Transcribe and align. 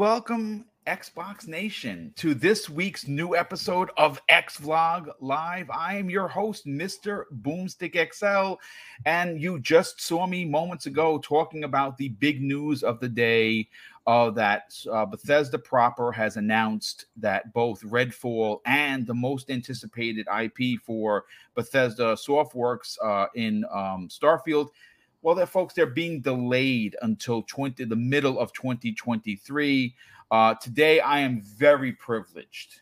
Welcome, 0.00 0.64
Xbox 0.86 1.46
Nation, 1.46 2.14
to 2.16 2.32
this 2.32 2.70
week's 2.70 3.06
new 3.06 3.36
episode 3.36 3.90
of 3.98 4.18
X 4.30 4.56
Vlog 4.56 5.10
Live. 5.20 5.68
I 5.68 5.96
am 5.96 6.08
your 6.08 6.26
host, 6.26 6.64
Mr. 6.64 7.24
Boomstick 7.42 8.14
XL, 8.14 8.54
and 9.04 9.38
you 9.38 9.58
just 9.60 10.00
saw 10.00 10.26
me 10.26 10.46
moments 10.46 10.86
ago 10.86 11.18
talking 11.18 11.64
about 11.64 11.98
the 11.98 12.08
big 12.08 12.40
news 12.40 12.82
of 12.82 12.98
the 12.98 13.10
day 13.10 13.68
uh, 14.06 14.30
that 14.30 14.72
uh, 14.90 15.04
Bethesda 15.04 15.58
proper 15.58 16.10
has 16.10 16.38
announced 16.38 17.04
that 17.18 17.52
both 17.52 17.82
Redfall 17.82 18.60
and 18.64 19.06
the 19.06 19.12
most 19.12 19.50
anticipated 19.50 20.26
IP 20.34 20.80
for 20.80 21.26
Bethesda 21.54 22.14
Softworks 22.14 22.96
uh, 23.04 23.26
in 23.34 23.66
um, 23.70 24.08
Starfield 24.08 24.68
well, 25.22 25.34
they're 25.34 25.46
folks, 25.46 25.74
they're 25.74 25.86
being 25.86 26.20
delayed 26.20 26.96
until 27.02 27.42
20 27.42 27.84
the 27.84 27.96
middle 27.96 28.38
of 28.38 28.52
2023. 28.52 29.94
Uh, 30.30 30.54
today, 30.54 31.00
I 31.00 31.20
am 31.20 31.40
very 31.42 31.92
privileged 31.92 32.80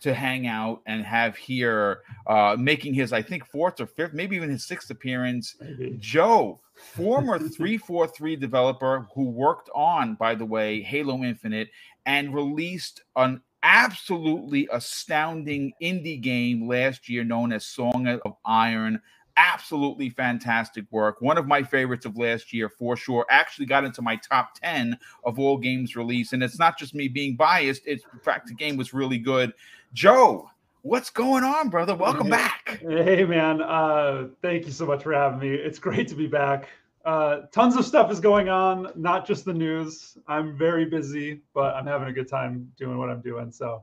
to 0.00 0.14
hang 0.14 0.46
out 0.46 0.80
and 0.86 1.04
have 1.04 1.36
here 1.36 2.02
uh, 2.26 2.56
making 2.58 2.94
his, 2.94 3.12
I 3.12 3.22
think, 3.22 3.44
fourth 3.46 3.80
or 3.80 3.86
fifth, 3.86 4.12
maybe 4.12 4.36
even 4.36 4.50
his 4.50 4.64
sixth 4.64 4.90
appearance. 4.90 5.56
Joe, 5.98 6.60
former 6.74 7.38
343 7.38 8.36
developer 8.36 9.08
who 9.14 9.24
worked 9.24 9.70
on, 9.74 10.14
by 10.14 10.34
the 10.34 10.44
way, 10.44 10.82
Halo 10.82 11.22
Infinite 11.24 11.68
and 12.06 12.34
released 12.34 13.02
an 13.16 13.42
absolutely 13.62 14.68
astounding 14.72 15.72
indie 15.82 16.20
game 16.20 16.68
last 16.68 17.08
year 17.08 17.24
known 17.24 17.52
as 17.52 17.66
Song 17.66 18.06
of 18.06 18.36
Iron 18.44 19.00
absolutely 19.38 20.10
fantastic 20.10 20.84
work. 20.90 21.22
One 21.22 21.38
of 21.38 21.46
my 21.46 21.62
favorites 21.62 22.04
of 22.04 22.18
last 22.18 22.52
year 22.52 22.68
for 22.68 22.96
sure. 22.96 23.24
Actually 23.30 23.66
got 23.66 23.84
into 23.84 24.02
my 24.02 24.16
top 24.16 24.54
10 24.54 24.98
of 25.24 25.38
all 25.38 25.56
games 25.56 25.96
released. 25.96 26.32
And 26.32 26.42
it's 26.42 26.58
not 26.58 26.76
just 26.76 26.94
me 26.94 27.08
being 27.08 27.36
biased, 27.36 27.82
it's 27.86 28.04
in 28.12 28.18
fact 28.18 28.48
the 28.48 28.54
game 28.54 28.76
was 28.76 28.92
really 28.92 29.18
good. 29.18 29.52
Joe, 29.94 30.50
what's 30.82 31.08
going 31.08 31.44
on, 31.44 31.70
brother? 31.70 31.94
Welcome 31.94 32.26
hey, 32.26 32.30
back. 32.32 32.80
Hey 32.82 33.24
man. 33.24 33.62
Uh 33.62 34.28
thank 34.42 34.66
you 34.66 34.72
so 34.72 34.84
much 34.84 35.04
for 35.04 35.14
having 35.14 35.38
me. 35.38 35.54
It's 35.54 35.78
great 35.78 36.08
to 36.08 36.14
be 36.14 36.26
back. 36.26 36.68
Uh, 37.04 37.46
tons 37.52 37.74
of 37.74 37.86
stuff 37.86 38.10
is 38.10 38.20
going 38.20 38.50
on, 38.50 38.92
not 38.94 39.26
just 39.26 39.46
the 39.46 39.54
news. 39.54 40.18
I'm 40.26 40.58
very 40.58 40.84
busy, 40.84 41.40
but 41.54 41.74
I'm 41.74 41.86
having 41.86 42.08
a 42.08 42.12
good 42.12 42.28
time 42.28 42.70
doing 42.76 42.98
what 42.98 43.08
I'm 43.08 43.22
doing. 43.22 43.50
So, 43.50 43.82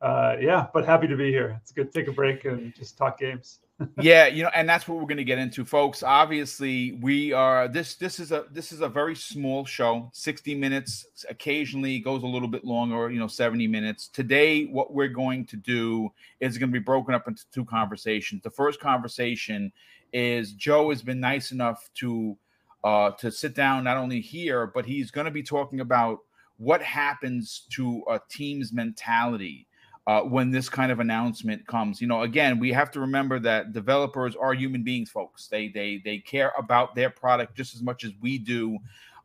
uh, 0.00 0.36
yeah, 0.40 0.68
but 0.72 0.84
happy 0.84 1.08
to 1.08 1.16
be 1.16 1.30
here. 1.32 1.58
It's 1.60 1.72
good 1.72 1.92
to 1.92 1.98
take 1.98 2.06
a 2.06 2.12
break 2.12 2.44
and 2.44 2.72
just 2.76 2.96
talk 2.96 3.18
games 3.18 3.58
yeah, 4.00 4.26
you 4.26 4.42
know, 4.42 4.50
and 4.54 4.68
that's 4.68 4.86
what 4.86 4.98
we're 4.98 5.06
going 5.06 5.16
to 5.16 5.24
get 5.24 5.38
into, 5.38 5.64
folks. 5.64 6.02
Obviously, 6.02 6.92
we 7.00 7.32
are 7.32 7.68
this. 7.68 7.94
This 7.94 8.20
is 8.20 8.32
a 8.32 8.44
this 8.50 8.72
is 8.72 8.80
a 8.80 8.88
very 8.88 9.14
small 9.14 9.64
show, 9.64 10.10
sixty 10.12 10.54
minutes. 10.54 11.06
Occasionally 11.28 11.98
goes 11.98 12.22
a 12.22 12.26
little 12.26 12.48
bit 12.48 12.64
longer, 12.64 13.10
you 13.10 13.18
know, 13.18 13.26
seventy 13.26 13.66
minutes. 13.66 14.08
Today, 14.08 14.64
what 14.64 14.92
we're 14.92 15.08
going 15.08 15.46
to 15.46 15.56
do 15.56 16.12
is 16.40 16.58
going 16.58 16.70
to 16.70 16.78
be 16.78 16.82
broken 16.82 17.14
up 17.14 17.28
into 17.28 17.44
two 17.52 17.64
conversations. 17.64 18.42
The 18.42 18.50
first 18.50 18.80
conversation 18.80 19.72
is 20.12 20.52
Joe 20.52 20.90
has 20.90 21.02
been 21.02 21.20
nice 21.20 21.52
enough 21.52 21.90
to 21.96 22.36
uh, 22.84 23.12
to 23.12 23.30
sit 23.30 23.54
down 23.54 23.84
not 23.84 23.96
only 23.96 24.20
here, 24.20 24.66
but 24.66 24.84
he's 24.84 25.10
going 25.10 25.26
to 25.26 25.30
be 25.30 25.42
talking 25.42 25.80
about 25.80 26.18
what 26.58 26.82
happens 26.82 27.66
to 27.70 28.02
a 28.10 28.20
team's 28.28 28.72
mentality 28.72 29.66
uh, 30.10 30.22
when 30.22 30.50
this 30.50 30.68
kind 30.68 30.90
of 30.90 30.98
announcement 30.98 31.64
comes. 31.68 32.00
You 32.00 32.08
know, 32.08 32.22
again, 32.22 32.58
we 32.58 32.72
have 32.72 32.90
to 32.92 33.00
remember 33.00 33.38
that 33.38 33.72
developers 33.72 34.34
are 34.34 34.52
human 34.52 34.82
beings, 34.82 35.08
folks. 35.08 35.46
They 35.46 35.68
they 35.68 36.02
they 36.04 36.18
care 36.18 36.52
about 36.58 36.96
their 36.96 37.10
product 37.10 37.56
just 37.56 37.76
as 37.76 37.82
much 37.82 38.02
as 38.02 38.10
we 38.20 38.36
do, 38.36 38.76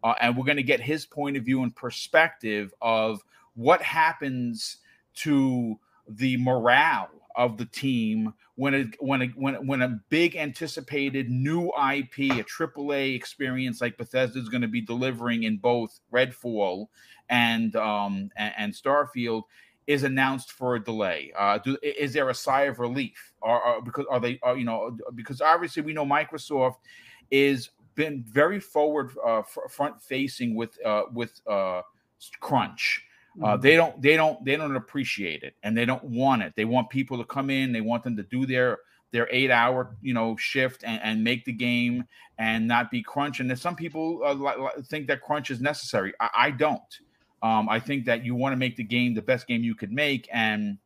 uh, 0.04 0.14
and 0.22 0.38
we're 0.38 0.46
going 0.46 0.58
to 0.58 0.64
get 0.64 0.80
his 0.80 1.04
point 1.04 1.38
of 1.38 1.44
view 1.44 1.64
and 1.64 1.76
perspective 1.76 2.72
of 2.84 3.24
what 3.56 3.82
happens 3.82 4.78
to 5.16 5.80
the 6.08 6.38
morale 6.38 7.10
of 7.36 7.58
the 7.58 7.66
team 7.66 8.32
when 8.54 8.76
a 8.76 8.84
when 9.00 9.24
a 9.24 9.28
when, 9.30 9.56
when 9.66 9.82
a 9.82 10.00
big 10.10 10.36
anticipated 10.36 11.32
new 11.32 11.70
IP, 11.70 12.20
a 12.30 12.44
AAA 12.44 13.16
experience 13.16 13.82
like 13.82 13.98
Bethesda 13.98 14.38
is 14.38 14.50
going 14.50 14.62
to 14.62 14.68
be 14.68 14.82
delivering 14.82 15.44
in 15.44 15.58
both 15.58 16.00
Redfall 16.14 16.90
and 17.28 17.76
um 17.76 18.30
and, 18.38 18.54
and 18.56 18.74
Starfield 18.74 19.46
is 19.88 20.04
announced 20.04 20.52
for 20.52 20.76
a 20.76 20.84
delay? 20.84 21.32
Uh, 21.38 21.58
do, 21.58 21.78
is 21.82 22.14
there 22.14 22.30
a 22.30 22.34
sigh 22.34 22.64
of 22.64 22.80
relief, 22.80 23.34
or, 23.42 23.62
or 23.64 23.82
because 23.82 24.06
are 24.10 24.20
they, 24.20 24.40
are, 24.44 24.58
you 24.58 24.66
know, 24.66 24.98
because 25.14 25.42
obviously 25.42 25.82
we 25.82 25.94
know 25.94 26.06
Microsoft 26.06 26.76
is 27.32 27.70
been 27.96 28.24
very 28.28 28.60
forward, 28.60 29.12
uh, 29.26 29.42
front 29.70 30.02
facing 30.02 30.54
with 30.56 30.78
uh, 30.86 31.04
with 31.14 31.42
uh, 31.48 31.82
crunch. 32.40 33.04
Uh, 33.42 33.48
mm-hmm. 33.48 33.62
they 33.62 33.76
don't 33.76 34.02
they 34.02 34.16
don't 34.16 34.44
they 34.46 34.56
don't 34.56 34.76
appreciate 34.76 35.44
it 35.44 35.56
and 35.64 35.78
they 35.78 35.86
don't 35.86 36.04
want 36.04 36.42
it. 36.42 36.54
They 36.56 36.66
want 36.66 36.90
people 36.90 37.18
to 37.18 37.26
come 37.26 37.50
in. 37.50 37.72
They 37.74 37.82
want 37.82 38.04
them 38.04 38.16
to 38.18 38.24
do 38.24 38.46
their 38.46 38.80
their 39.12 39.28
eight 39.32 39.52
hour 39.52 39.96
you 40.02 40.14
know 40.14 40.36
shift 40.38 40.84
and, 40.84 41.02
and 41.04 41.24
make 41.24 41.46
the 41.46 41.52
game 41.52 42.06
and 42.38 42.68
not 42.68 42.92
be 42.92 43.02
crunch. 43.02 43.40
And 43.40 43.58
some 43.58 43.76
people 43.76 44.22
uh, 44.24 44.82
think 44.84 45.08
that 45.08 45.22
crunch 45.22 45.52
is 45.52 45.60
necessary. 45.60 46.14
I, 46.20 46.30
I 46.36 46.52
don't. 46.52 46.82
Um, 47.46 47.70
I 47.70 47.80
think 47.80 48.06
that 48.06 48.26
you 48.26 48.34
want 48.34 48.54
to 48.54 48.58
make 48.58 48.76
the 48.76 48.84
game 48.84 49.14
the 49.14 49.22
best 49.22 49.46
game 49.46 49.64
you 49.64 49.76
could 49.76 49.92
make, 49.92 50.28
and 50.34 50.80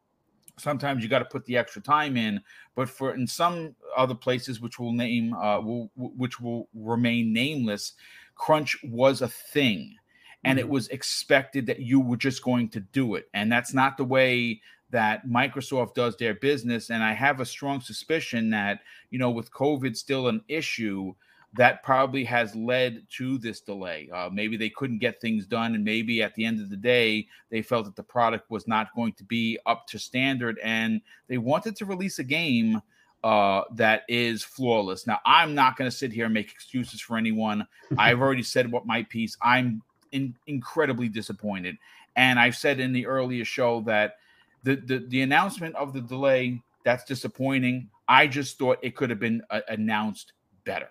sometimes 0.57 1.01
you 1.01 1.07
got 1.07 1.19
to 1.19 1.25
put 1.25 1.45
the 1.45 1.55
extra 1.55 1.81
time 1.81 2.17
in. 2.17 2.41
But 2.75 2.89
for 2.89 3.15
in 3.15 3.27
some 3.27 3.75
other 3.95 4.13
places, 4.13 4.59
which 4.59 4.77
will 4.77 4.91
name, 4.91 5.33
uh, 5.33 5.61
will, 5.61 5.89
which 5.95 6.41
will 6.41 6.67
remain 6.73 7.31
nameless, 7.31 7.93
crunch 8.35 8.77
was 8.83 9.21
a 9.21 9.29
thing, 9.29 9.95
and 10.43 10.59
mm-hmm. 10.59 10.67
it 10.67 10.69
was 10.69 10.89
expected 10.89 11.65
that 11.67 11.79
you 11.79 12.01
were 12.01 12.17
just 12.17 12.43
going 12.43 12.67
to 12.71 12.81
do 12.81 13.15
it, 13.15 13.29
and 13.33 13.49
that's 13.49 13.73
not 13.73 13.95
the 13.95 14.03
way 14.03 14.59
that 14.89 15.25
Microsoft 15.25 15.93
does 15.93 16.17
their 16.17 16.33
business. 16.33 16.89
And 16.89 17.01
I 17.01 17.13
have 17.13 17.39
a 17.39 17.45
strong 17.45 17.79
suspicion 17.79 18.49
that 18.49 18.81
you 19.11 19.17
know, 19.17 19.31
with 19.31 19.49
COVID 19.53 19.95
still 19.95 20.27
an 20.27 20.41
issue 20.49 21.13
that 21.53 21.81
probably 21.81 22.23
has 22.23 22.55
led 22.55 23.03
to 23.09 23.37
this 23.39 23.61
delay. 23.61 24.09
Uh, 24.13 24.29
maybe 24.31 24.55
they 24.55 24.69
couldn't 24.69 24.99
get 24.99 25.19
things 25.19 25.45
done, 25.45 25.73
and 25.73 25.83
maybe 25.83 26.21
at 26.21 26.35
the 26.35 26.45
end 26.45 26.61
of 26.61 26.69
the 26.69 26.77
day, 26.77 27.27
they 27.49 27.61
felt 27.61 27.85
that 27.85 27.95
the 27.95 28.03
product 28.03 28.51
was 28.51 28.67
not 28.67 28.93
going 28.95 29.13
to 29.13 29.23
be 29.23 29.57
up 29.65 29.87
to 29.87 29.97
standard, 29.97 30.59
and 30.63 31.01
they 31.27 31.37
wanted 31.37 31.75
to 31.77 31.85
release 31.85 32.19
a 32.19 32.23
game 32.23 32.81
uh, 33.23 33.63
that 33.73 34.03
is 34.07 34.43
flawless. 34.43 35.07
Now, 35.07 35.19
I'm 35.25 35.55
not 35.55 35.75
going 35.75 35.89
to 35.89 35.95
sit 35.95 36.11
here 36.11 36.25
and 36.25 36.33
make 36.33 36.51
excuses 36.51 37.01
for 37.01 37.17
anyone. 37.17 37.67
I've 37.97 38.21
already 38.21 38.43
said 38.43 38.71
what 38.71 38.85
my 38.85 39.03
piece. 39.03 39.35
I'm 39.41 39.81
in, 40.11 40.35
incredibly 40.45 41.09
disappointed, 41.09 41.77
and 42.15 42.39
I've 42.39 42.55
said 42.55 42.79
in 42.79 42.93
the 42.93 43.07
earlier 43.07 43.43
show 43.43 43.81
that 43.81 44.17
the 44.63 44.75
the, 44.75 44.99
the 44.99 45.21
announcement 45.21 45.75
of 45.75 45.93
the 45.93 46.01
delay 46.01 46.61
that's 46.85 47.05
disappointing. 47.05 47.89
I 48.07 48.27
just 48.27 48.57
thought 48.57 48.79
it 48.81 48.95
could 48.95 49.09
have 49.09 49.19
been 49.19 49.43
uh, 49.51 49.61
announced 49.67 50.33
better 50.63 50.89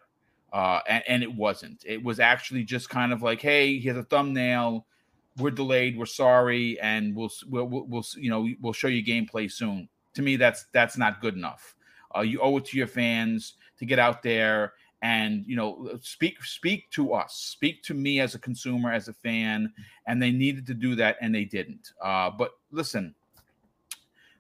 uh, 0.53 0.81
and, 0.89 1.05
and, 1.09 1.23
it 1.23 1.35
wasn't. 1.35 1.85
It 1.87 2.03
was 2.03 2.21
actually 2.21 2.65
just 2.65 2.89
kind 2.89 3.13
of 3.13 3.23
like, 3.23 3.41
hey, 3.41 3.79
here's 3.79 3.97
a 3.97 4.03
thumbnail. 4.03 4.87
We're 5.37 5.51
delayed. 5.51 5.99
We're 5.99 6.07
sorry, 6.07 6.81
and 6.81 7.15
we'll 7.15 7.31
we'll, 7.49 7.67
we'll, 7.67 8.05
you 8.17 8.31
know 8.31 8.49
we'll 8.61 8.73
show 8.73 8.89
you 8.89 9.05
gameplay 9.05 9.51
soon. 9.51 9.89
To 10.15 10.23
me, 10.23 10.37
that's 10.37 10.67
that's 10.73 10.97
not 10.97 11.21
good 11.21 11.35
enough. 11.35 11.77
Uh, 12.17 12.23
you 12.23 12.41
owe 12.41 12.57
it 12.57 12.65
to 12.67 12.77
your 12.77 12.87
fans 12.87 13.55
to 13.79 13.85
get 13.85 13.99
out 13.99 14.23
there 14.23 14.73
and 15.03 15.45
you 15.47 15.55
know 15.55 15.89
speak 16.03 16.43
speak 16.43 16.91
to 16.91 17.15
us, 17.15 17.35
speak 17.35 17.83
to 17.85 17.95
me 17.95 18.21
as 18.21 18.35
a 18.35 18.39
consumer, 18.39 18.93
as 18.93 19.09
a 19.09 19.13
fan, 19.13 19.73
and 20.07 20.21
they 20.21 20.31
needed 20.31 20.67
to 20.67 20.75
do 20.75 20.95
that, 20.97 21.17
and 21.21 21.35
they 21.35 21.45
didn't. 21.45 21.93
Uh, 22.03 22.31
but 22.31 22.53
listen, 22.71 23.15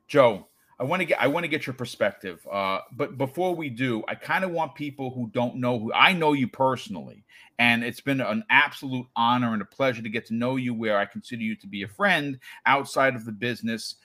Joe, 0.09 0.49
I 0.81 0.85
want 0.85 1.01
to 1.01 1.07
get 1.07 1.21
I 1.21 1.27
want 1.27 1.45
to 1.45 1.49
get 1.49 1.67
your 1.67 1.75
perspective. 1.75 2.47
Uh, 2.51 2.81
but 2.93 3.19
before 3.19 3.55
we 3.55 3.69
do, 3.69 4.05
I 4.07 4.15
kind 4.15 4.45
of 4.45 4.51
want 4.51 4.75
people 4.75 5.11
who 5.11 5.29
don't 5.33 5.57
know 5.57 5.79
who 5.79 5.93
I 5.93 6.13
know 6.13 6.35
you 6.35 6.47
personally, 6.47 7.25
and 7.59 7.83
it's 7.83 8.01
been 8.01 8.21
an 8.21 8.45
absolute 8.49 9.07
honor 9.17 9.53
and 9.53 9.63
a 9.63 9.65
pleasure 9.65 10.03
to 10.03 10.09
get 10.09 10.27
to 10.27 10.35
know 10.35 10.57
you. 10.57 10.75
Where 10.75 10.97
I 10.97 11.05
consider 11.05 11.43
you 11.43 11.57
to 11.57 11.67
be 11.67 11.83
a 11.83 11.89
friend 11.89 12.39
outside 12.65 13.17
of 13.17 13.25
the 13.25 13.33
business. 13.33 13.97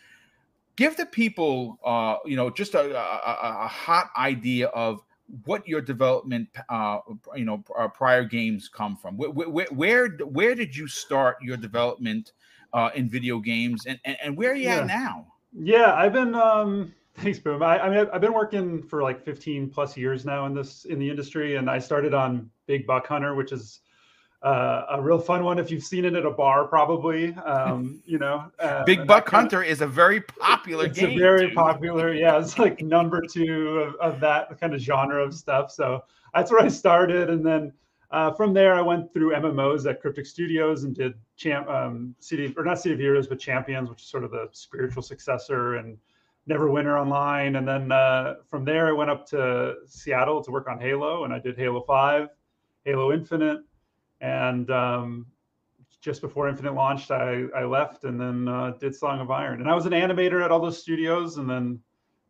Give 0.75 0.97
the 0.97 1.05
people, 1.05 1.77
uh, 1.85 2.15
you 2.25 2.35
know, 2.35 2.49
just 2.49 2.73
a, 2.73 2.97
a, 2.97 3.65
a, 3.65 3.67
hot 3.67 4.09
idea 4.17 4.69
of 4.69 5.03
what 5.45 5.67
your 5.67 5.81
development, 5.81 6.49
uh, 6.67 6.97
you 7.35 7.45
know, 7.45 7.63
uh, 7.77 7.87
prior 7.89 8.23
games 8.23 8.69
come 8.69 8.97
from. 8.97 9.15
Where, 9.15 9.29
where, 9.29 9.67
where, 9.67 10.09
where 10.09 10.55
did 10.55 10.75
you 10.75 10.87
start 10.87 11.37
your 11.43 11.57
development 11.57 12.31
uh, 12.73 12.89
in 12.95 13.07
video 13.07 13.37
games, 13.37 13.85
and, 13.85 13.99
and, 14.03 14.17
and 14.23 14.35
where 14.35 14.51
are 14.51 14.55
you 14.55 14.63
yeah. 14.63 14.77
at 14.77 14.87
now? 14.87 15.32
Yeah, 15.55 15.93
I've 15.93 16.13
been 16.13 16.35
um 16.35 16.93
thanks, 17.15 17.39
Boom. 17.39 17.61
I, 17.61 17.79
I 17.79 17.89
mean 17.89 18.07
I've 18.11 18.21
been 18.21 18.33
working 18.33 18.83
for 18.83 19.03
like 19.03 19.23
15 19.23 19.69
plus 19.69 19.95
years 19.95 20.25
now 20.25 20.45
in 20.45 20.53
this 20.53 20.85
in 20.85 20.99
the 20.99 21.09
industry, 21.09 21.55
and 21.55 21.69
I 21.69 21.79
started 21.79 22.13
on 22.13 22.49
Big 22.65 22.87
Buck 22.87 23.07
Hunter, 23.07 23.35
which 23.35 23.51
is 23.51 23.81
uh, 24.43 24.85
a 24.91 25.01
real 25.01 25.19
fun 25.19 25.43
one 25.43 25.57
if 25.57 25.71
you've 25.71 25.83
seen 25.83 26.03
it 26.03 26.15
at 26.15 26.25
a 26.25 26.31
bar, 26.31 26.67
probably. 26.67 27.33
Um, 27.35 28.01
you 28.05 28.19
know, 28.19 28.51
uh, 28.59 28.83
Big 28.83 29.07
Buck 29.07 29.29
Hunter 29.29 29.61
of, 29.61 29.67
is 29.67 29.81
a 29.81 29.87
very 29.87 30.19
popular 30.21 30.85
it's 30.85 30.99
game. 30.99 31.11
It's 31.11 31.17
a 31.17 31.19
very 31.19 31.47
dude. 31.47 31.55
popular, 31.55 32.13
yeah. 32.13 32.39
It's 32.39 32.59
like 32.59 32.81
number 32.81 33.21
two 33.21 33.79
of, 33.79 33.95
of, 33.95 34.19
that 34.19 34.59
kind 34.59 34.73
of 34.73 34.81
genre 34.81 35.23
of 35.23 35.33
stuff. 35.33 35.71
So 35.71 36.03
that's 36.33 36.51
where 36.51 36.61
I 36.61 36.67
started, 36.67 37.29
and 37.29 37.45
then 37.45 37.71
uh, 38.13 38.31
from 38.31 38.53
there, 38.53 38.75
I 38.75 38.81
went 38.81 39.11
through 39.11 39.31
MMOs 39.31 39.89
at 39.89 39.99
Cryptic 39.99 40.27
Studios 40.27 40.83
and 40.83 40.93
did 40.93 41.15
champ 41.35 41.67
um, 41.67 42.13
City 42.19 42.53
or 42.55 42.63
not 42.63 42.79
City 42.79 42.93
of 42.93 42.99
Heroes, 42.99 43.25
but 43.25 43.39
Champions, 43.39 43.89
which 43.89 44.03
is 44.03 44.07
sort 44.07 44.23
of 44.23 44.29
the 44.29 44.49
spiritual 44.51 45.01
successor, 45.01 45.77
and 45.77 45.97
Neverwinter 46.47 46.99
Online. 47.01 47.55
And 47.55 47.67
then 47.67 47.91
uh, 47.91 48.35
from 48.51 48.65
there, 48.65 48.87
I 48.87 48.91
went 48.91 49.09
up 49.09 49.25
to 49.29 49.77
Seattle 49.87 50.43
to 50.43 50.51
work 50.51 50.69
on 50.69 50.79
Halo, 50.79 51.23
and 51.23 51.33
I 51.33 51.39
did 51.39 51.57
Halo 51.57 51.81
Five, 51.81 52.29
Halo 52.85 53.11
Infinite, 53.11 53.61
and 54.21 54.69
um, 54.69 55.25
just 55.99 56.21
before 56.21 56.47
Infinite 56.47 56.75
launched, 56.75 57.09
I, 57.09 57.45
I 57.55 57.63
left 57.63 58.03
and 58.03 58.21
then 58.21 58.47
uh, 58.47 58.73
did 58.79 58.95
Song 58.95 59.21
of 59.21 59.31
Iron. 59.31 59.59
And 59.59 59.67
I 59.67 59.73
was 59.73 59.87
an 59.87 59.93
animator 59.93 60.45
at 60.45 60.51
all 60.51 60.59
those 60.59 60.79
studios, 60.79 61.37
and 61.37 61.49
then 61.49 61.79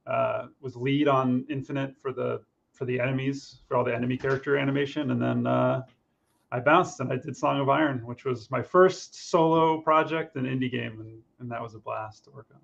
uh, 0.07 0.45
was 0.61 0.77
lead 0.77 1.09
on 1.09 1.45
Infinite 1.49 1.95
for 2.01 2.13
the 2.13 2.41
for 2.73 2.85
the 2.85 2.99
enemies 2.99 3.59
for 3.67 3.77
all 3.77 3.83
the 3.83 3.93
enemy 3.93 4.17
character 4.17 4.57
animation, 4.57 5.11
and 5.11 5.21
then 5.21 5.47
uh, 5.47 5.83
I 6.51 6.59
bounced 6.59 6.99
and 6.99 7.11
I 7.11 7.17
did 7.17 7.37
Song 7.37 7.59
of 7.59 7.69
Iron, 7.69 8.05
which 8.05 8.25
was 8.25 8.51
my 8.51 8.61
first 8.61 9.29
solo 9.29 9.81
project 9.81 10.35
and 10.35 10.45
indie 10.45 10.71
game, 10.71 10.99
and, 10.99 11.21
and 11.39 11.51
that 11.51 11.61
was 11.61 11.75
a 11.75 11.79
blast 11.79 12.25
to 12.25 12.31
work 12.31 12.47
on. 12.53 12.59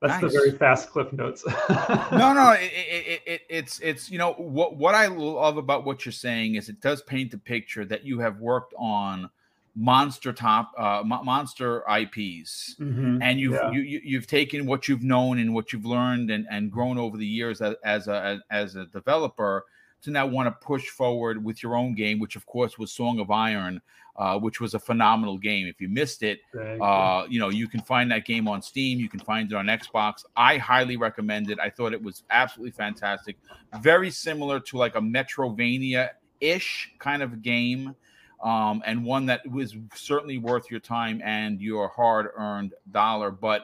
That's 0.00 0.22
nice. 0.22 0.32
the 0.32 0.38
very 0.38 0.52
fast 0.52 0.90
cliff 0.90 1.12
notes. 1.12 1.44
no, 1.68 2.32
no, 2.32 2.52
it, 2.52 2.70
it, 2.72 3.22
it, 3.26 3.40
it's 3.48 3.80
it's 3.80 4.10
you 4.10 4.18
know 4.18 4.32
what 4.34 4.76
what 4.76 4.94
I 4.94 5.06
love 5.06 5.56
about 5.56 5.84
what 5.84 6.04
you're 6.04 6.12
saying 6.12 6.54
is 6.54 6.68
it 6.68 6.80
does 6.80 7.02
paint 7.02 7.32
the 7.32 7.38
picture 7.38 7.84
that 7.86 8.04
you 8.04 8.20
have 8.20 8.38
worked 8.38 8.74
on 8.78 9.28
monster 9.78 10.32
top 10.32 10.72
uh, 10.76 11.02
monster 11.04 11.84
IPs, 11.88 12.74
mm-hmm. 12.80 13.22
and 13.22 13.38
you've 13.38 13.52
yeah. 13.52 13.70
you, 13.70 13.80
you, 13.80 14.18
have 14.18 14.26
taken 14.26 14.66
what 14.66 14.88
you've 14.88 15.04
known 15.04 15.38
and 15.38 15.54
what 15.54 15.72
you've 15.72 15.84
learned 15.86 16.30
and, 16.30 16.46
and 16.50 16.72
grown 16.72 16.98
over 16.98 17.16
the 17.16 17.26
years 17.26 17.60
as, 17.60 17.76
as 17.84 18.08
a 18.08 18.40
as 18.50 18.74
a 18.74 18.86
developer 18.86 19.64
to 20.02 20.10
now 20.10 20.26
want 20.26 20.46
to 20.46 20.66
push 20.66 20.88
forward 20.88 21.42
with 21.42 21.62
your 21.62 21.76
own 21.76 21.94
game, 21.94 22.18
which 22.18 22.34
of 22.34 22.44
course 22.44 22.76
was 22.76 22.90
Song 22.90 23.20
of 23.20 23.30
Iron, 23.30 23.80
uh, 24.16 24.36
which 24.38 24.60
was 24.60 24.74
a 24.74 24.80
phenomenal 24.80 25.38
game. 25.38 25.68
If 25.68 25.80
you 25.80 25.88
missed 25.88 26.24
it, 26.24 26.40
uh, 26.56 27.26
you 27.28 27.38
know 27.38 27.48
you 27.48 27.68
can 27.68 27.80
find 27.80 28.10
that 28.10 28.24
game 28.24 28.48
on 28.48 28.60
Steam. 28.60 28.98
You 28.98 29.08
can 29.08 29.20
find 29.20 29.50
it 29.50 29.54
on 29.54 29.66
Xbox. 29.66 30.24
I 30.36 30.56
highly 30.56 30.96
recommend 30.96 31.50
it. 31.50 31.58
I 31.60 31.70
thought 31.70 31.92
it 31.92 32.02
was 32.02 32.24
absolutely 32.30 32.72
fantastic. 32.72 33.36
Very 33.80 34.10
similar 34.10 34.58
to 34.58 34.76
like 34.76 34.96
a 34.96 35.00
Metroidvania 35.00 36.10
ish 36.40 36.92
kind 36.98 37.22
of 37.22 37.42
game 37.42 37.94
um, 38.42 38.82
and 38.86 39.04
one 39.04 39.26
that 39.26 39.48
was 39.50 39.76
certainly 39.94 40.38
worth 40.38 40.70
your 40.70 40.80
time 40.80 41.20
and 41.24 41.60
your 41.60 41.88
hard 41.88 42.28
earned 42.36 42.74
dollar. 42.92 43.30
But 43.30 43.62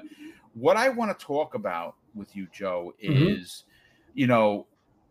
what 0.54 0.76
I 0.76 0.88
want 0.88 1.16
to 1.16 1.24
talk 1.24 1.54
about 1.54 1.96
with 2.14 2.34
you, 2.34 2.46
Joe, 2.52 2.94
mm-hmm. 3.02 3.26
is 3.28 3.64
mm-hmm. 3.66 4.18
you 4.18 4.26
know, 4.26 4.66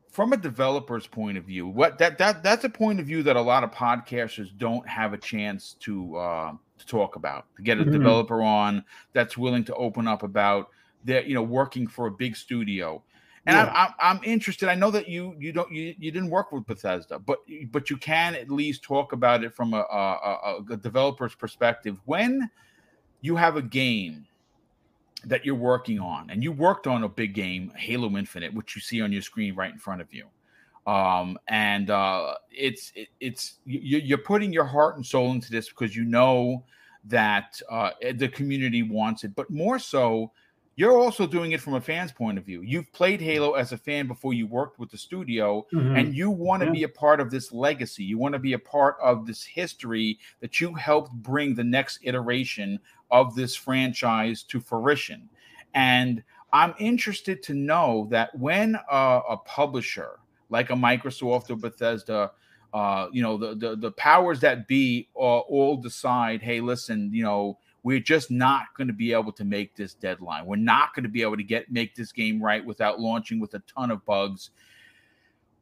from 0.09 0.33
a 0.33 0.37
developer's 0.37 1.07
point 1.07 1.37
of 1.37 1.45
view, 1.45 1.67
what 1.67 1.97
that 1.97 2.17
that 2.17 2.43
that's 2.43 2.63
a 2.63 2.69
point 2.69 2.99
of 2.99 3.05
view 3.05 3.23
that 3.23 3.35
a 3.35 3.41
lot 3.41 3.63
of 3.63 3.71
podcasters 3.71 4.55
don't 4.57 4.87
have 4.87 5.13
a 5.13 5.17
chance 5.17 5.75
to 5.79 6.15
uh, 6.17 6.51
to 6.77 6.85
talk 6.85 7.15
about. 7.15 7.45
To 7.57 7.63
get 7.63 7.79
a 7.79 7.81
mm-hmm. 7.81 7.91
developer 7.91 8.41
on 8.41 8.83
that's 9.13 9.37
willing 9.37 9.63
to 9.65 9.75
open 9.75 10.07
up 10.07 10.23
about 10.23 10.69
their 11.03 11.23
you 11.23 11.33
know 11.33 11.43
working 11.43 11.87
for 11.87 12.07
a 12.07 12.11
big 12.11 12.35
studio 12.35 13.01
and 13.45 13.55
yeah. 13.55 13.71
I'm, 13.75 13.93
I'm, 13.99 14.17
I'm 14.17 14.23
interested. 14.23 14.69
I 14.69 14.75
know 14.75 14.89
that 14.91 15.09
you 15.09 15.35
you 15.37 15.51
don't 15.51 15.71
you, 15.71 15.93
you 15.99 16.11
didn't 16.11 16.29
work 16.29 16.51
with 16.51 16.65
Bethesda, 16.65 17.19
but 17.19 17.39
but 17.71 17.89
you 17.89 17.97
can 17.97 18.35
at 18.35 18.49
least 18.49 18.83
talk 18.83 19.11
about 19.11 19.43
it 19.43 19.53
from 19.53 19.73
a, 19.73 19.81
a, 19.81 20.63
a 20.69 20.77
developer's 20.77 21.35
perspective. 21.35 21.99
When 22.05 22.49
you 23.21 23.35
have 23.35 23.57
a 23.57 23.61
game 23.61 24.27
that 25.25 25.45
you're 25.45 25.55
working 25.55 25.99
on, 25.99 26.29
and 26.29 26.43
you 26.43 26.51
worked 26.51 26.87
on 26.87 27.03
a 27.03 27.09
big 27.09 27.33
game, 27.33 27.71
Halo 27.75 28.15
Infinite, 28.17 28.53
which 28.53 28.75
you 28.75 28.81
see 28.81 29.01
on 29.01 29.11
your 29.11 29.21
screen 29.21 29.55
right 29.55 29.71
in 29.71 29.79
front 29.79 29.99
of 29.99 30.13
you, 30.13 30.27
um, 30.87 31.37
and 31.47 31.89
uh, 31.89 32.35
it's 32.49 32.93
it, 32.95 33.09
it's 33.19 33.55
you, 33.65 33.99
you're 33.99 34.17
putting 34.17 34.53
your 34.53 34.65
heart 34.65 34.95
and 34.95 35.05
soul 35.05 35.31
into 35.31 35.51
this 35.51 35.67
because 35.67 35.95
you 35.95 36.05
know 36.05 36.63
that 37.05 37.61
uh, 37.69 37.91
the 38.15 38.29
community 38.29 38.83
wants 38.83 39.25
it, 39.25 39.35
but 39.35 39.49
more 39.49 39.79
so 39.79 40.31
you're 40.75 40.97
also 40.97 41.27
doing 41.27 41.51
it 41.51 41.61
from 41.61 41.75
a 41.75 41.81
fan's 41.81 42.11
point 42.11 42.37
of 42.37 42.45
view. 42.45 42.61
You've 42.61 42.91
played 42.93 43.21
Halo 43.21 43.53
as 43.53 43.71
a 43.71 43.77
fan 43.77 44.07
before 44.07 44.33
you 44.33 44.47
worked 44.47 44.79
with 44.79 44.89
the 44.89 44.97
studio, 44.97 45.67
mm-hmm. 45.71 45.95
and 45.95 46.15
you 46.15 46.31
want 46.31 46.61
to 46.61 46.67
yeah. 46.67 46.73
be 46.73 46.83
a 46.83 46.89
part 46.89 47.19
of 47.19 47.29
this 47.29 47.51
legacy. 47.51 48.03
You 48.03 48.17
want 48.17 48.33
to 48.33 48.39
be 48.39 48.53
a 48.53 48.59
part 48.59 48.97
of 49.01 49.27
this 49.27 49.43
history 49.43 50.17
that 50.39 50.59
you 50.59 50.73
helped 50.73 51.11
bring 51.13 51.53
the 51.53 51.63
next 51.63 51.99
iteration 52.03 52.79
of 53.11 53.35
this 53.35 53.55
franchise 53.55 54.41
to 54.43 54.59
fruition. 54.59 55.29
And 55.75 56.23
I'm 56.51 56.73
interested 56.79 57.43
to 57.43 57.53
know 57.53 58.07
that 58.09 58.37
when 58.37 58.75
a, 58.91 59.21
a 59.29 59.37
publisher 59.37 60.19
like 60.49 60.69
a 60.69 60.75
Microsoft 60.75 61.49
or 61.49 61.55
Bethesda, 61.55 62.31
uh, 62.73 63.07
you 63.11 63.21
know, 63.21 63.37
the, 63.37 63.55
the 63.55 63.75
the 63.75 63.91
powers 63.91 64.39
that 64.39 64.67
be 64.67 65.07
uh, 65.15 65.19
all 65.19 65.77
decide, 65.77 66.41
hey, 66.41 66.61
listen, 66.61 67.11
you 67.13 67.23
know 67.23 67.59
we're 67.83 67.99
just 67.99 68.31
not 68.31 68.67
going 68.75 68.87
to 68.87 68.93
be 68.93 69.13
able 69.13 69.33
to 69.33 69.43
make 69.43 69.75
this 69.75 69.93
deadline. 69.93 70.45
We're 70.45 70.55
not 70.55 70.95
going 70.95 71.03
to 71.03 71.09
be 71.09 71.21
able 71.21 71.37
to 71.37 71.43
get 71.43 71.71
make 71.71 71.95
this 71.95 72.11
game 72.11 72.41
right 72.41 72.65
without 72.65 72.99
launching 72.99 73.39
with 73.39 73.53
a 73.53 73.59
ton 73.59 73.91
of 73.91 74.03
bugs. 74.05 74.51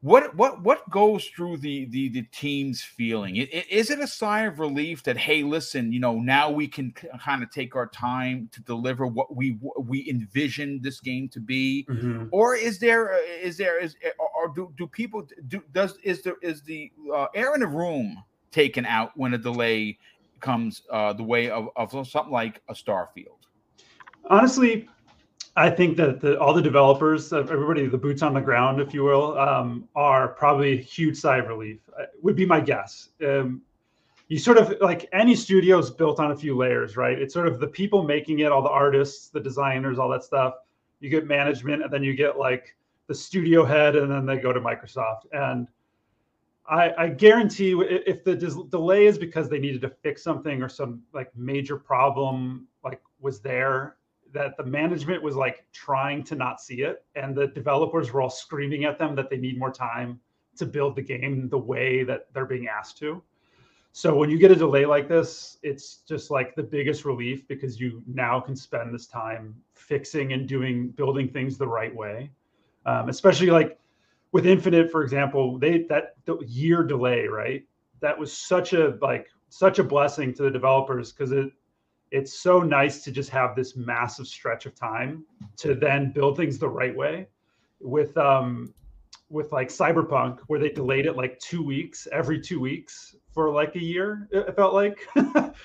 What 0.02 0.36
what 0.36 0.64
what 0.64 0.90
goes 0.90 1.26
through 1.26 1.58
the 1.58 1.86
the, 1.86 2.10
the 2.10 2.24
team's 2.32 2.82
feeling? 2.82 3.36
Is 3.36 3.92
it 3.92 4.00
a 4.00 4.08
sigh 4.08 4.42
of 4.42 4.60
relief 4.60 5.04
that 5.04 5.18
hey, 5.18 5.44
listen, 5.44 5.92
you 5.92 6.00
know, 6.00 6.20
now 6.20 6.50
we 6.50 6.68
can 6.68 6.92
kind 6.92 7.44
of 7.44 7.52
take 7.52 7.76
our 7.76 7.88
time 7.88 8.50
to 8.52 8.62
deliver 8.64 9.06
what 9.06 9.36
we 9.36 9.60
we 9.78 10.10
envisioned 10.10 10.82
this 10.82 11.00
game 11.00 11.30
to 11.30 11.40
be, 11.40 11.86
mm-hmm. 11.88 12.26
or 12.32 12.56
is 12.56 12.80
there 12.80 13.16
is 13.40 13.58
there 13.58 13.80
is 13.80 13.96
or 14.18 14.50
do 14.56 14.74
do 14.76 14.88
people 14.88 15.28
do 15.48 15.62
does 15.72 15.98
is 16.04 16.24
there 16.24 16.38
is 16.42 16.64
the 16.64 16.92
uh, 17.14 17.28
air 17.36 17.54
in 17.54 17.60
the 17.60 17.68
room 17.68 18.24
taken 18.52 18.86
out 18.86 19.12
when 19.16 19.34
a 19.34 19.38
delay 19.38 19.98
comes 20.42 20.84
uh, 20.92 21.14
the 21.14 21.24
way 21.24 21.50
of, 21.50 21.70
of 21.76 21.92
something 22.08 22.32
like 22.32 22.62
a 22.70 22.74
Starfield? 22.74 23.40
Honestly, 24.30 24.88
I 25.56 25.70
think 25.70 25.98
that 25.98 26.22
the, 26.22 26.40
all 26.40 26.54
the 26.54 26.62
developers, 26.62 27.34
everybody, 27.34 27.88
the 27.88 27.98
boots 27.98 28.22
on 28.22 28.34
the 28.34 28.42
ground, 28.42 28.80
if 28.80 28.94
you 28.94 29.04
will, 29.04 29.38
um, 29.38 29.88
are 29.96 30.30
probably 30.30 30.80
a 30.80 30.82
huge 30.82 31.18
sigh 31.18 31.38
of 31.38 31.48
relief. 31.48 31.80
Uh, 32.00 32.06
would 32.22 32.36
be 32.36 32.46
my 32.46 32.62
guess. 32.62 33.10
Um, 33.26 33.62
you 34.30 34.40
sort 34.40 34.58
of 34.58 34.74
like 34.80 35.10
any 35.12 35.36
studio 35.36 35.78
is 35.78 35.90
built 35.90 36.22
on 36.22 36.32
a 36.32 36.36
few 36.38 36.56
layers, 36.56 36.96
right? 36.96 37.20
It's 37.20 37.34
sort 37.34 37.48
of 37.48 37.60
the 37.60 37.68
people 37.68 38.04
making 38.04 38.40
it, 38.40 38.50
all 38.50 38.62
the 38.62 38.70
artists, 38.70 39.28
the 39.28 39.42
designers, 39.42 40.00
all 40.00 40.08
that 40.10 40.24
stuff. 40.24 40.54
You 41.02 41.10
get 41.10 41.28
management, 41.28 41.84
and 41.84 41.92
then 41.92 42.02
you 42.02 42.16
get 42.16 42.38
like 42.38 42.74
the 43.08 43.16
studio 43.16 43.66
head, 43.66 43.98
and 43.98 44.10
then 44.10 44.26
they 44.26 44.38
go 44.38 44.54
to 44.54 44.62
Microsoft. 44.62 45.24
And 45.34 45.68
I, 46.70 46.94
I 46.98 47.10
guarantee 47.10 47.74
if 47.80 48.24
the 48.24 48.36
des- 48.36 48.64
delay 48.70 49.06
is 49.06 49.18
because 49.18 49.50
they 49.50 49.60
needed 49.60 49.82
to 49.82 49.90
fix 49.90 50.24
something 50.24 50.62
or 50.62 50.70
some 50.70 51.02
like 51.14 51.36
major 51.36 51.76
problem 51.76 52.68
like 52.84 53.02
was 53.20 53.42
there 53.42 53.98
that 54.34 54.56
the 54.58 54.64
management 54.64 55.22
was 55.22 55.36
like 55.36 55.66
trying 55.74 56.24
to 56.24 56.36
not 56.36 56.62
see 56.62 56.82
it 56.84 57.04
and 57.16 57.36
the 57.36 57.48
developers 57.48 58.14
were 58.14 58.22
all 58.22 58.30
screaming 58.30 58.86
at 58.86 58.98
them 58.98 59.16
that 59.16 59.30
they 59.30 59.38
need 59.38 59.58
more 59.58 59.72
time 59.72 60.20
to 60.56 60.66
build 60.66 60.96
the 60.96 61.02
game 61.02 61.50
the 61.50 61.58
way 61.58 62.04
that 62.04 62.28
they're 62.34 62.46
being 62.46 62.68
asked 62.68 62.98
to. 63.00 63.22
So 63.94 64.16
when 64.16 64.30
you 64.30 64.38
get 64.38 64.52
a 64.52 64.56
delay 64.56 64.86
like 64.86 65.10
this 65.10 65.58
it's 65.64 65.98
just 66.08 66.30
like 66.32 66.56
the 66.56 66.64
biggest 66.64 67.06
relief 67.06 67.48
because 67.48 67.80
you 67.80 68.04
now 68.08 68.40
can 68.40 68.56
spend 68.56 68.94
this 68.94 69.08
time 69.08 69.56
fixing 69.74 70.34
and 70.34 70.48
doing 70.48 70.90
building 70.92 71.28
things 71.28 71.58
the 71.58 71.68
right 71.68 71.94
way. 71.94 72.30
Um, 72.86 73.10
especially 73.10 73.48
like 73.48 73.78
with 74.32 74.46
Infinite, 74.46 74.92
for 74.92 75.04
example, 75.04 75.58
they 75.58 75.84
that 75.90 76.16
the 76.26 76.38
year 76.48 76.84
delay, 76.84 77.28
right? 77.28 77.64
That 78.00 78.18
was 78.18 78.36
such 78.36 78.74
a 78.74 78.98
like 79.02 79.28
such 79.50 79.80
a 79.80 79.84
blessing 79.84 80.34
to 80.36 80.44
the 80.44 80.52
developers 80.52 81.12
because 81.12 81.32
it 81.32 81.52
it's 82.12 82.40
so 82.40 82.60
nice 82.60 83.04
to 83.04 83.12
just 83.12 83.30
have 83.30 83.56
this 83.56 83.76
massive 83.76 84.28
stretch 84.28 84.66
of 84.66 84.76
time 84.76 85.26
to 85.58 85.76
then 85.76 86.12
build 86.12 86.38
things 86.38 86.58
the 86.58 86.70
right 86.70 86.96
way. 86.96 87.28
With 87.80 88.16
um 88.18 88.74
with 89.30 89.52
like 89.52 89.70
Cyberpunk, 89.70 90.40
where 90.48 90.60
they 90.60 90.70
delayed 90.70 91.06
it 91.06 91.16
like 91.16 91.40
two 91.40 91.64
weeks 91.64 92.08
every 92.12 92.40
two 92.40 92.60
weeks 92.60 93.16
for 93.34 93.50
like 93.50 93.76
a 93.76 93.84
year, 93.84 94.28
it 94.32 94.56
felt 94.56 94.74
like. 94.74 95.08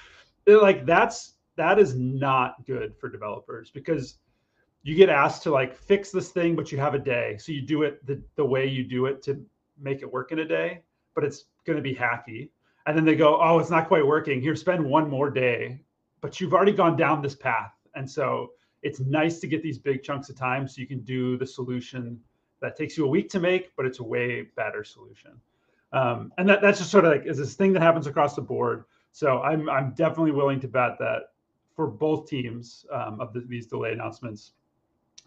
like 0.46 0.87
that's 0.87 1.35
that 1.56 1.78
is 1.78 1.94
not 1.96 2.64
good 2.66 2.94
for 2.96 3.08
developers 3.08 3.70
because 3.70 4.18
you 4.87 4.95
get 4.95 5.09
asked 5.09 5.43
to 5.43 5.50
like 5.50 5.75
fix 5.75 6.12
this 6.12 6.31
thing, 6.31 6.55
but 6.55 6.71
you 6.71 6.78
have 6.78 6.95
a 6.95 6.99
day. 6.99 7.37
So 7.40 7.50
you 7.50 7.61
do 7.61 7.83
it 7.83 8.07
the, 8.07 8.23
the 8.37 8.45
way 8.45 8.69
you 8.69 8.85
do 8.85 9.07
it 9.07 9.21
to 9.25 9.45
make 9.76 10.00
it 10.00 10.12
work 10.12 10.31
in 10.31 10.38
a 10.38 10.45
day, 10.45 10.83
but 11.16 11.25
it's 11.25 11.47
going 11.66 11.76
to 11.76 11.83
be 11.83 11.93
hacky. 11.93 12.50
And 12.87 12.97
then 12.97 13.05
they 13.05 13.16
go, 13.16 13.40
oh, 13.43 13.59
it's 13.59 13.69
not 13.69 13.88
quite 13.88 14.07
working. 14.07 14.40
Here, 14.40 14.55
spend 14.55 14.85
one 14.85 15.11
more 15.11 15.28
day. 15.28 15.81
But 16.21 16.40
you've 16.40 16.55
already 16.55 16.71
gone 16.71 16.97
down 16.97 17.21
this 17.21 17.35
path. 17.35 17.73
And 17.97 18.09
so 18.09 18.52
it's 18.85 19.00
nice 19.00 19.40
to 19.40 19.49
get 19.49 19.61
these 19.61 19.76
big 19.76 20.05
chunks 20.05 20.28
of 20.28 20.37
time 20.37 20.69
so 20.69 20.81
you 20.81 20.87
can 20.87 21.00
do 21.00 21.37
the 21.37 21.47
solution 21.47 22.21
that 22.61 22.76
takes 22.76 22.97
you 22.97 23.07
a 23.07 23.09
week 23.09 23.28
to 23.31 23.40
make, 23.40 23.75
but 23.75 23.87
it's 23.87 23.99
a 23.99 24.05
way 24.05 24.47
better 24.55 24.85
solution. 24.85 25.33
Um, 25.93 26.33
and 26.38 26.49
that, 26.49 26.62
that's 26.62 26.78
just 26.78 26.93
sort 26.93 27.05
of 27.05 27.11
like 27.11 27.26
is 27.26 27.38
this 27.38 27.55
thing 27.55 27.73
that 27.73 27.83
happens 27.83 28.07
across 28.07 28.37
the 28.37 28.43
board. 28.43 28.85
So 29.11 29.40
I'm 29.40 29.69
I'm 29.69 29.95
definitely 29.95 30.33
willing 30.33 30.61
to 30.61 30.69
bet 30.69 30.97
that 31.00 31.31
for 31.75 31.88
both 31.88 32.28
teams 32.28 32.87
um, 32.93 33.21
of 33.21 33.33
the, 33.33 33.40
these 33.40 33.66
delay 33.66 33.93
announcements, 33.93 34.52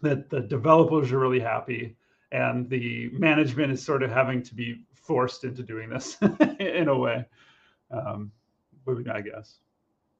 that 0.02 0.30
the 0.30 0.40
developers 0.40 1.12
are 1.12 1.18
really 1.18 1.40
happy 1.40 1.96
and 2.32 2.68
the 2.68 3.10
management 3.12 3.72
is 3.72 3.82
sort 3.82 4.02
of 4.02 4.10
having 4.10 4.42
to 4.42 4.54
be 4.54 4.84
forced 4.94 5.44
into 5.44 5.62
doing 5.62 5.90
this 5.90 6.16
in 6.60 6.88
a 6.88 6.96
way. 6.96 7.24
Um, 7.90 8.30
I 8.88 9.20
guess. 9.20 9.58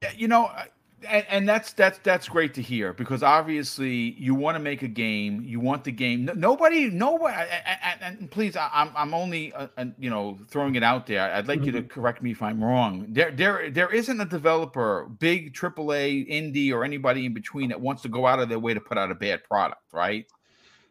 Yeah, 0.03 0.13
you 0.17 0.29
know, 0.29 0.51
and, 1.09 1.27
and, 1.29 1.49
that's 1.49 1.73
that's 1.73 1.99
that's 1.99 2.29
great 2.29 2.55
to 2.55 2.63
hear 2.63 2.93
because 2.93 3.23
obviously 3.23 4.15
you 4.19 4.35
want 4.35 4.57
to 4.57 4.59
make 4.59 4.83
a 4.83 4.89
game, 4.89 5.43
you 5.45 5.61
want 5.61 5.85
the 5.85 5.93
game. 5.93 6.31
Nobody, 6.35 6.91
nobody, 6.91 7.35
and, 7.35 8.03
and 8.03 8.31
please, 8.31 8.57
I'm 8.57 8.91
I'm 8.95 9.15
only 9.15 9.53
uh, 9.53 9.69
you 9.99 10.11
know 10.11 10.39
throwing 10.49 10.75
it 10.75 10.83
out 10.83 11.07
there. 11.07 11.33
I'd 11.33 11.49
like 11.49 11.59
mm-hmm. 11.59 11.67
you 11.67 11.73
to 11.73 11.79
mm-hmm. 11.83 11.89
correct 11.89 12.23
me 12.23 12.33
if 12.33 12.43
I'm 12.43 12.63
wrong. 12.63 13.07
There 13.09 13.31
there 13.31 13.71
there 13.71 13.93
isn't 13.93 14.21
a 14.21 14.25
developer, 14.27 15.09
big 15.19 15.55
AAA, 15.55 16.31
indie, 16.31 16.73
or 16.73 16.85
anybody 16.85 17.27
in 17.27 17.35
between 17.35 17.71
that 17.71 17.81
wants 17.81 18.03
to 18.03 18.09
go 18.09 18.27
out 18.27 18.39
of 18.41 18.49
their 18.49 18.59
way 18.59 18.75
to 18.75 18.81
put 18.81 18.99
out 18.99 19.11
a 19.11 19.15
bad 19.15 19.45
product, 19.45 19.83
right? 19.93 20.27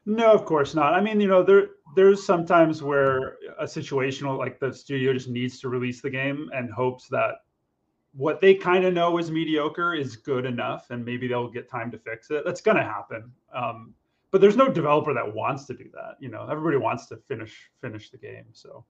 No, 0.05 0.31
of 0.31 0.45
course 0.45 0.73
not. 0.73 0.93
I 0.93 1.01
mean, 1.01 1.21
you 1.21 1.27
know, 1.27 1.43
there 1.43 1.67
there's 1.95 2.25
sometimes 2.25 2.81
where 2.81 3.37
a 3.59 3.65
situational 3.65 4.37
like 4.37 4.59
the 4.59 4.73
studio 4.73 5.13
just 5.13 5.29
needs 5.29 5.59
to 5.59 5.69
release 5.69 6.01
the 6.01 6.09
game 6.09 6.49
and 6.53 6.71
hopes 6.71 7.07
that 7.09 7.35
what 8.13 8.41
they 8.41 8.55
kind 8.55 8.85
of 8.85 8.93
know 8.93 9.17
is 9.17 9.29
mediocre 9.29 9.93
is 9.93 10.15
good 10.15 10.45
enough, 10.45 10.89
and 10.89 11.05
maybe 11.05 11.27
they'll 11.27 11.49
get 11.49 11.69
time 11.69 11.91
to 11.91 11.97
fix 11.97 12.31
it. 12.31 12.43
That's 12.45 12.61
going 12.61 12.77
to 12.77 12.83
happen. 12.83 13.31
Um, 13.53 13.93
but 14.31 14.41
there's 14.41 14.55
no 14.55 14.69
developer 14.69 15.13
that 15.13 15.33
wants 15.33 15.65
to 15.65 15.73
do 15.73 15.85
that. 15.93 16.15
You 16.19 16.29
know, 16.29 16.47
everybody 16.49 16.77
wants 16.77 17.07
to 17.07 17.17
finish 17.17 17.69
finish 17.81 18.09
the 18.09 18.17
game. 18.17 18.45
So. 18.53 18.85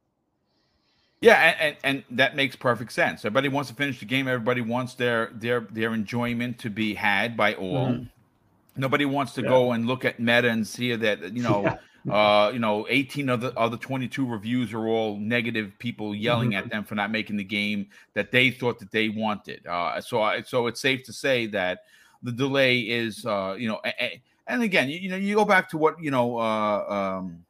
Yeah, 1.21 1.33
and, 1.33 1.75
and, 1.83 2.03
and 2.07 2.17
that 2.17 2.37
makes 2.37 2.55
perfect 2.55 2.93
sense. 2.93 3.25
Everybody 3.25 3.49
wants 3.49 3.69
to 3.69 3.75
finish 3.75 3.99
the 3.99 4.05
game. 4.05 4.27
Everybody 4.27 4.61
wants 4.61 4.93
their 4.93 5.31
their 5.33 5.61
their 5.61 5.93
enjoyment 5.93 6.59
to 6.59 6.69
be 6.69 6.93
had 6.93 7.35
by 7.35 7.55
all. 7.55 7.87
Mm-hmm. 7.87 8.03
Nobody 8.77 9.03
wants 9.05 9.33
to 9.33 9.41
yeah. 9.41 9.49
go 9.49 9.73
and 9.73 9.85
look 9.85 10.05
at 10.05 10.19
meta 10.19 10.49
and 10.49 10.65
see 10.65 10.95
that 10.95 11.33
you 11.35 11.43
know, 11.43 11.63
yeah. 11.65 11.77
Uh, 12.09 12.51
you 12.53 12.59
know, 12.59 12.85
eighteen 12.89 13.29
of 13.29 13.41
the 13.41 13.53
other 13.57 13.77
twenty-two 13.77 14.25
reviews 14.25 14.73
are 14.73 14.87
all 14.87 15.17
negative 15.17 15.73
people 15.79 16.15
yelling 16.15 16.51
mm-hmm. 16.51 16.59
at 16.59 16.69
them 16.69 16.83
for 16.83 16.95
not 16.95 17.11
making 17.11 17.37
the 17.37 17.43
game 17.43 17.87
that 18.13 18.31
they 18.31 18.51
thought 18.51 18.79
that 18.79 18.91
they 18.91 19.09
wanted. 19.09 19.65
Uh, 19.65 19.99
so, 19.99 20.21
I, 20.21 20.41
so 20.41 20.67
it's 20.67 20.79
safe 20.79 21.03
to 21.03 21.13
say 21.13 21.47
that 21.47 21.83
the 22.23 22.31
delay 22.31 22.79
is, 22.79 23.25
uh, 23.25 23.55
you 23.57 23.67
know, 23.67 23.79
a, 23.85 24.21
and 24.47 24.63
again, 24.63 24.89
you, 24.89 24.99
you, 24.99 25.09
know, 25.09 25.17
you 25.17 25.35
go 25.35 25.45
back 25.45 25.69
to 25.69 25.77
what 25.77 26.01
you 26.01 26.11
know, 26.11 26.37
uh, 26.37 27.17
um, 27.19 27.43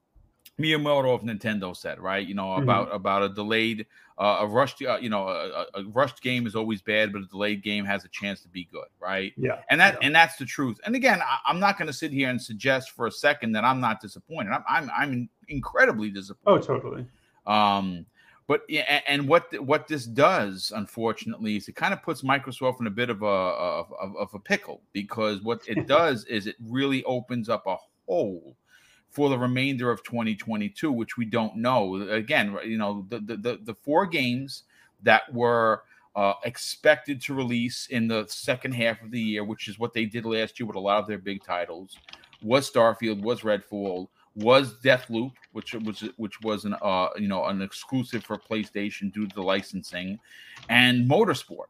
Miyamoto 0.60 1.13
of 1.13 1.22
Nintendo 1.22 1.75
said, 1.75 2.00
right? 2.00 2.25
You 2.25 2.36
know, 2.36 2.48
mm-hmm. 2.48 2.63
about 2.63 2.88
mm-hmm. 2.88 2.96
about 2.96 3.24
a 3.24 3.30
delayed 3.30 3.86
uh, 4.20 4.39
a 4.42 4.48
rushed, 4.48 4.82
uh, 4.82 4.98
you 4.98 5.10
know, 5.10 5.30
a, 5.30 5.66
a, 5.75 5.84
rushed 5.86 6.22
game 6.22 6.46
is 6.46 6.54
always 6.54 6.82
bad, 6.82 7.13
but 7.13 7.22
a 7.22 7.25
delayed 7.25 7.63
game 7.63 7.86
has 7.86 8.04
a 8.04 8.10
chance 8.10 8.42
to 8.42 8.50
be 8.50 8.66
good, 8.66 8.88
right? 9.00 9.32
Yeah, 9.38 9.60
and 9.70 9.80
that 9.80 9.94
yeah. 9.94 10.08
and 10.08 10.16
that's 10.16 10.36
the 10.36 10.46
truth. 10.46 10.78
And 10.86 10.94
again, 10.94 11.22
I, 11.22 11.50
am 11.50 11.60
not 11.60 11.78
going 11.78 11.88
to 11.88 11.94
sit 11.94 12.12
here 12.12 12.30
and 12.30 12.42
suggest 12.42 12.92
for 12.92 13.08
a 13.08 13.12
second 13.12 13.54
that 13.54 13.63
I'm 13.63 13.80
not 13.80 14.01
disappointed. 14.01 14.51
I'm 14.51 14.63
I'm, 14.68 14.92
I'm 14.96 15.30
incredibly 15.48 16.10
disappointed. 16.10 16.70
Oh, 16.70 16.80
totally. 16.80 17.06
Um, 17.48 18.06
but 18.46 18.63
and 19.08 19.25
what 19.25 19.46
what 19.63 19.88
this 19.88 20.06
does, 20.06 20.74
unfortunately, 20.75 21.56
is 21.56 21.70
it 21.70 21.78
kind 21.78 21.94
of 21.94 22.04
puts 22.04 22.22
Microsoft 22.22 22.82
in 22.82 22.88
a 22.88 22.92
bit 22.92 23.10
of 23.10 23.22
a 23.22 23.25
of, 23.25 23.94
of 24.18 24.34
a 24.34 24.39
pickle 24.39 24.82
because 24.92 25.42
what 25.42 25.62
it 25.66 25.88
does 25.88 26.25
is 26.25 26.46
it 26.46 26.58
really 26.68 27.06
opens 27.06 27.48
up 27.48 27.66
a 27.68 27.78
hole 28.06 28.58
for 29.10 29.30
the 29.30 29.38
remainder 29.38 29.89
of 29.92 30.04
2022, 30.04 30.92
which 30.92 31.18
we 31.18 31.25
don't 31.25 31.56
know. 31.58 31.96
Again, 32.10 32.58
you 32.63 32.78
know, 32.78 33.06
the 33.10 33.20
the, 33.20 33.60
the, 33.63 33.74
four 33.74 34.06
games 34.06 34.63
that 35.04 35.32
were 35.34 35.84
uh, 36.16 36.34
expected 36.46 37.22
to 37.22 37.34
release 37.34 37.88
in 37.88 38.08
the 38.08 38.25
second 38.28 38.74
half 38.74 39.01
of 39.01 39.12
the 39.12 39.20
year, 39.20 39.44
which 39.44 39.68
is 39.68 39.80
what 39.80 39.94
they 39.94 40.06
did 40.06 40.25
last 40.25 40.60
year 40.60 40.68
with 40.68 40.75
a 40.75 40.80
lot 40.80 41.00
of 41.00 41.08
their 41.08 41.18
big 41.18 41.44
titles, 41.44 41.98
was 42.42 42.70
Starfield, 42.70 43.22
was 43.22 43.42
Redfall, 43.42 44.08
was 44.36 44.75
Deathloop, 44.84 45.34
which 45.54 45.74
was 45.74 46.04
which 46.18 46.42
was 46.42 46.66
an 46.66 46.75
uh, 46.82 47.10
you 47.18 47.28
know 47.28 47.46
an 47.46 47.62
exclusive 47.62 48.24
for 48.24 48.38
PlayStation 48.38 49.12
due 49.12 49.28
to 49.28 49.36
the 49.36 49.42
licensing, 49.42 50.20
and 50.70 51.10
Motorsport 51.10 51.68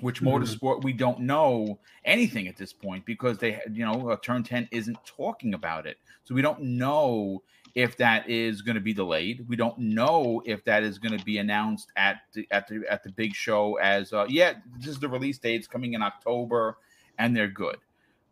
which 0.00 0.20
mm-hmm. 0.20 0.28
motorsport 0.28 0.82
we 0.82 0.92
don't 0.92 1.20
know 1.20 1.78
anything 2.04 2.48
at 2.48 2.56
this 2.56 2.72
point 2.72 3.04
because 3.04 3.38
they 3.38 3.60
you 3.72 3.84
know 3.84 4.16
turn 4.22 4.42
10 4.42 4.68
isn't 4.70 4.98
talking 5.04 5.54
about 5.54 5.86
it 5.86 5.96
so 6.24 6.34
we 6.34 6.42
don't 6.42 6.60
know 6.60 7.42
if 7.74 7.96
that 7.96 8.28
is 8.28 8.60
going 8.62 8.74
to 8.74 8.80
be 8.80 8.92
delayed 8.92 9.44
we 9.48 9.56
don't 9.56 9.78
know 9.78 10.42
if 10.44 10.64
that 10.64 10.82
is 10.82 10.98
going 10.98 11.16
to 11.16 11.24
be 11.24 11.38
announced 11.38 11.90
at 11.96 12.18
the 12.34 12.46
at 12.50 12.66
the 12.68 12.82
at 12.88 13.02
the 13.02 13.10
big 13.12 13.34
show 13.34 13.76
as 13.76 14.12
uh 14.12 14.26
yeah 14.28 14.54
this 14.78 14.88
is 14.88 14.98
the 14.98 15.08
release 15.08 15.38
date 15.38 15.56
it's 15.56 15.66
coming 15.66 15.94
in 15.94 16.02
october 16.02 16.78
and 17.18 17.36
they're 17.36 17.48
good 17.48 17.78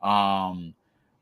um 0.03 0.75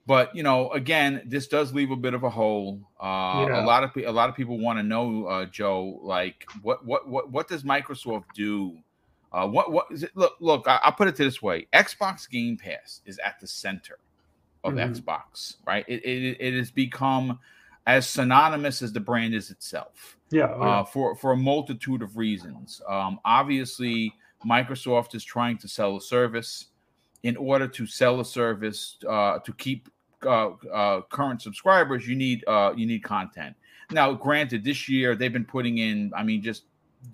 but 0.07 0.35
you 0.35 0.43
know 0.43 0.71
again 0.71 1.23
this 1.27 1.47
does 1.47 1.73
leave 1.73 1.91
a 1.91 1.97
bit 1.97 2.15
of 2.15 2.25
a 2.25 2.31
hole 2.31 2.81
uh 3.01 3.47
yeah. 3.47 3.63
a 3.63 3.65
lot 3.65 3.85
of 3.85 3.91
a 3.97 4.11
lot 4.11 4.29
of 4.29 4.35
people 4.35 4.59
want 4.59 4.79
to 4.79 4.83
know 4.83 5.27
uh 5.27 5.45
joe 5.47 6.01
like 6.03 6.45
what 6.63 6.85
what 6.85 7.09
what 7.09 7.31
what 7.31 7.47
does 7.47 7.63
microsoft 7.63 8.25
do 8.35 8.77
uh, 9.33 9.47
what 9.47 9.73
what 9.73 9.87
is 9.91 10.03
it? 10.03 10.11
Look, 10.15 10.37
look. 10.41 10.67
I, 10.67 10.81
will 10.85 10.93
put 10.93 11.09
it 11.09 11.17
this 11.17 11.43
way: 11.43 11.67
Xbox 11.73 12.29
Game 12.29 12.57
Pass 12.57 13.03
is 13.05 13.19
at 13.19 13.39
the 13.41 13.47
center 13.47 13.99
of 14.65 14.75
mm-hmm. 14.75 14.93
Xbox, 14.93 15.57
right? 15.67 15.85
It, 15.89 16.05
it 16.05 16.37
it 16.41 16.55
has 16.55 16.71
become 16.71 17.39
as 17.87 18.09
synonymous 18.09 18.83
as 18.83 18.93
the 18.93 19.01
brand 19.01 19.35
is 19.35 19.51
itself. 19.51 20.17
Yeah, 20.31 20.49
yeah. 20.49 20.55
Uh, 20.55 20.85
for 20.85 21.15
for 21.15 21.33
a 21.33 21.37
multitude 21.37 22.03
of 22.03 22.17
reasons. 22.17 22.81
Um, 22.89 23.21
obviously, 23.25 24.15
Microsoft 24.47 25.15
is 25.15 25.25
trying 25.25 25.59
to 25.59 25.69
sell 25.69 25.97
a 25.97 26.01
service. 26.01 26.67
In 27.25 27.37
order 27.37 27.67
to 27.67 27.87
sell 27.87 28.21
a 28.21 28.25
service 28.25 28.97
uh, 29.09 29.41
to 29.41 29.53
keep 29.55 29.89
uh, 30.25 30.51
uh, 30.73 31.01
current 31.03 31.43
subscribers, 31.43 32.07
you 32.07 32.15
need 32.15 32.45
uh, 32.47 32.73
you 32.77 32.87
need 32.87 33.03
content. 33.03 33.57
Now, 33.91 34.13
granted, 34.13 34.65
this 34.65 34.89
year 34.89 35.17
they've 35.17 35.33
been 35.33 35.45
putting 35.45 35.79
in, 35.79 36.13
I 36.15 36.23
mean, 36.23 36.43
just 36.43 36.65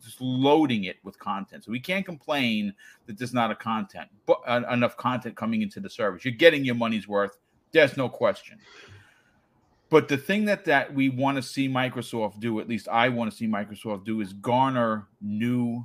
just 0.03 0.21
loading 0.21 0.85
it 0.85 0.97
with 1.03 1.19
content. 1.19 1.64
So 1.64 1.73
we 1.73 1.81
can't 1.81 2.05
complain 2.05 2.75
that 3.07 3.19
there's 3.19 3.35
not 3.35 3.50
a 3.50 3.55
content, 3.55 4.09
but 4.26 4.41
uh, 4.47 4.62
enough 4.71 4.97
content 4.97 5.37
coming 5.37 5.62
into 5.62 5.81
the 5.81 5.91
service. 5.91 6.25
You're 6.25 6.35
getting 6.35 6.64
your 6.64 6.75
money's 6.75 7.09
worth. 7.09 7.38
There's 7.73 7.97
no 7.97 8.09
question. 8.09 8.59
But 9.91 10.09
the 10.09 10.17
thing 10.17 10.45
that 10.47 10.64
that 10.64 10.93
we 10.93 11.09
want 11.09 11.37
to 11.37 11.43
see 11.43 11.69
Microsoft 11.69 12.41
do, 12.41 12.59
at 12.61 12.69
least 12.69 12.88
I 12.88 13.09
want 13.09 13.31
to 13.31 13.37
see 13.37 13.47
Microsoft 13.47 14.05
do, 14.05 14.21
is 14.21 14.33
garner 14.33 15.07
new 15.21 15.85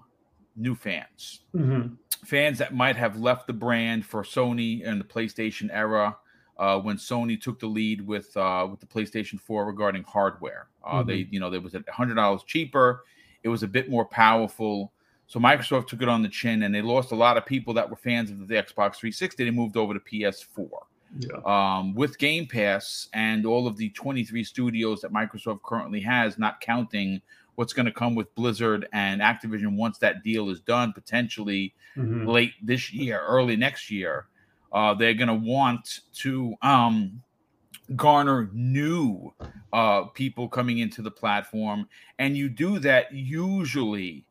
new 0.56 0.76
fans, 0.76 1.42
mm-hmm. 1.56 1.94
fans 2.26 2.58
that 2.58 2.74
might 2.74 2.96
have 2.96 3.20
left 3.20 3.48
the 3.48 3.54
brand 3.54 4.06
for 4.06 4.24
Sony 4.24 4.82
in 4.82 4.98
the 4.98 5.06
PlayStation 5.06 5.70
era. 5.72 6.18
Uh, 6.58 6.78
when 6.78 6.98
Sony 6.98 7.40
took 7.40 7.60
the 7.60 7.68
lead 7.68 8.02
with 8.02 8.36
uh, 8.36 8.68
with 8.70 8.80
the 8.80 8.86
PlayStation 8.86 9.40
4 9.40 9.66
regarding 9.66 10.04
hardware, 10.04 10.68
uh, 10.84 10.96
mm-hmm. 10.96 11.08
they 11.08 11.28
you 11.30 11.40
know 11.40 11.50
there 11.50 11.62
was 11.62 11.76
a 11.76 11.84
hundred 11.92 12.16
dollars 12.16 12.42
cheaper 12.48 13.04
it 13.44 13.50
was 13.50 13.64
a 13.64 13.68
bit 13.68 13.90
more 13.90 14.06
powerful. 14.06 14.92
So 15.28 15.40
Microsoft 15.40 15.88
took 15.88 16.02
it 16.02 16.10
on 16.10 16.24
the 16.24 16.30
chin, 16.30 16.64
and 16.64 16.74
they 16.74 16.82
lost 16.82 17.12
a 17.12 17.16
lot 17.16 17.38
of 17.38 17.46
people 17.46 17.74
that 17.76 17.90
were 17.90 17.96
fans 17.96 18.32
of 18.32 18.48
the 18.48 18.56
Xbox 18.56 18.96
360. 18.96 19.44
They 19.44 19.52
moved 19.52 19.78
over 19.78 19.94
to 19.94 20.00
PS4. 20.00 20.70
Yeah. 21.20 21.38
Um, 21.46 21.96
with 21.96 22.20
Game 22.20 22.46
Pass 22.46 23.10
and 23.14 23.46
all 23.46 23.66
of 23.68 23.78
the 23.78 23.90
23 23.90 24.44
studios 24.44 25.02
that 25.02 25.12
Microsoft 25.12 25.64
currently 25.64 26.02
has, 26.02 26.38
not 26.38 26.62
counting 26.62 27.22
what's 27.56 27.74
going 27.74 27.88
to 27.88 27.92
come 27.92 28.16
with 28.16 28.34
Blizzard 28.36 28.88
and 28.94 29.20
Activision 29.20 29.76
once 29.76 29.98
that 29.98 30.24
deal 30.24 30.50
is 30.50 30.62
done, 30.62 30.94
potentially 30.94 31.74
mm-hmm. 31.98 32.26
late 32.28 32.54
this 32.62 32.94
year, 32.94 33.22
early 33.28 33.56
next 33.56 33.92
year, 33.92 34.28
uh, 34.72 34.94
they're 34.94 35.14
going 35.14 35.28
to 35.28 35.34
want 35.34 36.02
to 36.14 36.56
um, 36.62 37.22
garner 37.96 38.50
new 38.54 39.34
uh, 39.74 40.04
people 40.04 40.48
coming 40.48 40.80
into 40.80 41.02
the 41.02 41.12
platform. 41.12 41.88
And 42.18 42.38
you 42.38 42.50
do 42.50 42.80
that 42.80 43.14
usually 43.14 44.26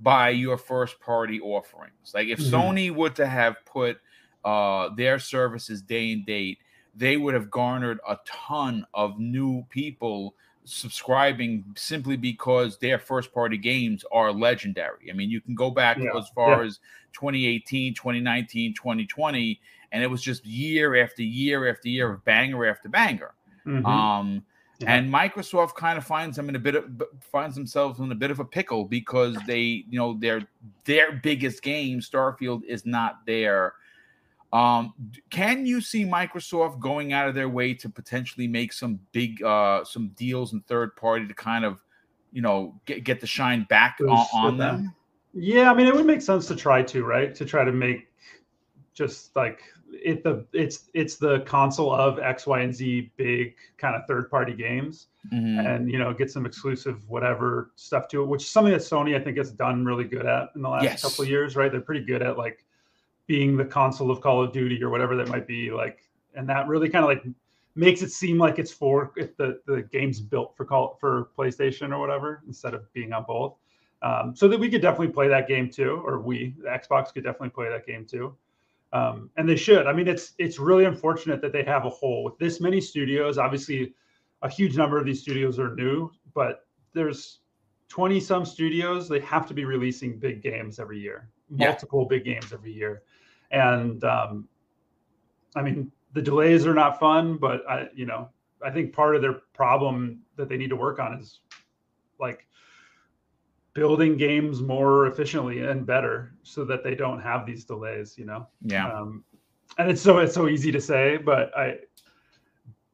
by 0.00 0.30
your 0.30 0.56
first 0.56 1.00
party 1.00 1.40
offerings. 1.40 2.12
Like 2.14 2.28
if 2.28 2.38
mm-hmm. 2.38 2.54
Sony 2.54 2.94
were 2.94 3.10
to 3.10 3.26
have 3.26 3.56
put 3.64 3.98
uh, 4.44 4.90
their 4.94 5.18
services 5.18 5.82
day 5.82 6.12
and 6.12 6.24
date, 6.24 6.58
they 6.94 7.16
would 7.16 7.34
have 7.34 7.50
garnered 7.50 8.00
a 8.08 8.18
ton 8.26 8.86
of 8.94 9.18
new 9.18 9.64
people 9.70 10.34
subscribing 10.64 11.64
simply 11.76 12.16
because 12.16 12.78
their 12.78 12.98
first 12.98 13.32
party 13.32 13.56
games 13.56 14.04
are 14.12 14.32
legendary. 14.32 15.10
I 15.10 15.14
mean, 15.14 15.30
you 15.30 15.40
can 15.40 15.54
go 15.54 15.70
back 15.70 15.98
yeah. 15.98 16.16
as 16.16 16.28
far 16.34 16.60
yeah. 16.60 16.66
as 16.66 16.78
2018, 17.14 17.94
2019, 17.94 18.74
2020 18.74 19.60
and 19.92 20.02
it 20.02 20.06
was 20.06 20.22
just 20.22 20.44
year 20.44 21.02
after 21.02 21.22
year 21.22 21.68
after 21.68 21.88
year 21.88 22.12
of 22.12 22.24
banger 22.24 22.66
after 22.66 22.88
banger. 22.88 23.34
Mm-hmm. 23.66 23.86
Um, 23.86 24.44
yeah. 24.78 24.94
And 24.94 25.12
Microsoft 25.12 25.74
kind 25.74 25.98
of 25.98 26.04
finds 26.04 26.36
them 26.36 26.48
in 26.48 26.54
a 26.54 26.58
bit 26.58 26.76
of 26.76 26.84
finds 27.20 27.56
themselves 27.56 27.98
in 27.98 28.12
a 28.12 28.14
bit 28.14 28.30
of 28.30 28.38
a 28.38 28.44
pickle 28.44 28.84
because 28.84 29.36
they, 29.46 29.84
you 29.88 29.98
know, 29.98 30.16
their 30.18 30.46
their 30.84 31.12
biggest 31.12 31.62
game, 31.62 31.98
Starfield, 31.98 32.64
is 32.64 32.86
not 32.86 33.26
there. 33.26 33.74
Um, 34.52 34.94
can 35.30 35.66
you 35.66 35.80
see 35.80 36.04
Microsoft 36.04 36.78
going 36.78 37.12
out 37.12 37.28
of 37.28 37.34
their 37.34 37.48
way 37.48 37.74
to 37.74 37.88
potentially 37.88 38.46
make 38.46 38.72
some 38.72 39.00
big 39.12 39.42
uh 39.42 39.84
some 39.84 40.08
deals 40.10 40.52
in 40.52 40.60
third 40.62 40.94
party 40.94 41.26
to 41.26 41.34
kind 41.34 41.64
of, 41.64 41.82
you 42.32 42.40
know, 42.40 42.80
get 42.86 43.02
get 43.02 43.20
the 43.20 43.26
shine 43.26 43.66
back 43.68 43.98
on, 44.00 44.26
on 44.32 44.56
them? 44.58 44.94
Yeah, 45.34 45.72
I 45.72 45.74
mean, 45.74 45.88
it 45.88 45.94
would 45.94 46.06
make 46.06 46.22
sense 46.22 46.46
to 46.48 46.56
try 46.56 46.82
to, 46.84 47.04
right? 47.04 47.34
To 47.34 47.44
try 47.44 47.64
to 47.64 47.72
make 47.72 48.08
just 48.94 49.34
like 49.34 49.62
it 50.02 50.22
the 50.22 50.44
it's 50.52 50.90
it's 50.94 51.16
the 51.16 51.40
console 51.40 51.92
of 51.92 52.18
X, 52.18 52.46
Y, 52.46 52.60
and 52.60 52.74
Z 52.74 53.10
big 53.16 53.54
kind 53.76 53.96
of 53.96 54.02
third 54.06 54.30
party 54.30 54.54
games, 54.54 55.06
mm-hmm. 55.32 55.66
and 55.66 55.90
you 55.90 55.98
know 55.98 56.12
get 56.12 56.30
some 56.30 56.46
exclusive 56.46 57.08
whatever 57.08 57.70
stuff 57.76 58.08
to 58.08 58.22
it, 58.22 58.26
which 58.26 58.42
is 58.42 58.50
something 58.50 58.72
that 58.72 58.82
Sony 58.82 59.18
I 59.18 59.22
think 59.22 59.36
has 59.36 59.50
done 59.50 59.84
really 59.84 60.04
good 60.04 60.26
at 60.26 60.50
in 60.54 60.62
the 60.62 60.68
last 60.68 60.84
yes. 60.84 61.02
couple 61.02 61.24
years. 61.24 61.56
Right, 61.56 61.70
they're 61.70 61.80
pretty 61.80 62.04
good 62.04 62.22
at 62.22 62.38
like 62.38 62.64
being 63.26 63.56
the 63.56 63.64
console 63.64 64.10
of 64.10 64.20
Call 64.20 64.42
of 64.42 64.52
Duty 64.52 64.82
or 64.82 64.90
whatever 64.90 65.16
that 65.16 65.28
might 65.28 65.46
be 65.46 65.70
like, 65.70 66.00
and 66.34 66.48
that 66.48 66.66
really 66.68 66.88
kind 66.88 67.04
of 67.04 67.08
like 67.08 67.24
makes 67.74 68.02
it 68.02 68.10
seem 68.10 68.38
like 68.38 68.58
it's 68.58 68.72
for 68.72 69.12
if 69.16 69.36
the 69.36 69.60
the 69.66 69.82
game's 69.82 70.20
built 70.20 70.56
for 70.56 70.64
call 70.64 70.96
for 71.00 71.30
PlayStation 71.36 71.92
or 71.92 71.98
whatever 71.98 72.42
instead 72.46 72.74
of 72.74 72.92
being 72.92 73.12
on 73.12 73.24
both. 73.26 73.54
Um, 74.00 74.34
so 74.34 74.46
that 74.46 74.58
we 74.58 74.68
could 74.68 74.80
definitely 74.80 75.12
play 75.12 75.28
that 75.28 75.48
game 75.48 75.70
too, 75.70 76.02
or 76.04 76.20
we 76.20 76.54
the 76.62 76.68
Xbox 76.68 77.12
could 77.12 77.24
definitely 77.24 77.50
play 77.50 77.68
that 77.68 77.86
game 77.86 78.04
too. 78.04 78.36
Um, 78.92 79.30
and 79.36 79.48
they 79.48 79.56
should. 79.56 79.86
I 79.86 79.92
mean, 79.92 80.08
it's 80.08 80.32
it's 80.38 80.58
really 80.58 80.86
unfortunate 80.86 81.42
that 81.42 81.52
they 81.52 81.62
have 81.64 81.84
a 81.84 81.90
hole 81.90 82.24
with 82.24 82.38
this 82.38 82.60
many 82.60 82.80
studios. 82.80 83.36
Obviously, 83.36 83.94
a 84.42 84.48
huge 84.48 84.76
number 84.76 84.98
of 84.98 85.04
these 85.04 85.20
studios 85.20 85.58
are 85.58 85.74
new, 85.74 86.10
but 86.34 86.66
there's 86.94 87.40
20 87.88 88.20
some 88.20 88.44
studios. 88.44 89.08
They 89.08 89.20
have 89.20 89.46
to 89.48 89.54
be 89.54 89.64
releasing 89.64 90.18
big 90.18 90.42
games 90.42 90.78
every 90.78 90.98
year, 90.98 91.30
multiple 91.50 92.02
yeah. 92.10 92.16
big 92.16 92.24
games 92.24 92.52
every 92.52 92.72
year. 92.72 93.02
And 93.50 94.02
um, 94.04 94.48
I 95.54 95.62
mean, 95.62 95.92
the 96.14 96.22
delays 96.22 96.66
are 96.66 96.74
not 96.74 96.98
fun, 96.98 97.36
but 97.36 97.68
I, 97.68 97.88
you 97.94 98.06
know, 98.06 98.30
I 98.64 98.70
think 98.70 98.92
part 98.92 99.16
of 99.16 99.22
their 99.22 99.34
problem 99.54 100.20
that 100.36 100.48
they 100.48 100.56
need 100.56 100.70
to 100.70 100.76
work 100.76 100.98
on 100.98 101.14
is 101.14 101.40
like 102.18 102.46
building 103.78 104.16
games 104.16 104.60
more 104.60 105.06
efficiently 105.06 105.60
and 105.60 105.86
better 105.86 106.34
so 106.42 106.64
that 106.64 106.82
they 106.82 106.94
don't 106.94 107.20
have 107.20 107.46
these 107.46 107.64
delays 107.64 108.16
you 108.18 108.24
know? 108.24 108.46
Yeah. 108.62 108.88
Um, 108.92 109.24
and 109.78 109.90
it's 109.90 110.02
so 110.02 110.18
it's 110.18 110.34
so 110.34 110.48
easy 110.48 110.72
to 110.72 110.80
say 110.80 111.18
but 111.18 111.56
i 111.56 111.76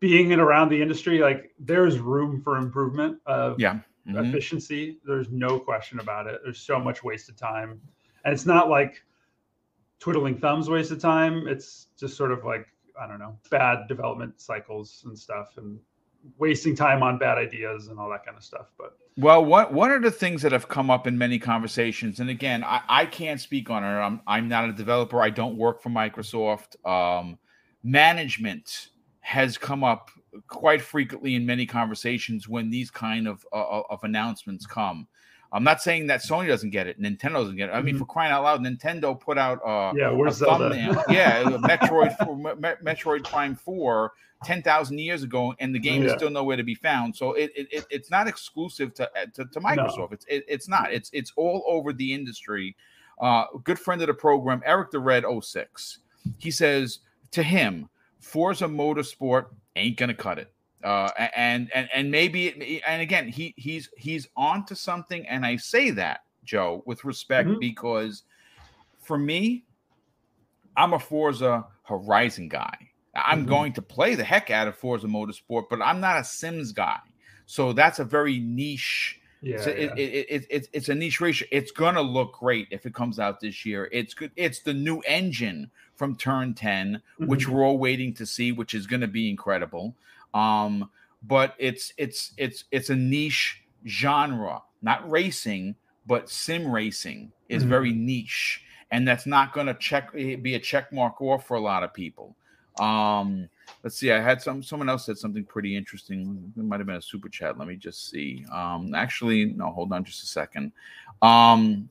being 0.00 0.32
in 0.32 0.40
around 0.40 0.68
the 0.68 0.80
industry 0.80 1.18
like 1.20 1.54
there's 1.58 1.98
room 1.98 2.42
for 2.42 2.58
improvement 2.58 3.18
of 3.26 3.58
yeah. 3.58 3.78
Mm-hmm. 4.06 4.22
efficiency. 4.26 4.98
There's 5.06 5.30
no 5.30 5.58
question 5.58 5.98
about 5.98 6.26
it. 6.26 6.40
There's 6.44 6.60
so 6.60 6.78
much 6.78 7.02
wasted 7.02 7.38
time. 7.38 7.80
And 8.24 8.34
it's 8.34 8.44
not 8.44 8.68
like 8.68 9.02
twiddling 9.98 10.36
thumbs 10.36 10.68
wasted 10.68 11.00
time. 11.00 11.48
It's 11.48 11.86
just 11.98 12.16
sort 12.16 12.32
of 12.32 12.44
like 12.44 12.66
i 13.00 13.06
don't 13.06 13.18
know 13.18 13.36
bad 13.50 13.88
development 13.88 14.40
cycles 14.40 15.02
and 15.06 15.18
stuff 15.18 15.54
and 15.56 15.78
wasting 16.38 16.74
time 16.74 17.02
on 17.02 17.18
bad 17.18 17.38
ideas 17.38 17.88
and 17.88 17.98
all 17.98 18.08
that 18.08 18.24
kind 18.24 18.36
of 18.36 18.42
stuff 18.42 18.66
but 18.78 18.96
well, 19.16 19.44
one 19.44 19.72
one 19.72 19.92
of 19.92 20.02
the 20.02 20.10
things 20.10 20.42
that 20.42 20.50
have 20.50 20.66
come 20.66 20.90
up 20.90 21.06
in 21.06 21.16
many 21.16 21.38
conversations, 21.38 22.18
and 22.18 22.28
again, 22.28 22.64
I, 22.64 22.80
I 22.88 23.06
can't 23.06 23.40
speak 23.40 23.70
on 23.70 23.84
it. 23.84 23.86
I'm 23.86 24.20
I'm 24.26 24.48
not 24.48 24.68
a 24.68 24.72
developer. 24.72 25.22
I 25.22 25.30
don't 25.30 25.56
work 25.56 25.80
for 25.80 25.88
Microsoft. 25.88 26.84
Um, 26.84 27.38
management 27.84 28.88
has 29.20 29.56
come 29.56 29.84
up 29.84 30.10
quite 30.48 30.82
frequently 30.82 31.36
in 31.36 31.46
many 31.46 31.64
conversations 31.64 32.48
when 32.48 32.70
these 32.70 32.90
kind 32.90 33.28
of 33.28 33.46
uh, 33.52 33.82
of 33.88 34.02
announcements 34.02 34.66
come. 34.66 35.06
I'm 35.54 35.62
not 35.62 35.80
saying 35.80 36.08
that 36.08 36.20
Sony 36.20 36.48
doesn't 36.48 36.70
get 36.70 36.88
it, 36.88 37.00
Nintendo 37.00 37.34
doesn't 37.34 37.56
get 37.56 37.68
it. 37.68 37.72
I 37.72 37.80
mean, 37.80 37.94
mm-hmm. 37.94 38.00
for 38.00 38.06
crying 38.06 38.32
out 38.32 38.42
loud, 38.42 38.60
Nintendo 38.60 39.18
put 39.18 39.38
out 39.38 39.60
uh, 39.64 39.92
yeah, 39.96 40.10
where's 40.10 40.42
a 40.42 40.46
thumbnail. 40.46 41.02
yeah, 41.08 41.44
Metroid 41.44 42.16
Metroid 42.82 43.24
Prime 43.24 43.54
Four 43.54 44.12
10,000 44.44 44.98
years 44.98 45.22
ago, 45.22 45.54
and 45.60 45.72
the 45.72 45.78
game 45.78 46.02
yeah. 46.02 46.08
is 46.08 46.14
still 46.14 46.28
nowhere 46.28 46.56
to 46.56 46.64
be 46.64 46.74
found. 46.74 47.14
So 47.14 47.32
it, 47.34 47.52
it, 47.54 47.68
it 47.70 47.86
it's 47.88 48.10
not 48.10 48.26
exclusive 48.26 48.94
to 48.94 49.08
uh, 49.16 49.26
to, 49.34 49.44
to 49.44 49.60
Microsoft. 49.60 49.98
No. 49.98 50.08
It's 50.10 50.26
it, 50.26 50.44
it's 50.48 50.68
not. 50.68 50.92
It's 50.92 51.08
it's 51.12 51.32
all 51.36 51.64
over 51.68 51.92
the 51.92 52.12
industry. 52.12 52.76
Uh, 53.20 53.44
good 53.62 53.78
friend 53.78 54.00
of 54.02 54.08
the 54.08 54.14
program, 54.14 54.60
Eric 54.66 54.90
the 54.90 54.98
Red 54.98 55.24
06. 55.40 55.98
He 56.38 56.50
says 56.50 56.98
to 57.30 57.44
him, 57.44 57.88
Forza 58.18 58.66
Motorsport 58.66 59.46
ain't 59.76 59.96
gonna 59.96 60.14
cut 60.14 60.38
it. 60.38 60.52
Uh, 60.84 61.08
and 61.34 61.70
and 61.74 61.88
and 61.94 62.10
maybe 62.10 62.48
it, 62.48 62.82
and 62.86 63.00
again 63.00 63.26
he 63.26 63.54
he's 63.56 63.88
he's 63.96 64.28
on 64.36 64.66
to 64.66 64.76
something, 64.76 65.26
and 65.26 65.46
I 65.46 65.56
say 65.56 65.90
that 65.92 66.20
Joe 66.44 66.82
with 66.84 67.04
respect 67.04 67.48
mm-hmm. 67.48 67.58
because 67.58 68.22
for 69.00 69.16
me, 69.18 69.64
I'm 70.76 70.92
a 70.92 70.98
Forza 70.98 71.66
Horizon 71.84 72.48
guy. 72.48 72.76
I'm 73.14 73.40
mm-hmm. 73.40 73.48
going 73.48 73.72
to 73.74 73.82
play 73.82 74.14
the 74.14 74.24
heck 74.24 74.50
out 74.50 74.68
of 74.68 74.76
Forza 74.76 75.06
Motorsport, 75.06 75.64
but 75.70 75.80
I'm 75.80 76.00
not 76.00 76.18
a 76.18 76.24
Sims 76.24 76.72
guy. 76.72 76.98
So 77.46 77.72
that's 77.72 77.98
a 77.98 78.04
very 78.04 78.38
niche. 78.38 79.20
Yeah, 79.40 79.60
so 79.60 79.70
yeah. 79.70 79.76
It, 79.76 79.98
it, 79.98 80.26
it, 80.28 80.46
it, 80.50 80.68
it's 80.72 80.88
a 80.88 80.94
niche 80.94 81.20
ratio. 81.20 81.46
It's 81.50 81.70
gonna 81.70 82.02
look 82.02 82.34
great 82.34 82.68
if 82.70 82.86
it 82.86 82.94
comes 82.94 83.18
out 83.18 83.40
this 83.40 83.64
year. 83.64 83.88
It's 83.92 84.14
good. 84.14 84.32
It's 84.36 84.60
the 84.60 84.74
new 84.74 85.00
engine 85.00 85.70
from 85.94 86.16
Turn 86.16 86.54
10, 86.54 86.94
mm-hmm. 86.94 87.26
which 87.26 87.48
we're 87.48 87.64
all 87.64 87.78
waiting 87.78 88.14
to 88.14 88.26
see, 88.26 88.52
which 88.52 88.74
is 88.74 88.86
gonna 88.86 89.06
be 89.06 89.28
incredible. 89.28 89.94
Um, 90.34 90.90
but 91.22 91.54
it's 91.58 91.92
it's 91.96 92.32
it's 92.36 92.64
it's 92.70 92.90
a 92.90 92.96
niche 92.96 93.62
genre, 93.86 94.62
not 94.82 95.08
racing, 95.10 95.74
but 96.06 96.28
sim 96.28 96.70
racing 96.70 97.32
is 97.48 97.62
mm-hmm. 97.62 97.70
very 97.70 97.92
niche, 97.92 98.62
and 98.90 99.08
that's 99.08 99.24
not 99.24 99.52
gonna 99.52 99.74
check 99.74 100.12
be 100.12 100.54
a 100.54 100.60
check 100.60 100.92
mark 100.92 101.20
off 101.22 101.46
for 101.46 101.56
a 101.56 101.60
lot 101.60 101.82
of 101.82 101.94
people. 101.94 102.36
Um, 102.78 103.48
let's 103.82 103.96
see. 103.96 104.12
I 104.12 104.20
had 104.20 104.42
some 104.42 104.62
someone 104.62 104.88
else 104.88 105.06
said 105.06 105.16
something 105.16 105.44
pretty 105.44 105.76
interesting. 105.76 106.52
It 106.56 106.64
might 106.64 106.80
have 106.80 106.86
been 106.86 106.96
a 106.96 107.02
super 107.02 107.28
chat. 107.28 107.58
Let 107.58 107.68
me 107.68 107.76
just 107.76 108.10
see. 108.10 108.44
Um, 108.52 108.94
actually, 108.94 109.46
no, 109.46 109.70
hold 109.70 109.92
on 109.92 110.04
just 110.04 110.22
a 110.22 110.26
second. 110.26 110.72
Um, 111.22 111.88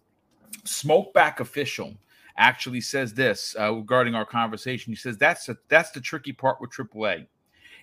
Smokeback 0.65 1.39
official 1.39 1.93
actually 2.37 2.81
says 2.81 3.13
this 3.13 3.55
uh, 3.59 3.73
regarding 3.73 4.15
our 4.15 4.25
conversation. 4.25 4.91
He 4.91 4.97
says 4.97 5.17
that's 5.17 5.49
a, 5.49 5.57
that's 5.69 5.91
the 5.91 6.01
tricky 6.01 6.31
part 6.31 6.59
with 6.61 6.71
AAA. 6.71 7.27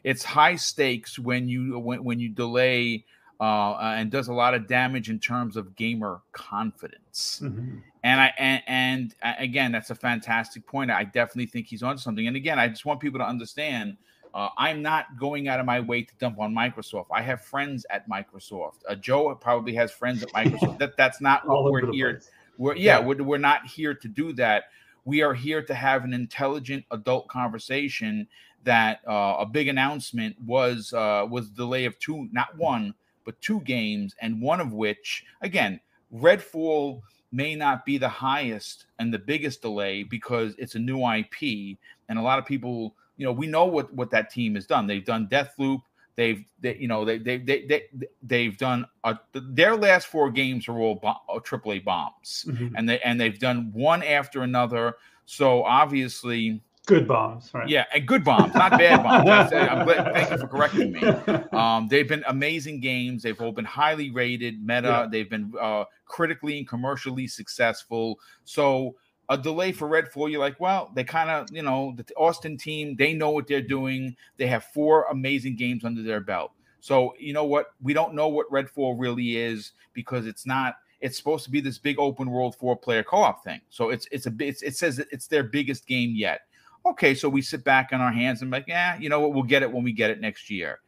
It's 0.05 0.25
high 0.25 0.57
stakes 0.57 1.19
when 1.19 1.49
you 1.49 1.79
when, 1.79 2.05
when 2.05 2.21
you 2.21 2.29
delay 2.29 3.05
uh, 3.41 3.95
and 3.97 4.11
does 4.11 4.29
a 4.29 4.35
lot 4.35 4.53
of 4.55 4.67
damage 4.67 5.09
in 5.09 5.19
terms 5.19 5.57
of 5.57 5.75
gamer 5.75 6.21
confidence. 6.33 7.41
Mm-hmm. 7.43 7.79
And 8.05 8.21
I 8.21 8.33
and, 8.39 8.63
and 8.67 9.15
again, 9.39 9.73
that's 9.73 9.91
a 9.91 9.95
fantastic 9.95 10.67
point. 10.67 10.91
I 10.91 11.05
definitely 11.05 11.47
think 11.47 11.67
he's 11.67 11.83
on 11.83 11.99
something. 11.99 12.27
And 12.27 12.37
again, 12.37 12.59
I 12.59 12.69
just 12.69 12.85
want 12.85 13.01
people 13.01 13.19
to 13.19 13.27
understand. 13.27 13.97
Uh, 14.33 14.49
I'm 14.57 14.81
not 14.81 15.19
going 15.19 15.49
out 15.49 15.59
of 15.59 15.67
my 15.67 15.81
way 15.81 16.03
to 16.03 16.15
dump 16.21 16.39
on 16.39 16.55
Microsoft. 16.55 17.07
I 17.11 17.21
have 17.23 17.41
friends 17.41 17.85
at 17.91 18.09
Microsoft. 18.09 18.77
Uh, 18.89 18.95
Joe 18.95 19.35
probably 19.35 19.75
has 19.75 19.91
friends 19.91 20.23
at 20.23 20.29
Microsoft. 20.31 20.79
that 20.79 20.97
that's 20.97 21.21
not 21.21 21.49
what 21.49 21.65
we're 21.65 21.91
here. 21.91 22.21
We're 22.57 22.77
yeah, 22.77 22.99
yeah. 22.99 23.05
We're, 23.05 23.23
we're 23.23 23.39
not 23.39 23.67
here 23.67 23.95
to 23.95 24.07
do 24.07 24.33
that. 24.35 24.65
We 25.05 25.23
are 25.23 25.35
here 25.35 25.63
to 25.63 25.75
have 25.75 26.05
an 26.05 26.13
intelligent 26.13 26.85
adult 26.91 27.27
conversation. 27.29 28.29
That 28.65 29.01
uh, 29.07 29.37
a 29.39 29.47
big 29.47 29.69
announcement 29.69 30.37
was 30.45 30.93
uh, 30.93 31.27
was 31.29 31.49
delay 31.51 31.87
of 31.87 31.99
two, 31.99 32.29
not 32.33 32.57
one, 32.57 32.95
but 33.25 33.41
two 33.41 33.61
games, 33.61 34.15
and 34.21 34.41
one 34.41 34.61
of 34.61 34.73
which, 34.73 35.25
again, 35.41 35.81
Redfall 36.15 37.01
may 37.33 37.55
not 37.55 37.87
be 37.87 37.97
the 37.97 38.09
highest 38.09 38.87
and 38.99 39.15
the 39.15 39.19
biggest 39.19 39.63
delay 39.63 40.03
because 40.03 40.55
it's 40.59 40.75
a 40.75 40.79
new 40.79 41.07
IP, 41.07 41.79
and 42.09 42.19
a 42.19 42.23
lot 42.23 42.39
of 42.39 42.47
people, 42.47 42.95
you 43.17 43.25
know, 43.25 43.33
we 43.33 43.47
know 43.47 43.65
what 43.65 43.93
what 43.95 44.11
that 44.11 44.31
team 44.31 44.55
has 44.57 44.67
done. 44.67 44.87
They've 44.87 45.05
done 45.05 45.29
Deathloop. 45.29 45.83
They've, 46.17 46.45
they, 46.61 46.77
you 46.77 46.89
know, 46.89 47.05
they 47.05 47.19
they 47.19 47.39
they 47.39 47.65
they 47.67 47.85
they've 48.23 48.59
done 48.59 48.85
a, 49.05 49.19
their 49.33 49.77
last 49.77 50.09
four 50.09 50.31
games 50.31 50.69
are 50.69 50.79
all 50.79 51.01
AAA 51.01 51.85
bombs, 51.85 52.45
mm-hmm. 52.47 52.75
and 52.77 52.89
they 52.89 53.01
and 53.01 53.21
they've 53.21 53.39
done 53.39 53.71
one 53.73 54.03
after 54.03 54.43
another. 54.43 54.97
So 55.25 55.63
obviously, 55.63 56.61
Good 56.91 57.07
bombs, 57.07 57.55
right? 57.55 57.69
Yeah, 57.69 57.85
and 57.95 58.05
good 58.05 58.25
bombs, 58.25 58.53
not 58.53 58.73
bad 58.73 59.05
bombs. 59.05 59.53
I'm 59.53 59.87
glad, 59.87 60.13
thank 60.13 60.31
you 60.31 60.39
for 60.39 60.49
correcting 60.49 60.93
me. 60.93 61.01
Um, 61.53 61.87
they've 61.89 62.09
been 62.09 62.25
amazing 62.27 62.81
games. 62.81 63.23
They've 63.23 63.41
all 63.41 63.53
been 63.53 63.65
highly 63.65 64.11
rated, 64.11 64.65
meta. 64.65 64.89
Yeah. 64.89 65.07
They've 65.11 65.31
been 65.31 65.53
uh, 65.61 65.85
critically 66.07 66.59
and 66.59 66.67
commercially 66.67 67.29
successful. 67.29 68.19
So 68.45 68.97
a 69.29 69.39
delay 69.39 69.71
for 69.71 69.89
Redfall, 69.89 70.31
you're 70.31 70.41
like, 70.41 70.59
well, 70.59 70.91
they 70.95 71.05
kind 71.05 71.31
of, 71.31 71.49
you 71.53 71.63
know, 71.63 71.95
the 71.97 72.05
Austin 72.17 72.57
team, 72.57 72.97
they 72.97 73.13
know 73.13 73.31
what 73.31 73.47
they're 73.47 73.63
doing. 73.63 74.17
They 74.37 74.49
have 74.49 74.65
four 74.65 75.05
amazing 75.11 75.55
games 75.55 75.85
under 75.85 76.03
their 76.03 76.21
belt. 76.21 76.51
So 76.81 77.15
you 77.19 77.33
know 77.33 77.45
what? 77.45 77.67
We 77.81 77.93
don't 77.93 78.15
know 78.15 78.29
what 78.29 78.51
Redfall 78.51 78.97
really 78.99 79.37
is 79.37 79.73
because 79.93 80.27
it's 80.27 80.47
not. 80.47 80.77
It's 81.01 81.17
supposed 81.17 81.45
to 81.45 81.51
be 81.51 81.61
this 81.61 81.79
big 81.79 81.99
open 81.99 82.31
world 82.31 82.57
four 82.57 82.77
player 82.77 83.03
co 83.03 83.19
op 83.19 83.45
thing. 83.45 83.61
So 83.71 83.91
it's 83.91 84.09
it's 84.11 84.27
a 84.27 84.33
it's, 84.41 84.63
it 84.63 84.77
says 84.77 84.99
it's 84.99 85.29
their 85.29 85.45
biggest 85.45 85.87
game 85.87 86.13
yet. 86.15 86.43
Okay, 86.87 87.15
so 87.15 87.29
we 87.29 87.43
sit 87.43 87.63
back 87.63 87.91
on 87.93 88.01
our 88.01 88.13
hands 88.13 88.43
and 88.43 88.51
like, 88.51 88.65
yeah, 88.67 88.99
you 88.99 89.09
know 89.09 89.21
what, 89.21 89.35
we'll 89.35 89.43
get 89.43 89.63
it 89.63 89.71
when 89.71 89.83
we 89.83 89.93
get 89.93 90.11
it 90.11 90.21
next 90.21 90.51
year. 90.51 90.81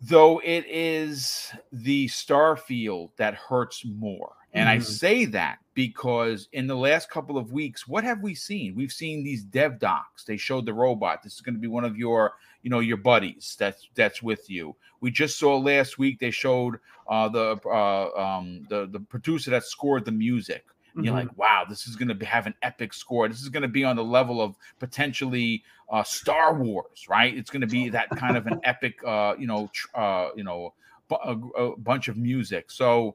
Though 0.00 0.40
it 0.44 0.66
is 0.68 1.50
the 1.72 2.06
Starfield 2.08 3.10
that 3.16 3.34
hurts 3.34 3.84
more. 3.84 4.34
And 4.52 4.68
mm-hmm. 4.68 4.80
I 4.80 4.84
say 4.84 5.24
that 5.26 5.58
because 5.74 6.48
in 6.52 6.66
the 6.66 6.76
last 6.76 7.10
couple 7.10 7.38
of 7.38 7.52
weeks, 7.52 7.88
what 7.88 8.04
have 8.04 8.22
we 8.22 8.34
seen? 8.34 8.74
We've 8.74 8.92
seen 8.92 9.24
these 9.24 9.42
dev 9.42 9.78
docs. 9.78 10.24
They 10.24 10.36
showed 10.36 10.66
the 10.66 10.74
robot. 10.74 11.22
This 11.22 11.34
is 11.34 11.40
going 11.40 11.54
to 11.54 11.60
be 11.60 11.68
one 11.68 11.84
of 11.84 11.96
your, 11.96 12.34
you 12.62 12.70
know, 12.70 12.80
your 12.80 12.96
buddies 12.98 13.56
that's 13.58 13.88
that's 13.94 14.22
with 14.22 14.48
you. 14.50 14.76
We 15.00 15.10
just 15.10 15.38
saw 15.38 15.56
last 15.56 15.98
week 15.98 16.18
they 16.18 16.30
showed 16.30 16.76
uh, 17.08 17.28
the 17.28 17.58
uh, 17.66 18.08
um, 18.18 18.66
the 18.68 18.86
the 18.86 19.00
producer 19.00 19.50
that 19.50 19.64
scored 19.64 20.04
the 20.04 20.12
music 20.12 20.64
Mm-hmm. 20.96 21.04
You're 21.04 21.14
like, 21.14 21.36
wow, 21.36 21.64
this 21.68 21.86
is 21.86 21.94
going 21.94 22.16
to 22.16 22.24
have 22.24 22.46
an 22.46 22.54
epic 22.62 22.94
score. 22.94 23.28
This 23.28 23.42
is 23.42 23.50
going 23.50 23.62
to 23.62 23.68
be 23.68 23.84
on 23.84 23.96
the 23.96 24.04
level 24.04 24.40
of 24.40 24.56
potentially 24.78 25.62
uh, 25.90 26.02
Star 26.02 26.54
Wars, 26.54 27.06
right? 27.08 27.36
It's 27.36 27.50
going 27.50 27.60
to 27.60 27.66
be 27.66 27.90
that 27.90 28.08
kind 28.10 28.36
of 28.36 28.46
an 28.46 28.60
epic, 28.64 28.98
uh, 29.06 29.34
you 29.38 29.46
know, 29.46 29.70
uh, 29.94 30.30
you 30.34 30.42
know, 30.42 30.72
bu- 31.08 31.16
a, 31.16 31.38
a 31.64 31.76
bunch 31.76 32.08
of 32.08 32.16
music. 32.16 32.70
So 32.70 33.14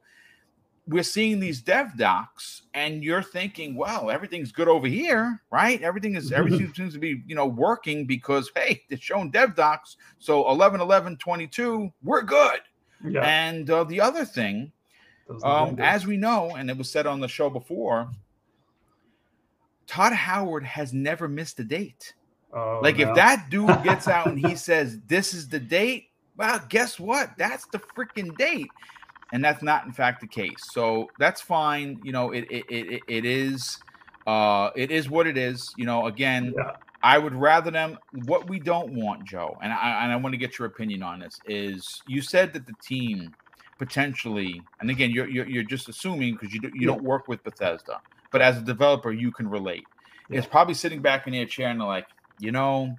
we're 0.87 1.03
seeing 1.03 1.39
these 1.39 1.61
dev 1.61 1.97
docs 1.97 2.63
and 2.73 3.03
you're 3.03 3.21
thinking 3.21 3.75
well 3.75 4.09
everything's 4.09 4.51
good 4.51 4.67
over 4.67 4.87
here 4.87 5.41
right 5.51 5.81
everything 5.83 6.15
is 6.15 6.31
everything 6.31 6.73
seems 6.75 6.93
to 6.93 6.99
be 6.99 7.21
you 7.27 7.35
know 7.35 7.45
working 7.45 8.05
because 8.05 8.51
hey 8.55 8.81
they're 8.89 8.97
showing 8.97 9.29
dev 9.29 9.55
docs 9.55 9.97
so 10.17 10.49
11 10.49 10.81
11 10.81 11.17
22 11.17 11.91
we're 12.03 12.23
good 12.23 12.61
yeah. 13.07 13.21
and 13.21 13.69
uh, 13.69 13.83
the 13.83 14.01
other 14.01 14.25
thing 14.25 14.71
um, 15.43 15.77
as 15.79 16.05
we 16.05 16.17
know 16.17 16.55
and 16.55 16.69
it 16.69 16.77
was 16.77 16.89
said 16.89 17.05
on 17.07 17.19
the 17.19 17.27
show 17.27 17.49
before 17.49 18.09
todd 19.87 20.13
howard 20.13 20.63
has 20.63 20.93
never 20.93 21.27
missed 21.27 21.59
a 21.59 21.63
date 21.63 22.13
oh, 22.53 22.79
like 22.81 22.97
no. 22.97 23.09
if 23.09 23.15
that 23.15 23.49
dude 23.49 23.67
gets 23.83 24.07
out 24.07 24.27
and 24.27 24.45
he 24.45 24.55
says 24.55 24.99
this 25.07 25.33
is 25.33 25.47
the 25.47 25.59
date 25.59 26.07
well 26.37 26.61
guess 26.69 26.99
what 26.99 27.31
that's 27.37 27.65
the 27.67 27.79
freaking 27.79 28.35
date 28.37 28.69
and 29.31 29.43
that's 29.43 29.63
not 29.63 29.85
in 29.85 29.91
fact 29.91 30.21
the 30.21 30.27
case. 30.27 30.57
So 30.71 31.09
that's 31.19 31.41
fine. 31.41 31.99
You 32.03 32.11
know, 32.11 32.31
it 32.31 32.45
it 32.49 32.65
it, 32.69 33.01
it 33.07 33.25
is 33.25 33.79
uh 34.27 34.69
it 34.75 34.91
is 34.91 35.09
what 35.09 35.27
it 35.27 35.37
is. 35.37 35.73
You 35.77 35.85
know, 35.85 36.07
again, 36.07 36.53
yeah. 36.55 36.75
I 37.03 37.17
would 37.17 37.33
rather 37.33 37.71
them 37.71 37.97
what 38.25 38.49
we 38.49 38.59
don't 38.59 38.93
want, 38.93 39.25
Joe, 39.25 39.57
and 39.61 39.71
I 39.71 40.03
and 40.03 40.11
I 40.11 40.15
want 40.17 40.33
to 40.33 40.37
get 40.37 40.59
your 40.59 40.67
opinion 40.67 41.03
on 41.03 41.19
this, 41.19 41.39
is 41.45 42.01
you 42.07 42.21
said 42.21 42.53
that 42.53 42.67
the 42.67 42.75
team 42.83 43.33
potentially, 43.81 44.61
and 44.79 44.91
again, 44.91 45.09
you're 45.09 45.27
you're, 45.27 45.47
you're 45.47 45.63
just 45.63 45.89
assuming 45.89 46.33
because 46.35 46.53
you 46.53 46.61
do, 46.61 46.67
you 46.67 46.81
yeah. 46.81 46.85
don't 46.85 47.03
work 47.03 47.27
with 47.27 47.43
Bethesda, 47.43 47.99
but 48.31 48.39
as 48.39 48.55
a 48.55 48.61
developer, 48.61 49.11
you 49.11 49.31
can 49.31 49.49
relate. 49.49 49.85
Yeah. 50.29 50.37
It's 50.37 50.45
probably 50.45 50.75
sitting 50.75 51.01
back 51.01 51.25
in 51.25 51.33
their 51.33 51.47
chair 51.47 51.69
and 51.69 51.81
they're 51.81 51.87
like, 51.87 52.05
you 52.39 52.51
know, 52.51 52.95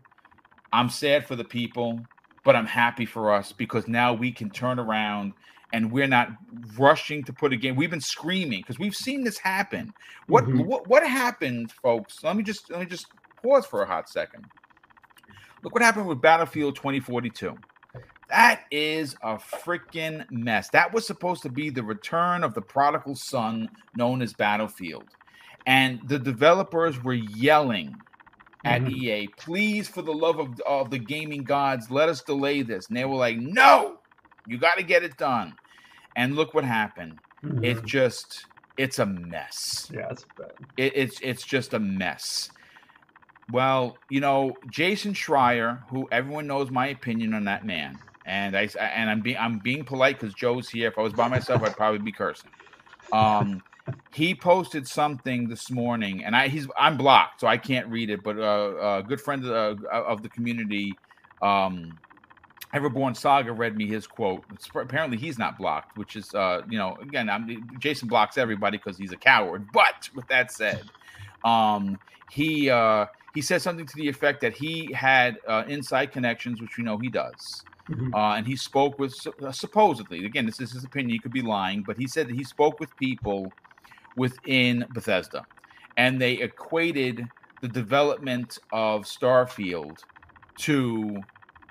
I'm 0.73 0.89
sad 0.89 1.25
for 1.25 1.37
the 1.37 1.45
people, 1.45 2.01
but 2.45 2.57
I'm 2.57 2.67
happy 2.67 3.07
for 3.07 3.33
us 3.33 3.53
because 3.53 3.87
now 3.87 4.13
we 4.13 4.33
can 4.33 4.51
turn 4.51 4.81
around 4.81 5.35
and 5.73 5.93
we're 5.93 6.09
not 6.09 6.31
rushing 6.77 7.23
to 7.25 7.33
put 7.33 7.53
a 7.53 7.57
game. 7.57 7.77
We've 7.77 7.89
been 7.89 8.01
screaming 8.01 8.63
because 8.63 8.81
we've 8.81 8.97
seen 8.97 9.23
this 9.23 9.39
happen. 9.39 9.95
What 10.27 10.47
mm-hmm. 10.47 10.65
what 10.65 10.89
what 10.89 11.07
happened, 11.07 11.71
folks? 11.71 12.25
Let 12.25 12.35
me 12.35 12.43
just 12.43 12.73
let 12.73 12.81
me 12.81 12.87
just 12.87 13.07
pause 13.41 13.67
for 13.67 13.83
a 13.83 13.87
hot 13.87 14.09
second. 14.09 14.47
Look 15.63 15.75
what 15.75 15.83
happened 15.85 16.09
with 16.09 16.21
Battlefield 16.21 16.75
2042. 16.75 17.57
That 18.33 18.63
is 18.71 19.15
a 19.23 19.35
freaking 19.35 20.25
mess. 20.31 20.71
That 20.71 20.91
was 20.95 21.07
supposed 21.07 21.43
to 21.43 21.51
be 21.51 21.69
the 21.69 21.83
return 21.83 22.43
of 22.43 22.55
the 22.55 22.63
prodigal 22.63 23.15
son 23.15 23.69
known 23.95 24.23
as 24.23 24.33
Battlefield. 24.33 25.05
And 25.67 26.01
the 26.09 26.19
developers 26.19 27.05
were 27.05 27.13
yelling 27.13 27.95
at 28.65 28.81
mm-hmm. 28.81 28.95
EA, 28.95 29.29
please, 29.37 29.87
for 29.87 30.01
the 30.01 30.15
love 30.15 30.39
of, 30.39 30.59
of 30.63 30.91
the 30.91 30.99
gaming 30.99 31.45
gods, 31.45 31.91
let 31.91 32.09
us 32.09 32.23
delay 32.23 32.63
this. 32.63 32.89
And 32.89 32.97
they 32.97 33.05
were 33.05 33.17
like, 33.17 33.37
no, 33.37 33.99
you 34.47 34.57
got 34.57 34.79
to 34.79 34.83
get 34.83 35.03
it 35.03 35.19
done. 35.19 35.55
And 36.17 36.35
look 36.35 36.55
what 36.55 36.65
happened. 36.65 37.19
Mm-hmm. 37.45 37.65
It's 37.65 37.83
just 37.83 38.47
it's 38.79 38.99
a 38.99 39.05
mess. 39.05 39.91
Yeah, 39.93 40.09
it's 40.11 40.25
bad. 40.39 40.53
It, 40.79 40.93
it's 40.97 41.21
it's 41.21 41.45
just 41.45 41.75
a 41.75 41.79
mess. 41.79 42.51
Well, 43.51 43.99
you 44.09 44.21
know, 44.21 44.55
Jason 44.71 45.13
Schreier, 45.13 45.87
who 45.91 46.09
everyone 46.11 46.47
knows 46.47 46.71
my 46.71 46.87
opinion 46.87 47.35
on 47.35 47.45
that 47.45 47.67
man, 47.67 47.99
and 48.25 48.57
I 48.57 48.69
and 48.79 49.11
I'm 49.11 49.21
being 49.21 49.37
I'm 49.39 49.59
being 49.59 49.85
polite 49.85 50.21
because 50.21 50.35
Joe's 50.35 50.69
here. 50.69 50.89
If 50.89 50.99
I 50.99 51.03
was 51.03 51.13
by 51.13 51.29
myself, 51.29 51.63
I'd 51.63 51.77
probably 51.77 51.99
be 51.99 52.13
cursing. 52.13 52.51
Um, 53.13 53.63
he 54.13 54.35
posted 54.35 54.87
something 54.87 55.49
this 55.49 55.71
morning, 55.71 56.25
and 56.25 56.37
I 56.37 56.49
he's 56.49 56.69
I'm 56.79 56.97
blocked, 56.97 57.41
so 57.41 57.47
I 57.47 57.57
can't 57.57 57.87
read 57.89 58.11
it. 58.11 58.23
But 58.23 58.39
uh, 58.39 59.01
a 59.01 59.03
good 59.03 59.21
friend 59.21 59.45
of, 59.45 59.85
uh, 59.85 60.03
of 60.05 60.23
the 60.23 60.29
community, 60.29 60.95
um, 61.41 61.99
Everborn 62.75 63.17
Saga 63.17 63.53
read 63.53 63.77
me 63.77 63.87
his 63.87 64.07
quote. 64.07 64.45
It's, 64.53 64.69
apparently, 64.75 65.19
he's 65.19 65.39
not 65.39 65.59
blocked, 65.59 65.99
which 65.99 66.17
is, 66.17 66.33
uh, 66.35 66.63
you 66.71 66.79
know, 66.79 66.97
again, 67.03 67.29
I'm, 67.29 67.71
Jason 67.79 68.09
blocks 68.09 68.39
everybody 68.39 68.79
because 68.79 68.97
he's 68.97 69.13
a 69.13 69.17
coward. 69.17 69.67
But 69.73 70.09
with 70.15 70.27
that 70.29 70.51
said, 70.53 70.85
um, 71.45 71.99
he 72.31 72.71
uh, 72.71 73.07
he 73.35 73.41
said 73.41 73.63
something 73.63 73.87
to 73.87 73.97
the 73.97 74.09
effect 74.09 74.41
that 74.43 74.53
he 74.53 74.93
had 74.93 75.39
uh, 75.47 75.65
inside 75.69 76.13
connections, 76.13 76.61
which 76.61 76.77
we 76.77 76.85
know 76.85 76.99
he 76.99 77.09
does. 77.09 77.65
Mm-hmm. 77.89 78.15
Uh, 78.15 78.37
and 78.37 78.47
he 78.47 78.57
spoke 78.57 78.99
with 78.99 79.15
uh, 79.43 79.51
supposedly, 79.51 80.25
again, 80.25 80.47
this 80.47 80.61
is 80.61 80.73
his 80.73 80.85
opinion. 80.85 81.11
He 81.11 81.19
could 81.19 81.33
be 81.33 81.43
lying, 81.43 81.83
but 81.83 81.97
he 81.97 82.07
said 82.07 82.29
that 82.29 82.35
he 82.35 82.45
spoke 82.45 82.79
with 82.79 82.95
people 82.97 83.53
within 84.17 84.87
Bethesda, 84.93 85.45
and 85.97 86.21
they 86.21 86.35
equated 86.35 87.27
the 87.61 87.69
development 87.69 88.59
of 88.73 89.05
Starfield 89.05 89.99
to 90.59 91.21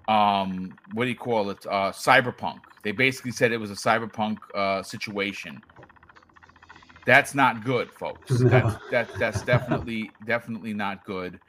um 0.08 0.76
what 0.94 1.04
do 1.04 1.10
you 1.10 1.16
call 1.16 1.52
it 1.52 1.64
uh 1.68 1.92
cyberpunk 1.92 2.60
they 2.84 2.92
basically 2.92 3.32
said 3.32 3.52
it 3.52 3.58
was 3.58 3.70
a 3.70 3.76
cyberpunk 3.76 4.38
uh 4.56 4.82
situation 4.82 5.62
that's 7.06 7.36
not 7.36 7.64
good 7.64 7.92
folks 7.92 8.40
that's 8.40 8.76
that, 8.90 9.08
that's 9.20 9.44
definitely 9.44 10.10
definitely 10.26 10.74
not 10.74 11.06
good 11.06 11.40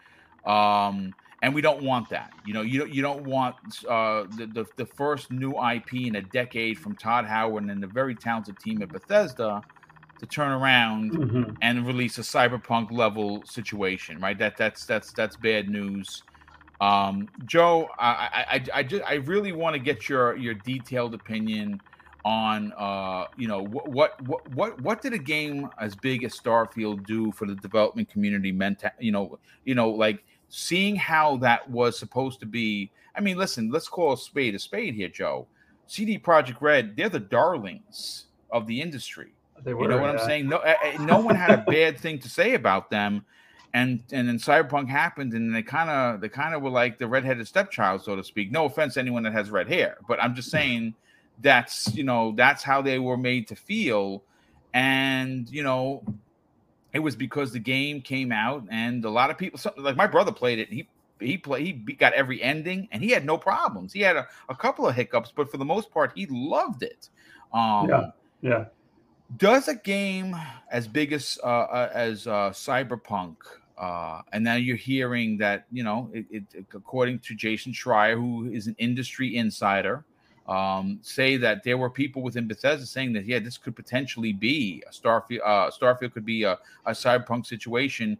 um 0.44 1.14
and 1.42 1.52
we 1.52 1.60
don't 1.60 1.82
want 1.82 2.08
that. 2.10 2.32
You 2.46 2.54
know 2.54 2.62
you 2.62 2.78
don't 2.80 2.94
you 2.94 3.02
don't 3.02 3.24
want 3.24 3.56
uh 3.88 4.24
the, 4.36 4.46
the, 4.46 4.66
the 4.76 4.86
first 4.86 5.30
new 5.30 5.52
ip 5.70 5.92
in 5.92 6.16
a 6.16 6.22
decade 6.22 6.78
from 6.78 6.96
todd 6.96 7.24
howard 7.24 7.64
and 7.64 7.82
the 7.82 7.86
very 7.86 8.14
talented 8.14 8.58
team 8.58 8.82
at 8.82 8.90
bethesda 8.90 9.62
to 10.18 10.26
turn 10.26 10.52
around 10.52 11.12
mm-hmm. 11.12 11.52
and 11.62 11.84
release 11.84 12.18
a 12.18 12.22
cyberpunk 12.22 12.92
level 12.92 13.42
situation 13.44 14.20
right? 14.20 14.38
That 14.38 14.56
that's 14.56 14.84
that's 14.84 15.12
that's 15.12 15.36
bad 15.36 15.68
news. 15.68 16.22
Um, 16.80 17.28
Joe, 17.46 17.88
I, 17.96 18.48
I, 18.50 18.64
I, 18.74 18.82
just, 18.82 19.04
I 19.04 19.14
really 19.14 19.52
want 19.52 19.74
to 19.74 19.78
get 19.78 20.08
your 20.08 20.36
your 20.36 20.54
detailed 20.54 21.14
opinion 21.14 21.80
on 22.24 22.72
uh, 22.76 23.26
you 23.36 23.46
know 23.46 23.62
what, 23.62 23.88
what 23.88 24.20
what 24.54 24.80
what 24.80 25.00
did 25.00 25.12
a 25.12 25.18
game 25.18 25.68
as 25.78 25.94
big 25.94 26.24
as 26.24 26.38
Starfield 26.38 27.06
do 27.06 27.30
for 27.32 27.46
the 27.46 27.54
development 27.54 28.08
community 28.08 28.50
meant 28.50 28.82
you 28.98 29.12
know 29.12 29.38
you 29.64 29.76
know 29.76 29.90
like 29.90 30.24
seeing 30.54 30.94
how 30.94 31.38
that 31.38 31.68
was 31.70 31.98
supposed 31.98 32.38
to 32.38 32.44
be 32.44 32.90
I 33.16 33.22
mean 33.22 33.38
listen 33.38 33.70
let's 33.70 33.88
call 33.88 34.12
a 34.12 34.18
spade 34.18 34.54
a 34.54 34.58
spade 34.58 34.94
here 34.94 35.08
Joe. 35.08 35.46
CD 35.86 36.18
Projekt 36.18 36.60
Red 36.60 36.94
they're 36.94 37.08
the 37.08 37.18
darlings 37.18 38.26
of 38.50 38.66
the 38.66 38.82
industry. 38.82 39.32
They 39.64 39.72
were, 39.72 39.84
you 39.84 39.88
know 39.88 39.98
what 39.98 40.14
yeah. 40.14 40.20
I'm 40.20 40.26
saying? 40.26 40.48
No 40.48 40.58
eh, 40.58 40.74
eh, 40.84 40.96
no 41.00 41.20
one 41.20 41.36
had 41.36 41.50
a 41.50 41.64
bad 41.70 41.98
thing 41.98 42.18
to 42.18 42.28
say 42.28 42.52
about 42.52 42.90
them. 42.90 43.24
And 43.72 44.02
and 44.12 44.28
then 44.28 44.36
cyberpunk 44.36 44.88
happened 44.88 45.32
and 45.32 45.54
they 45.54 45.62
kind 45.62 45.88
of 45.88 46.20
they 46.20 46.28
kind 46.28 46.54
of 46.54 46.60
were 46.60 46.68
like 46.68 46.98
the 46.98 47.08
redheaded 47.08 47.48
stepchild 47.48 48.04
so 48.04 48.14
to 48.14 48.22
speak. 48.22 48.52
No 48.52 48.66
offense 48.66 48.94
to 48.94 49.00
anyone 49.00 49.22
that 49.22 49.32
has 49.32 49.50
red 49.50 49.68
hair 49.68 49.96
but 50.06 50.22
i'm 50.22 50.34
just 50.34 50.50
saying 50.50 50.94
that's 51.40 51.94
you 51.94 52.04
know 52.04 52.34
that's 52.36 52.62
how 52.62 52.82
they 52.82 52.98
were 52.98 53.16
made 53.16 53.48
to 53.48 53.56
feel. 53.56 54.22
And 54.74 55.48
you 55.48 55.62
know 55.62 56.04
it 56.92 57.00
was 57.00 57.16
because 57.16 57.52
the 57.52 57.58
game 57.58 58.00
came 58.00 58.32
out 58.32 58.64
and 58.70 59.04
a 59.04 59.10
lot 59.10 59.30
of 59.30 59.38
people 59.38 59.60
like 59.76 59.96
my 59.96 60.06
brother 60.06 60.32
played 60.32 60.58
it 60.58 60.68
he 60.68 60.88
he 61.20 61.38
played 61.38 61.84
he 61.86 61.94
got 61.94 62.12
every 62.14 62.42
ending 62.42 62.88
and 62.90 63.02
he 63.02 63.10
had 63.10 63.24
no 63.24 63.38
problems. 63.38 63.92
He 63.92 64.00
had 64.00 64.16
a, 64.16 64.26
a 64.48 64.54
couple 64.54 64.86
of 64.88 64.94
hiccups 64.94 65.32
but 65.34 65.50
for 65.50 65.56
the 65.56 65.64
most 65.64 65.90
part 65.90 66.12
he 66.14 66.26
loved 66.26 66.82
it. 66.82 67.08
Um 67.52 67.88
yeah 67.88 68.10
yeah. 68.40 68.64
does 69.36 69.68
a 69.68 69.74
game 69.74 70.36
as 70.70 70.88
big 70.88 71.12
as 71.12 71.38
uh, 71.44 71.46
uh 71.46 71.90
as 71.94 72.26
uh, 72.26 72.50
cyberpunk 72.50 73.36
uh, 73.78 74.22
and 74.32 74.44
now 74.44 74.54
you're 74.54 74.76
hearing 74.76 75.36
that, 75.38 75.66
you 75.72 75.82
know, 75.82 76.08
it, 76.12 76.26
it, 76.30 76.44
according 76.72 77.18
to 77.18 77.34
Jason 77.34 77.72
Schreier, 77.72 78.14
who 78.14 78.48
is 78.52 78.68
an 78.68 78.76
industry 78.78 79.36
insider, 79.36 80.04
um, 80.48 80.98
say 81.02 81.36
that 81.36 81.62
there 81.62 81.78
were 81.78 81.90
people 81.90 82.22
within 82.22 82.48
Bethesda 82.48 82.84
saying 82.86 83.12
that, 83.14 83.26
yeah, 83.26 83.38
this 83.38 83.56
could 83.56 83.76
potentially 83.76 84.32
be 84.32 84.82
a 84.88 84.92
Starfield. 84.92 85.40
Uh, 85.44 85.70
Starfield 85.70 86.12
could 86.12 86.24
be 86.24 86.42
a, 86.42 86.58
a 86.86 86.92
cyberpunk 86.92 87.46
situation. 87.46 88.18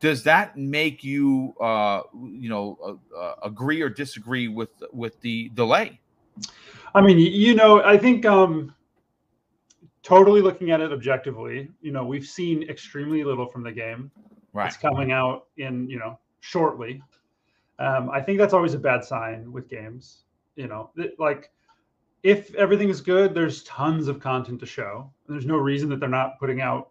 Does 0.00 0.22
that 0.24 0.56
make 0.56 1.02
you, 1.02 1.54
uh, 1.60 2.02
you 2.14 2.48
know, 2.48 2.78
uh, 2.84 3.16
uh 3.16 3.34
agree 3.42 3.80
or 3.80 3.88
disagree 3.88 4.48
with 4.48 4.70
with 4.92 5.20
the 5.20 5.50
delay? 5.54 6.00
I 6.94 7.00
mean, 7.00 7.18
you 7.18 7.54
know, 7.54 7.82
I 7.82 7.96
think 7.96 8.24
um, 8.26 8.74
totally 10.02 10.42
looking 10.42 10.70
at 10.70 10.80
it 10.80 10.92
objectively, 10.92 11.70
you 11.80 11.90
know, 11.90 12.04
we've 12.04 12.26
seen 12.26 12.62
extremely 12.68 13.24
little 13.24 13.46
from 13.46 13.64
the 13.64 13.72
game. 13.72 14.10
Right. 14.52 14.68
It's 14.68 14.76
coming 14.76 15.10
out 15.10 15.46
in, 15.56 15.88
you 15.88 15.98
know, 15.98 16.18
shortly. 16.40 17.02
Um, 17.80 18.10
I 18.10 18.20
think 18.20 18.38
that's 18.38 18.54
always 18.54 18.74
a 18.74 18.78
bad 18.78 19.04
sign 19.04 19.50
with 19.50 19.68
games. 19.68 20.24
You 20.54 20.68
know, 20.68 20.90
like 21.18 21.50
if 22.24 22.52
everything 22.54 22.88
is 22.88 23.00
good, 23.00 23.34
there's 23.34 23.62
tons 23.64 24.08
of 24.08 24.18
content 24.18 24.58
to 24.60 24.66
show. 24.66 25.12
There's 25.28 25.46
no 25.46 25.56
reason 25.56 25.90
that 25.90 26.00
they're 26.00 26.08
not 26.08 26.40
putting 26.40 26.62
out 26.62 26.88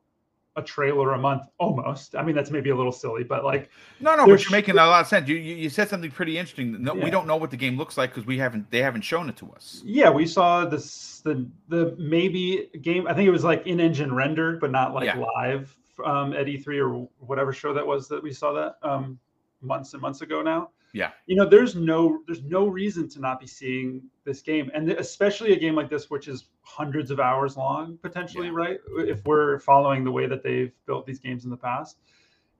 a 0.56 0.62
trailer 0.62 1.13
a 1.13 1.17
month 1.17 1.48
almost. 1.58 2.15
I 2.15 2.22
mean, 2.22 2.36
that's 2.36 2.52
maybe 2.52 2.69
a 2.69 2.76
little 2.76 2.91
silly, 2.91 3.24
but 3.24 3.43
like 3.43 3.72
no, 4.00 4.15
no, 4.15 4.28
but 4.28 4.43
you're 4.43 4.52
making 4.52 4.76
a 4.76 4.78
lot 4.78 5.02
of 5.02 5.08
sense. 5.08 5.28
You 5.28 5.36
you, 5.36 5.56
you 5.56 5.69
said 5.69 5.89
something 5.89 6.12
pretty 6.12 6.38
interesting. 6.38 6.82
No, 6.84 6.96
yeah. 6.96 7.04
we 7.04 7.10
don't 7.10 7.26
know 7.26 7.36
what 7.36 7.50
the 7.50 7.58
game 7.58 7.76
looks 7.76 7.98
like 7.98 8.12
because 8.12 8.28
we 8.28 8.38
haven't 8.38 8.69
they 8.69 8.78
haven't 8.78 9.02
shown 9.02 9.28
it 9.28 9.36
to 9.38 9.52
us. 9.54 9.82
Yeah, 9.84 10.12
we 10.12 10.28
saw 10.28 10.65
this 10.65 11.22
the 11.22 11.50
the 11.67 11.96
maybe 11.98 12.69
game. 12.82 13.08
I 13.08 13.15
think 13.15 13.28
it 13.28 13.32
was 13.32 13.43
like 13.43 13.65
in 13.65 13.80
engine 13.80 14.13
rendered, 14.13 14.60
but 14.60 14.69
not 14.69 14.93
like 14.93 15.06
yeah. 15.06 15.17
live 15.17 15.76
um, 16.06 16.34
at 16.34 16.46
E3 16.46 16.80
or 16.80 17.10
whatever 17.26 17.52
show 17.52 17.74
that 17.74 17.86
was 17.86 18.08
that 18.10 18.22
we 18.22 18.32
saw 18.32 18.54
that 18.54 18.76
um, 18.88 19.17
months 19.62 19.93
and 19.93 20.02
months 20.02 20.22
ago 20.22 20.43
now. 20.43 20.69
Yeah. 20.94 21.10
You 21.26 21.36
know, 21.36 21.46
there's 21.46 21.76
no 21.76 22.20
there's 22.28 22.44
no 22.44 22.68
reason 22.68 23.10
to 23.10 23.20
not 23.20 23.40
be 23.40 23.48
seeing 23.48 24.04
this 24.26 24.42
game, 24.42 24.70
and 24.76 24.92
especially 24.92 25.52
a 25.54 25.60
game 25.60 25.76
like 25.76 25.90
this, 25.90 26.10
which 26.12 26.28
is 26.28 26.46
hundreds 26.62 27.10
of 27.10 27.20
hours 27.20 27.58
long 27.58 27.98
potentially, 28.02 28.48
yeah. 28.48 28.54
right? 28.54 28.78
If 29.00 29.26
we're 29.26 29.60
following 29.60 30.04
the 30.04 30.12
way 30.12 30.28
that 30.28 30.44
they've 30.44 30.72
built 30.86 31.08
these 31.08 31.20
games 31.20 31.46
in 31.46 31.50
the 31.50 31.58
past, 31.58 31.98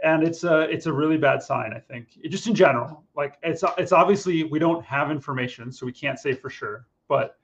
and 0.04 0.24
it's 0.24 0.44
a 0.44 0.62
it's 0.62 0.88
a 0.88 0.94
really 0.94 1.18
bad 1.18 1.44
sign, 1.44 1.74
I 1.74 1.80
think. 1.80 2.08
just 2.28 2.48
in 2.48 2.56
general, 2.56 3.04
like 3.16 3.38
it's 3.44 3.64
it's 3.78 3.92
obviously 3.92 4.44
we 4.44 4.58
don't 4.58 4.84
have 4.84 5.12
information, 5.12 5.72
so 5.72 5.86
we 5.86 5.94
can't 5.94 6.18
say 6.18 6.34
for 6.34 6.50
sure, 6.50 6.88
but 7.08 7.38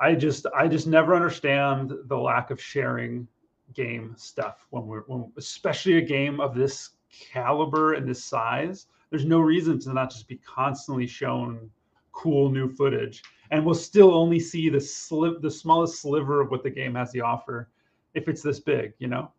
I 0.00 0.14
just 0.14 0.46
I 0.56 0.68
just 0.68 0.86
never 0.86 1.16
understand 1.16 1.92
the 2.06 2.16
lack 2.16 2.52
of 2.52 2.62
sharing 2.62 3.26
game 3.74 4.14
stuff 4.16 4.66
when 4.70 4.86
we're 4.86 5.02
when 5.02 5.32
especially 5.36 5.98
a 5.98 6.02
game 6.02 6.40
of 6.40 6.54
this 6.54 6.90
caliber 7.10 7.94
and 7.94 8.08
this 8.08 8.22
size 8.22 8.86
there's 9.12 9.26
no 9.26 9.40
reason 9.40 9.78
to 9.78 9.92
not 9.92 10.10
just 10.10 10.26
be 10.26 10.36
constantly 10.38 11.06
shown 11.06 11.70
cool 12.12 12.48
new 12.48 12.66
footage 12.66 13.22
and 13.50 13.64
we'll 13.64 13.74
still 13.74 14.14
only 14.14 14.40
see 14.40 14.70
the 14.70 14.80
slip 14.80 15.42
the 15.42 15.50
smallest 15.50 16.00
sliver 16.00 16.40
of 16.40 16.50
what 16.50 16.62
the 16.62 16.70
game 16.70 16.94
has 16.94 17.12
to 17.12 17.20
offer 17.20 17.68
if 18.14 18.26
it's 18.26 18.42
this 18.42 18.58
big 18.58 18.94
you 18.98 19.08
know? 19.08 19.30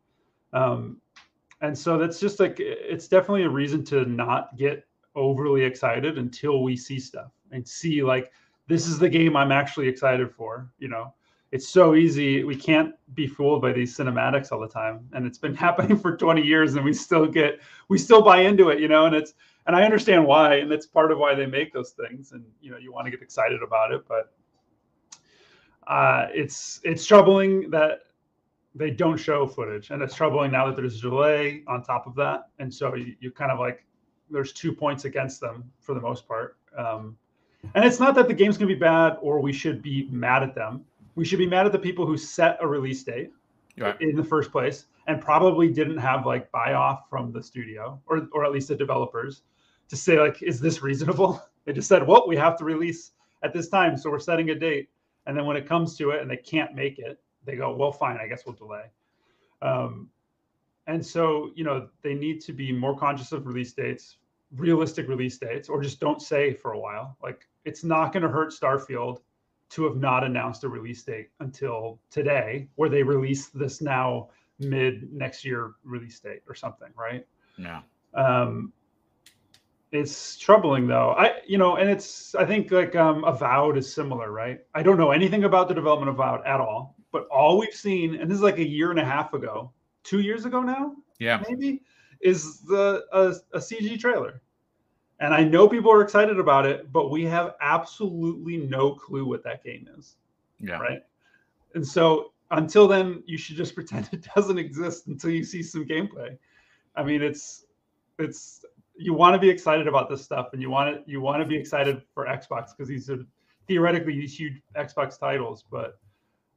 Um, 0.53 1.01
and 1.61 1.75
so 1.75 1.97
that's 1.97 2.19
just 2.19 2.39
like 2.39 2.57
it's 2.59 3.07
definitely 3.07 3.43
a 3.43 3.49
reason 3.49 3.83
to 3.85 4.05
not 4.05 4.55
get 4.57 4.85
overly 5.15 5.63
excited 5.63 6.19
until 6.19 6.61
we 6.61 6.77
see 6.77 6.99
stuff 6.99 7.31
and 7.51 7.67
see 7.67 8.03
like 8.03 8.31
this 8.67 8.87
is 8.87 8.99
the 8.99 9.09
game 9.09 9.35
i'm 9.35 9.51
actually 9.51 9.87
excited 9.87 10.31
for 10.31 10.69
you 10.77 10.87
know 10.87 11.13
it's 11.53 11.67
so 11.67 11.93
easy. 11.93 12.43
We 12.43 12.55
can't 12.55 12.95
be 13.13 13.27
fooled 13.27 13.61
by 13.61 13.73
these 13.73 13.95
cinematics 13.95 14.51
all 14.51 14.59
the 14.59 14.67
time. 14.67 15.07
And 15.13 15.27
it's 15.27 15.37
been 15.37 15.53
happening 15.67 15.95
for 15.95 16.17
20 16.17 16.41
years 16.41 16.73
and 16.73 16.83
we 16.83 16.93
still 16.93 17.27
get 17.27 17.61
we 17.89 17.99
still 17.99 18.23
buy 18.23 18.39
into 18.39 18.69
it, 18.69 18.79
you 18.79 18.87
know, 18.87 19.05
and 19.05 19.15
it's 19.15 19.35
and 19.67 19.75
I 19.75 19.83
understand 19.83 20.25
why, 20.25 20.55
and 20.55 20.69
that's 20.69 20.87
part 20.87 21.11
of 21.11 21.19
why 21.19 21.35
they 21.35 21.45
make 21.45 21.71
those 21.71 21.91
things. 21.91 22.31
And 22.31 22.43
you 22.59 22.71
know, 22.71 22.77
you 22.77 22.91
want 22.91 23.05
to 23.05 23.11
get 23.11 23.21
excited 23.21 23.61
about 23.61 23.93
it, 23.93 24.03
but 24.07 24.33
uh, 25.87 26.27
it's 26.33 26.81
it's 26.83 27.05
troubling 27.05 27.69
that 27.69 27.99
they 28.73 28.89
don't 28.89 29.17
show 29.17 29.47
footage, 29.47 29.91
and 29.91 30.01
it's 30.01 30.15
troubling 30.15 30.51
now 30.51 30.65
that 30.65 30.75
there's 30.75 30.97
a 30.97 31.01
delay 31.01 31.63
on 31.67 31.81
top 31.83 32.07
of 32.07 32.15
that, 32.15 32.49
and 32.59 32.73
so 32.73 32.95
you, 32.95 33.15
you 33.21 33.31
kind 33.31 33.51
of 33.51 33.59
like 33.59 33.85
there's 34.29 34.51
two 34.51 34.73
points 34.73 35.05
against 35.05 35.39
them 35.39 35.71
for 35.79 35.93
the 35.93 36.01
most 36.01 36.27
part. 36.27 36.57
Um, 36.77 37.15
and 37.75 37.85
it's 37.85 37.99
not 37.99 38.15
that 38.15 38.27
the 38.27 38.33
game's 38.33 38.57
gonna 38.57 38.67
be 38.67 38.75
bad 38.75 39.17
or 39.21 39.39
we 39.39 39.53
should 39.53 39.81
be 39.81 40.09
mad 40.11 40.43
at 40.43 40.55
them 40.55 40.83
we 41.15 41.25
should 41.25 41.39
be 41.39 41.47
mad 41.47 41.65
at 41.65 41.71
the 41.71 41.79
people 41.79 42.05
who 42.05 42.17
set 42.17 42.57
a 42.61 42.67
release 42.67 43.03
date 43.03 43.31
right. 43.77 43.99
in 44.01 44.15
the 44.15 44.23
first 44.23 44.51
place 44.51 44.85
and 45.07 45.21
probably 45.21 45.69
didn't 45.69 45.97
have 45.97 46.25
like 46.25 46.51
buy 46.51 46.73
off 46.73 47.09
from 47.09 47.31
the 47.31 47.41
studio 47.41 48.01
or 48.07 48.27
or 48.31 48.45
at 48.45 48.51
least 48.51 48.67
the 48.67 48.75
developers 48.75 49.43
to 49.89 49.95
say 49.95 50.19
like 50.19 50.41
is 50.41 50.59
this 50.59 50.81
reasonable? 50.81 51.41
They 51.65 51.71
just 51.71 51.87
said 51.87 52.05
well 52.05 52.27
we 52.27 52.35
have 52.35 52.57
to 52.57 52.65
release 52.65 53.11
at 53.41 53.53
this 53.53 53.69
time 53.69 53.95
so 53.95 54.09
we're 54.09 54.19
setting 54.19 54.49
a 54.49 54.55
date. 54.55 54.89
And 55.25 55.37
then 55.37 55.45
when 55.45 55.55
it 55.55 55.65
comes 55.65 55.97
to 55.97 56.09
it 56.09 56.21
and 56.21 56.29
they 56.29 56.35
can't 56.35 56.75
make 56.75 56.99
it 56.99 57.21
they 57.45 57.55
go 57.55 57.73
well 57.73 57.93
fine 57.93 58.17
i 58.17 58.27
guess 58.27 58.45
we'll 58.45 58.55
delay. 58.55 58.83
Um, 59.61 60.09
and 60.87 61.05
so 61.05 61.51
you 61.55 61.63
know 61.63 61.87
they 62.01 62.15
need 62.15 62.41
to 62.41 62.51
be 62.51 62.73
more 62.73 62.97
conscious 62.97 63.31
of 63.31 63.47
release 63.47 63.71
dates 63.71 64.17
realistic 64.55 65.07
release 65.07 65.37
dates 65.37 65.69
or 65.69 65.81
just 65.81 65.99
don't 65.99 66.21
say 66.21 66.53
for 66.53 66.73
a 66.73 66.79
while. 66.79 67.17
Like 67.21 67.47
it's 67.65 67.83
not 67.83 68.13
going 68.13 68.23
to 68.23 68.29
hurt 68.29 68.51
starfield 68.51 69.21
to 69.73 69.83
have 69.85 69.95
not 69.95 70.23
announced 70.23 70.63
a 70.63 70.69
release 70.69 71.01
date 71.01 71.29
until 71.39 71.99
today, 72.11 72.67
where 72.75 72.89
they 72.89 73.01
release 73.01 73.47
this 73.47 73.81
now 73.81 74.29
mid 74.59 75.11
next 75.11 75.43
year 75.43 75.73
release 75.83 76.19
date 76.19 76.41
or 76.47 76.53
something, 76.53 76.89
right? 76.95 77.25
Yeah. 77.57 77.81
Um, 78.13 78.71
it's 79.91 80.37
troubling 80.37 80.87
though. 80.87 81.11
I, 81.17 81.39
you 81.47 81.57
know, 81.57 81.77
and 81.77 81.89
it's 81.89 82.35
I 82.35 82.45
think 82.45 82.71
like 82.71 82.95
um, 82.95 83.23
Avowed 83.23 83.77
is 83.77 83.91
similar, 83.91 84.31
right? 84.31 84.59
I 84.75 84.83
don't 84.83 84.97
know 84.97 85.09
anything 85.09 85.43
about 85.43 85.67
the 85.67 85.73
development 85.73 86.09
of 86.09 86.15
Avowed 86.15 86.45
at 86.45 86.59
all, 86.59 86.95
but 87.11 87.27
all 87.31 87.57
we've 87.57 87.73
seen, 87.73 88.15
and 88.15 88.29
this 88.29 88.35
is 88.35 88.43
like 88.43 88.59
a 88.59 88.67
year 88.67 88.91
and 88.91 88.99
a 88.99 89.05
half 89.05 89.33
ago, 89.33 89.71
two 90.03 90.19
years 90.19 90.45
ago 90.45 90.61
now, 90.61 90.95
yeah, 91.17 91.41
maybe, 91.49 91.81
is 92.21 92.61
the 92.61 93.05
a, 93.11 93.33
a 93.57 93.59
CG 93.59 93.99
trailer. 93.99 94.42
And 95.19 95.33
I 95.33 95.43
know 95.43 95.67
people 95.67 95.91
are 95.91 96.01
excited 96.01 96.39
about 96.39 96.65
it, 96.65 96.91
but 96.91 97.09
we 97.09 97.23
have 97.25 97.55
absolutely 97.61 98.57
no 98.57 98.93
clue 98.93 99.25
what 99.25 99.43
that 99.43 99.63
game 99.63 99.87
is. 99.97 100.15
Yeah. 100.59 100.79
Right. 100.79 101.03
And 101.75 101.85
so 101.87 102.31
until 102.51 102.87
then, 102.87 103.23
you 103.25 103.37
should 103.37 103.55
just 103.55 103.75
pretend 103.75 104.09
it 104.11 104.27
doesn't 104.35 104.57
exist 104.57 105.07
until 105.07 105.31
you 105.31 105.43
see 105.43 105.63
some 105.63 105.85
gameplay. 105.85 106.37
I 106.95 107.03
mean, 107.03 107.21
it's 107.21 107.65
it's 108.19 108.63
you 108.95 109.13
want 109.13 109.33
to 109.33 109.39
be 109.39 109.49
excited 109.49 109.87
about 109.87 110.09
this 110.09 110.23
stuff, 110.23 110.49
and 110.53 110.61
you 110.61 110.69
want 110.69 111.05
to 111.05 111.11
you 111.11 111.21
want 111.21 111.41
to 111.41 111.47
be 111.47 111.55
excited 111.55 112.01
for 112.13 112.25
Xbox 112.25 112.69
because 112.75 112.87
these 112.87 113.09
are 113.09 113.19
theoretically 113.67 114.13
these 114.13 114.37
huge 114.37 114.61
Xbox 114.75 115.19
titles. 115.19 115.63
But 115.69 115.99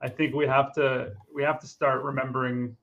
I 0.03 0.09
think 0.09 0.35
we 0.35 0.47
have 0.47 0.73
to 0.75 1.13
we 1.35 1.43
have 1.43 1.59
to 1.61 1.67
start 1.67 2.03
remembering 2.03 2.77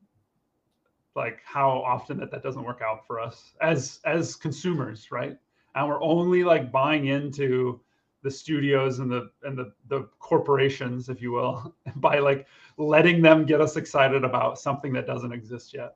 like 1.16 1.42
how 1.46 1.70
often 1.70 2.20
that 2.20 2.32
that 2.32 2.42
doesn't 2.42 2.64
work 2.64 2.82
out 2.82 3.06
for 3.06 3.20
us 3.20 3.54
as 3.62 4.00
as 4.06 4.36
consumers, 4.36 5.12
right? 5.12 5.38
And 5.76 5.88
we're 5.88 6.02
only 6.02 6.44
like 6.44 6.72
buying 6.72 7.08
into 7.08 7.82
the 8.22 8.32
studios 8.32 9.00
and 9.00 9.12
the 9.12 9.30
and 9.44 9.58
the 9.58 9.74
the 9.88 10.04
corporations, 10.20 11.10
if 11.10 11.22
you 11.22 11.32
will, 11.32 11.76
by 11.98 12.20
like 12.20 12.48
letting 12.78 13.22
them 13.22 13.46
get 13.46 13.62
us 13.62 13.76
excited 13.76 14.24
about 14.24 14.60
something 14.60 14.94
that 14.94 15.06
doesn't 15.06 15.34
exist 15.34 15.74
yet. 15.74 15.96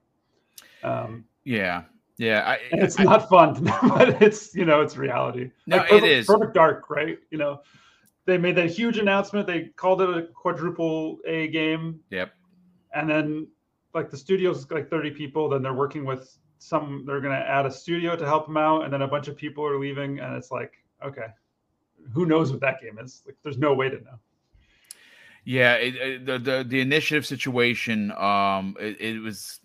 Um, 0.84 1.26
yeah, 1.44 1.84
yeah, 2.18 2.44
I, 2.46 2.60
it's 2.72 3.00
I, 3.00 3.04
not 3.04 3.30
fun, 3.30 3.64
but 3.88 4.22
it's 4.22 4.54
you 4.56 4.66
know 4.66 4.82
it's 4.82 4.98
reality. 4.98 5.52
No, 5.66 5.78
like 5.78 5.90
perfect, 5.90 6.06
it 6.06 6.18
is 6.18 6.26
perfect 6.26 6.54
dark, 6.54 6.90
right? 6.90 7.18
You 7.32 7.38
know, 7.38 7.62
they 8.26 8.38
made 8.38 8.56
that 8.56 8.70
huge 8.70 8.98
announcement. 8.98 9.48
They 9.48 9.70
called 9.76 10.02
it 10.02 10.10
a 10.10 10.24
quadruple 10.34 11.20
A 11.26 11.48
game. 11.48 12.02
Yep. 12.12 12.34
And 12.94 13.10
then 13.10 13.48
like 13.94 14.10
the 14.10 14.18
studio's 14.18 14.70
like 14.70 14.90
30 14.90 15.12
people, 15.12 15.50
then 15.50 15.62
they're 15.62 15.74
working 15.74 16.06
with 16.06 16.38
some 16.60 17.04
they're 17.06 17.22
going 17.22 17.38
to 17.38 17.48
add 17.50 17.66
a 17.66 17.72
studio 17.72 18.16
to 18.16 18.26
help 18.26 18.48
them 18.48 18.58
out 18.58 18.84
and 18.84 18.94
then 18.94 19.02
a 19.02 19.08
bunch 19.08 19.28
of 19.28 19.36
people 19.36 19.66
are 19.66 19.80
leaving 19.80 20.20
and 20.20 20.36
it's 20.36 20.52
like 20.52 20.74
okay 21.06 21.28
who 22.14 22.26
knows 22.26 22.52
what 22.52 22.62
that 22.62 22.82
game 22.82 22.98
is 23.00 23.24
like 23.26 23.36
there's 23.44 23.58
no 23.58 23.74
way 23.74 23.90
to 23.90 23.98
know 23.98 24.20
yeah 25.46 25.74
it, 25.74 25.96
it, 25.96 26.26
the, 26.26 26.40
the 26.40 26.66
the 26.68 26.82
initiative 26.82 27.26
situation 27.26 28.12
um 28.14 28.76
it, 28.80 29.00
it 29.00 29.20
was 29.20 29.60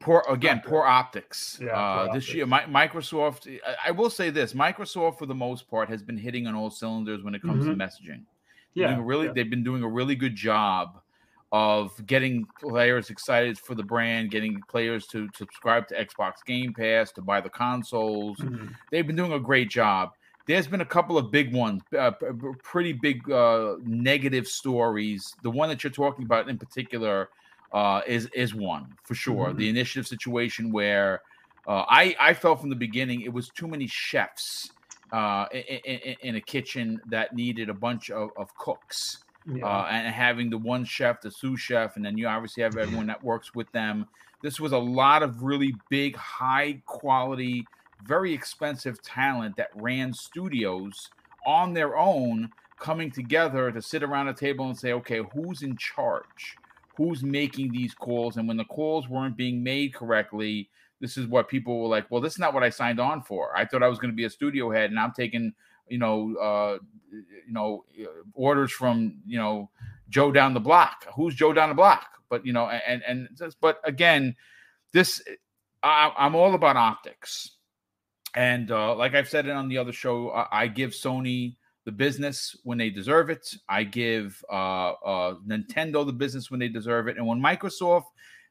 poor 0.00 0.24
again 0.28 0.60
poor 0.64 0.84
optics 0.84 1.58
yeah, 1.62 1.68
uh 1.68 2.06
poor 2.06 2.14
this 2.14 2.24
optics. 2.24 2.34
year 2.34 2.46
my, 2.46 2.62
microsoft 2.62 3.48
I, 3.66 3.88
I, 3.88 3.90
will 3.92 4.10
say 4.10 4.30
this 4.30 4.52
microsoft 4.52 5.18
for 5.18 5.26
the 5.26 5.34
most 5.34 5.70
part 5.70 5.88
has 5.88 6.02
been 6.02 6.18
hitting 6.18 6.46
on 6.46 6.54
all 6.54 6.70
cylinders 6.70 7.22
when 7.22 7.34
it 7.34 7.42
comes 7.42 7.64
mm-hmm. 7.64 7.78
to 7.78 7.84
messaging 7.84 8.24
yeah 8.74 8.98
really 9.00 9.26
yeah. 9.26 9.32
they've 9.34 9.50
been 9.50 9.64
doing 9.64 9.82
a 9.82 9.88
really 9.88 10.16
good 10.16 10.34
job 10.34 11.01
of 11.52 11.94
getting 12.06 12.46
players 12.60 13.10
excited 13.10 13.58
for 13.58 13.74
the 13.74 13.82
brand, 13.82 14.30
getting 14.30 14.60
players 14.70 15.06
to 15.06 15.28
subscribe 15.36 15.86
to 15.86 15.94
Xbox 15.94 16.36
Game 16.46 16.72
Pass, 16.72 17.12
to 17.12 17.20
buy 17.20 17.42
the 17.42 17.50
consoles. 17.50 18.38
Mm-hmm. 18.38 18.68
They've 18.90 19.06
been 19.06 19.16
doing 19.16 19.34
a 19.34 19.38
great 19.38 19.68
job. 19.68 20.12
There's 20.46 20.66
been 20.66 20.80
a 20.80 20.86
couple 20.86 21.18
of 21.18 21.30
big 21.30 21.52
ones, 21.54 21.82
uh, 21.96 22.12
pretty 22.62 22.94
big 22.94 23.30
uh, 23.30 23.76
negative 23.84 24.48
stories. 24.48 25.36
The 25.42 25.50
one 25.50 25.68
that 25.68 25.84
you're 25.84 25.92
talking 25.92 26.24
about 26.24 26.48
in 26.48 26.58
particular 26.58 27.28
uh, 27.72 28.00
is 28.06 28.28
is 28.34 28.54
one 28.54 28.94
for 29.04 29.14
sure. 29.14 29.48
Mm-hmm. 29.48 29.58
The 29.58 29.68
initiative 29.68 30.06
situation 30.06 30.72
where 30.72 31.20
uh, 31.68 31.84
I 31.86 32.16
I 32.18 32.34
felt 32.34 32.60
from 32.60 32.70
the 32.70 32.76
beginning 32.76 33.20
it 33.20 33.32
was 33.32 33.50
too 33.50 33.68
many 33.68 33.86
chefs 33.86 34.72
uh, 35.12 35.46
in, 35.52 35.78
in, 35.84 36.16
in, 36.22 36.36
a 36.36 36.40
kitchen 36.40 36.98
that 37.06 37.36
needed 37.36 37.68
a 37.68 37.74
bunch 37.74 38.10
of, 38.10 38.30
of 38.36 38.52
cooks 38.56 39.18
yeah. 39.46 39.66
uh, 39.66 39.88
and 39.90 40.14
having 40.14 40.50
the 40.50 40.58
one 40.58 40.84
chef, 40.84 41.20
the 41.20 41.30
sous 41.30 41.60
chef, 41.60 41.96
and 41.96 42.04
then 42.04 42.16
you 42.18 42.26
obviously 42.26 42.62
have 42.62 42.76
everyone 42.76 43.06
that 43.06 43.22
works 43.22 43.54
with 43.54 43.70
them. 43.72 44.06
This 44.42 44.58
was 44.58 44.72
a 44.72 44.78
lot 44.78 45.22
of 45.22 45.42
really 45.42 45.74
big, 45.88 46.16
high 46.16 46.82
quality, 46.86 47.64
very 48.04 48.32
expensive 48.32 49.00
talent 49.02 49.56
that 49.56 49.70
ran 49.74 50.12
studios 50.12 51.10
on 51.46 51.72
their 51.74 51.96
own, 51.96 52.50
coming 52.78 53.10
together 53.10 53.70
to 53.70 53.80
sit 53.80 54.02
around 54.02 54.28
a 54.28 54.34
table 54.34 54.66
and 54.66 54.76
say, 54.76 54.92
okay, 54.92 55.20
who's 55.32 55.62
in 55.62 55.76
charge? 55.76 56.56
Who's 56.96 57.22
making 57.22 57.72
these 57.72 57.94
calls? 57.94 58.36
And 58.36 58.48
when 58.48 58.56
the 58.56 58.64
calls 58.64 59.08
weren't 59.08 59.36
being 59.36 59.62
made 59.62 59.94
correctly, 59.94 60.68
this 61.00 61.16
is 61.16 61.26
what 61.26 61.48
people 61.48 61.80
were 61.80 61.88
like, 61.88 62.10
well, 62.10 62.20
this 62.20 62.34
is 62.34 62.38
not 62.38 62.54
what 62.54 62.62
I 62.62 62.70
signed 62.70 63.00
on 63.00 63.22
for. 63.22 63.56
I 63.56 63.64
thought 63.64 63.82
I 63.82 63.88
was 63.88 63.98
going 63.98 64.12
to 64.12 64.16
be 64.16 64.24
a 64.24 64.30
studio 64.30 64.70
head, 64.70 64.90
and 64.90 64.98
I'm 64.98 65.12
taking 65.12 65.52
you 65.92 65.98
know, 65.98 66.34
uh, 66.36 66.78
you 67.12 67.52
know, 67.52 67.84
orders 68.32 68.72
from 68.72 69.20
you 69.26 69.38
know 69.38 69.68
Joe 70.08 70.32
down 70.32 70.54
the 70.54 70.60
block. 70.60 71.06
Who's 71.14 71.34
Joe 71.34 71.52
down 71.52 71.68
the 71.68 71.74
block? 71.74 72.06
But 72.30 72.46
you 72.46 72.54
know, 72.54 72.66
and 72.66 73.02
and 73.06 73.28
but 73.60 73.78
again, 73.84 74.34
this 74.94 75.22
I, 75.82 76.10
am 76.16 76.34
all 76.34 76.54
about 76.54 76.76
optics, 76.76 77.58
and 78.34 78.70
uh, 78.70 78.94
like 78.96 79.14
I've 79.14 79.28
said 79.28 79.46
it 79.46 79.52
on 79.52 79.68
the 79.68 79.76
other 79.76 79.92
show, 79.92 80.30
I, 80.30 80.62
I 80.62 80.66
give 80.68 80.92
Sony 80.92 81.56
the 81.84 81.92
business 81.92 82.56
when 82.64 82.78
they 82.78 82.88
deserve 82.88 83.28
it. 83.28 83.46
I 83.68 83.84
give 83.84 84.42
uh, 84.50 84.92
uh, 84.92 85.34
Nintendo 85.46 86.06
the 86.06 86.12
business 86.14 86.50
when 86.50 86.58
they 86.58 86.68
deserve 86.68 87.06
it, 87.08 87.18
and 87.18 87.26
when 87.26 87.38
Microsoft 87.38 88.04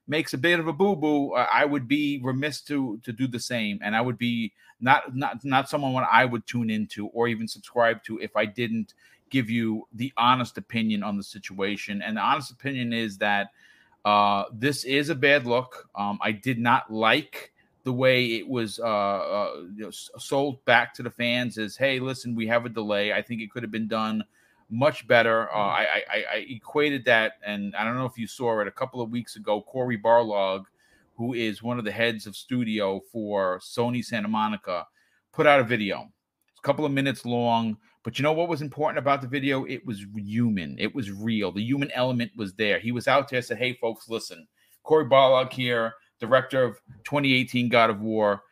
makes 0.08 0.34
a 0.34 0.38
bit 0.38 0.60
of 0.60 0.68
a 0.68 0.74
boo 0.74 0.96
boo, 0.96 1.34
uh, 1.34 1.48
I 1.52 1.66
would 1.66 1.88
be 1.88 2.20
remiss 2.24 2.62
to 2.64 3.00
to 3.04 3.12
do 3.12 3.28
the 3.28 3.40
same, 3.40 3.80
and 3.84 3.96
I 3.96 4.02
would 4.02 4.18
be 4.18 4.54
not 4.80 5.16
not 5.16 5.44
not 5.46 5.70
someone 5.70 6.06
I 6.12 6.26
would 6.26 6.46
tune 6.48 6.70
into 6.70 7.08
or 7.08 7.28
even 7.28 7.48
subscribe 7.48 8.04
to 8.04 8.20
if 8.20 8.36
I 8.36 8.46
didn't 8.46 8.94
give 9.30 9.50
you 9.50 9.88
the 9.94 10.12
honest 10.18 10.58
opinion 10.58 11.04
on 11.04 11.18
the 11.18 11.24
situation. 11.24 12.02
And 12.02 12.18
the 12.18 12.22
honest 12.22 12.52
opinion 12.52 12.94
is 12.94 13.18
that 13.20 13.52
uh, 14.04 14.46
this 14.52 14.84
is 14.84 15.10
a 15.10 15.16
bad 15.16 15.46
look. 15.46 15.88
Um, 15.96 16.20
I 16.22 16.32
did 16.32 16.60
not 16.60 16.92
like 16.92 17.54
the 17.84 17.94
way 17.94 18.26
it 18.26 18.48
was 18.48 18.80
uh, 18.80 18.84
uh, 18.84 19.54
you 19.76 19.86
know, 19.86 19.92
sold 19.92 20.64
back 20.66 20.94
to 20.96 21.04
the 21.04 21.10
fans 21.10 21.58
as, 21.58 21.78
hey, 21.78 22.00
listen, 22.00 22.36
we 22.36 22.46
have 22.48 22.66
a 22.66 22.70
delay. 22.70 23.14
I 23.14 23.22
think 23.22 23.42
it 23.42 23.52
could 23.52 23.64
have 23.64 23.72
been 23.72 23.88
done 23.88 24.24
much 24.72 25.08
better. 25.08 25.52
Uh, 25.52 25.56
mm. 25.56 25.70
I, 25.70 26.04
I, 26.12 26.24
I, 26.34 26.46
equated 26.50 27.06
that, 27.06 27.34
and 27.46 27.76
I 27.76 27.84
don't 27.84 27.96
know 27.96 28.06
if 28.06 28.18
you 28.18 28.26
saw 28.26 28.60
it 28.62 28.68
a 28.68 28.72
couple 28.72 29.02
of 29.02 29.12
weeks 29.12 29.36
ago. 29.36 29.62
Cory 29.62 29.98
Barlog, 29.98 30.64
who 31.16 31.34
is 31.34 31.62
one 31.62 31.78
of 31.78 31.86
the 31.86 31.92
heads 31.92 32.26
of 32.26 32.36
studio 32.36 33.02
for 33.12 33.60
Sony 33.60 34.04
Santa 34.04 34.28
Monica, 34.28 34.88
put 35.34 35.46
out 35.46 35.60
a 35.60 35.64
video. 35.64 36.10
It's 36.50 36.60
a 36.60 36.66
couple 36.66 36.86
of 36.86 36.92
minutes 36.92 37.26
long, 37.26 37.78
but 38.04 38.18
you 38.18 38.24
know 38.24 38.34
what 38.34 38.50
was 38.50 38.62
important 38.62 38.98
about 38.98 39.22
the 39.22 39.28
video? 39.28 39.66
It 39.66 39.86
was 39.86 40.06
human. 40.16 40.76
It 40.80 40.96
was 40.96 41.12
real. 41.12 41.52
The 41.52 41.64
human 41.64 41.92
element 41.92 42.32
was 42.36 42.54
there. 42.54 42.80
He 42.80 42.92
was 42.92 43.08
out 43.08 43.30
there, 43.30 43.42
said, 43.42 43.58
"Hey, 43.58 43.74
folks, 43.74 44.10
listen, 44.10 44.48
Cory 44.84 45.06
Barlog 45.06 45.54
here." 45.54 45.94
director 46.22 46.64
of 46.64 46.80
2018 47.04 47.68
God 47.68 47.90
of 47.90 48.00
War, 48.00 48.44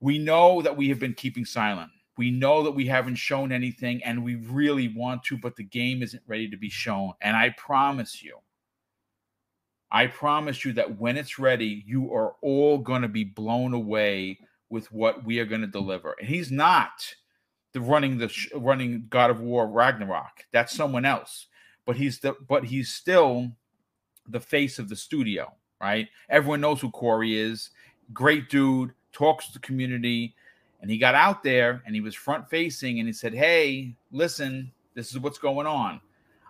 we 0.00 0.16
know 0.18 0.62
that 0.62 0.74
we 0.74 0.88
have 0.88 0.98
been 0.98 1.12
keeping 1.12 1.44
silent. 1.44 1.90
We 2.20 2.30
know 2.30 2.62
that 2.64 2.72
we 2.72 2.86
haven't 2.86 3.14
shown 3.14 3.50
anything 3.50 4.04
and 4.04 4.22
we 4.22 4.34
really 4.34 4.88
want 4.88 5.22
to, 5.24 5.38
but 5.38 5.56
the 5.56 5.64
game 5.64 6.02
isn't 6.02 6.22
ready 6.26 6.50
to 6.50 6.56
be 6.58 6.68
shown. 6.68 7.14
And 7.22 7.34
I 7.34 7.54
promise 7.56 8.22
you, 8.22 8.36
I 9.90 10.06
promise 10.06 10.64
you 10.64 10.74
that 10.74 10.98
when 10.98 11.16
it's 11.16 11.38
ready, 11.38 11.82
you 11.86 12.12
are 12.12 12.34
all 12.42 12.76
going 12.76 13.00
to 13.02 13.08
be 13.08 13.24
blown 13.24 13.72
away 13.72 14.38
with 14.68 14.92
what 14.92 15.24
we 15.24 15.38
are 15.38 15.46
going 15.46 15.62
to 15.62 15.66
deliver. 15.66 16.14
And 16.20 16.28
he's 16.28 16.52
not 16.52 17.14
the 17.72 17.80
running 17.80 18.18
the 18.18 18.30
running 18.54 19.06
God 19.08 19.30
of 19.30 19.40
War 19.40 19.66
Ragnarok. 19.66 20.44
That's 20.52 20.74
someone 20.74 21.06
else. 21.06 21.46
But 21.86 21.96
he's 21.96 22.18
the 22.18 22.36
but 22.46 22.64
he's 22.64 22.90
still 22.90 23.52
the 24.28 24.40
face 24.40 24.78
of 24.78 24.90
the 24.90 24.96
studio 24.96 25.54
right? 25.80 26.08
Everyone 26.28 26.60
knows 26.60 26.80
who 26.80 26.90
Cory 26.90 27.38
is. 27.38 27.70
Great 28.12 28.48
dude, 28.48 28.92
talks 29.12 29.46
to 29.46 29.52
the 29.54 29.58
community. 29.60 30.34
And 30.80 30.90
he 30.90 30.98
got 30.98 31.14
out 31.14 31.42
there 31.42 31.82
and 31.84 31.94
he 31.94 32.00
was 32.00 32.14
front 32.14 32.48
facing 32.48 32.98
and 32.98 33.06
he 33.06 33.12
said, 33.12 33.34
Hey, 33.34 33.94
listen, 34.10 34.72
this 34.94 35.10
is 35.10 35.18
what's 35.18 35.38
going 35.38 35.66
on. 35.66 36.00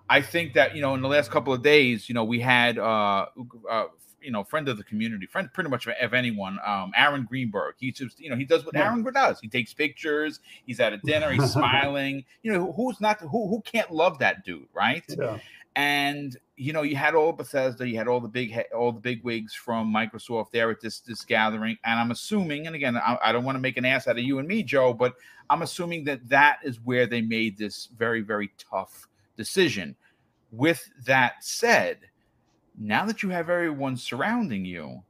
I 0.09 0.21
think 0.21 0.55
that, 0.55 0.75
you 0.75 0.83
know, 0.83 0.95
in 0.95 1.03
the 1.03 1.09
last 1.09 1.31
couple 1.31 1.53
of 1.53 1.63
days, 1.63 2.09
you 2.09 2.15
know, 2.15 2.25
we 2.25 2.41
had, 2.41 2.79
uh, 2.79 3.27
uh 3.69 3.85
you 4.21 4.31
know, 4.31 4.45
friend 4.45 4.69
of 4.69 4.77
the 4.77 4.85
community, 4.85 5.25
friend 5.25 5.51
pretty 5.51 5.71
much 5.71 5.87
of 5.87 6.13
anyone, 6.13 6.59
um, 6.67 6.93
Aaron 6.95 7.25
Greenberg. 7.25 7.77
He 7.79 7.91
just, 7.91 8.21
you 8.21 8.29
know, 8.29 8.37
he 8.37 8.45
does 8.45 8.67
what. 8.67 8.77
Aaron 8.77 9.03
does. 9.15 9.41
He 9.41 9.49
takes 9.49 9.73
pictures. 9.73 10.41
He's 10.67 10.79
at 10.79 10.93
a 10.93 10.99
dinner. 10.99 11.31
He's 11.33 11.51
smiling. 11.53 12.25
You 12.43 12.53
know, 12.53 12.73
who's 12.73 13.01
not, 13.01 13.19
who, 13.21 13.49
who 13.49 13.63
can't 13.63 13.91
love 13.91 14.19
that 14.19 14.45
dude, 14.45 14.67
right? 14.75 15.05
Yeah 15.09 15.39
and 15.77 16.37
you 16.61 16.75
know 16.75 16.83
you 16.83 16.95
had 16.95 17.15
all 17.15 17.33
Bethesda, 17.33 17.89
you 17.89 17.97
had 17.97 18.07
all 18.07 18.21
the 18.21 18.29
big 18.29 18.55
all 18.77 18.93
the 18.93 19.01
big 19.01 19.25
wigs 19.25 19.55
from 19.55 19.93
Microsoft 19.93 20.51
there 20.51 20.71
at 20.71 20.81
this 20.81 21.01
this 21.01 21.25
gathering, 21.25 21.79
and 21.85 21.99
I'm 21.99 22.11
assuming, 22.11 22.67
and 22.67 22.77
again, 22.77 22.97
I, 22.99 23.17
I 23.23 23.33
don't 23.33 23.45
want 23.45 23.57
to 23.57 23.61
make 23.61 23.79
an 23.79 23.87
ass 23.87 24.07
out 24.07 24.19
of 24.19 24.23
you 24.23 24.39
and 24.39 24.47
me, 24.47 24.63
Joe, 24.63 24.93
but 24.93 25.15
I'm 25.49 25.63
assuming 25.63 26.05
that 26.05 26.29
that 26.29 26.59
is 26.63 26.79
where 26.85 27.07
they 27.07 27.23
made 27.23 27.57
this 27.57 27.89
very 27.97 28.21
very 28.21 28.53
tough 28.59 29.09
decision. 29.39 29.97
With 30.53 30.87
that 31.07 31.43
said, 31.43 31.99
now 32.79 33.07
that 33.07 33.23
you 33.23 33.31
have 33.31 33.49
everyone 33.49 33.97
surrounding 33.97 34.65
you, 34.67 35.03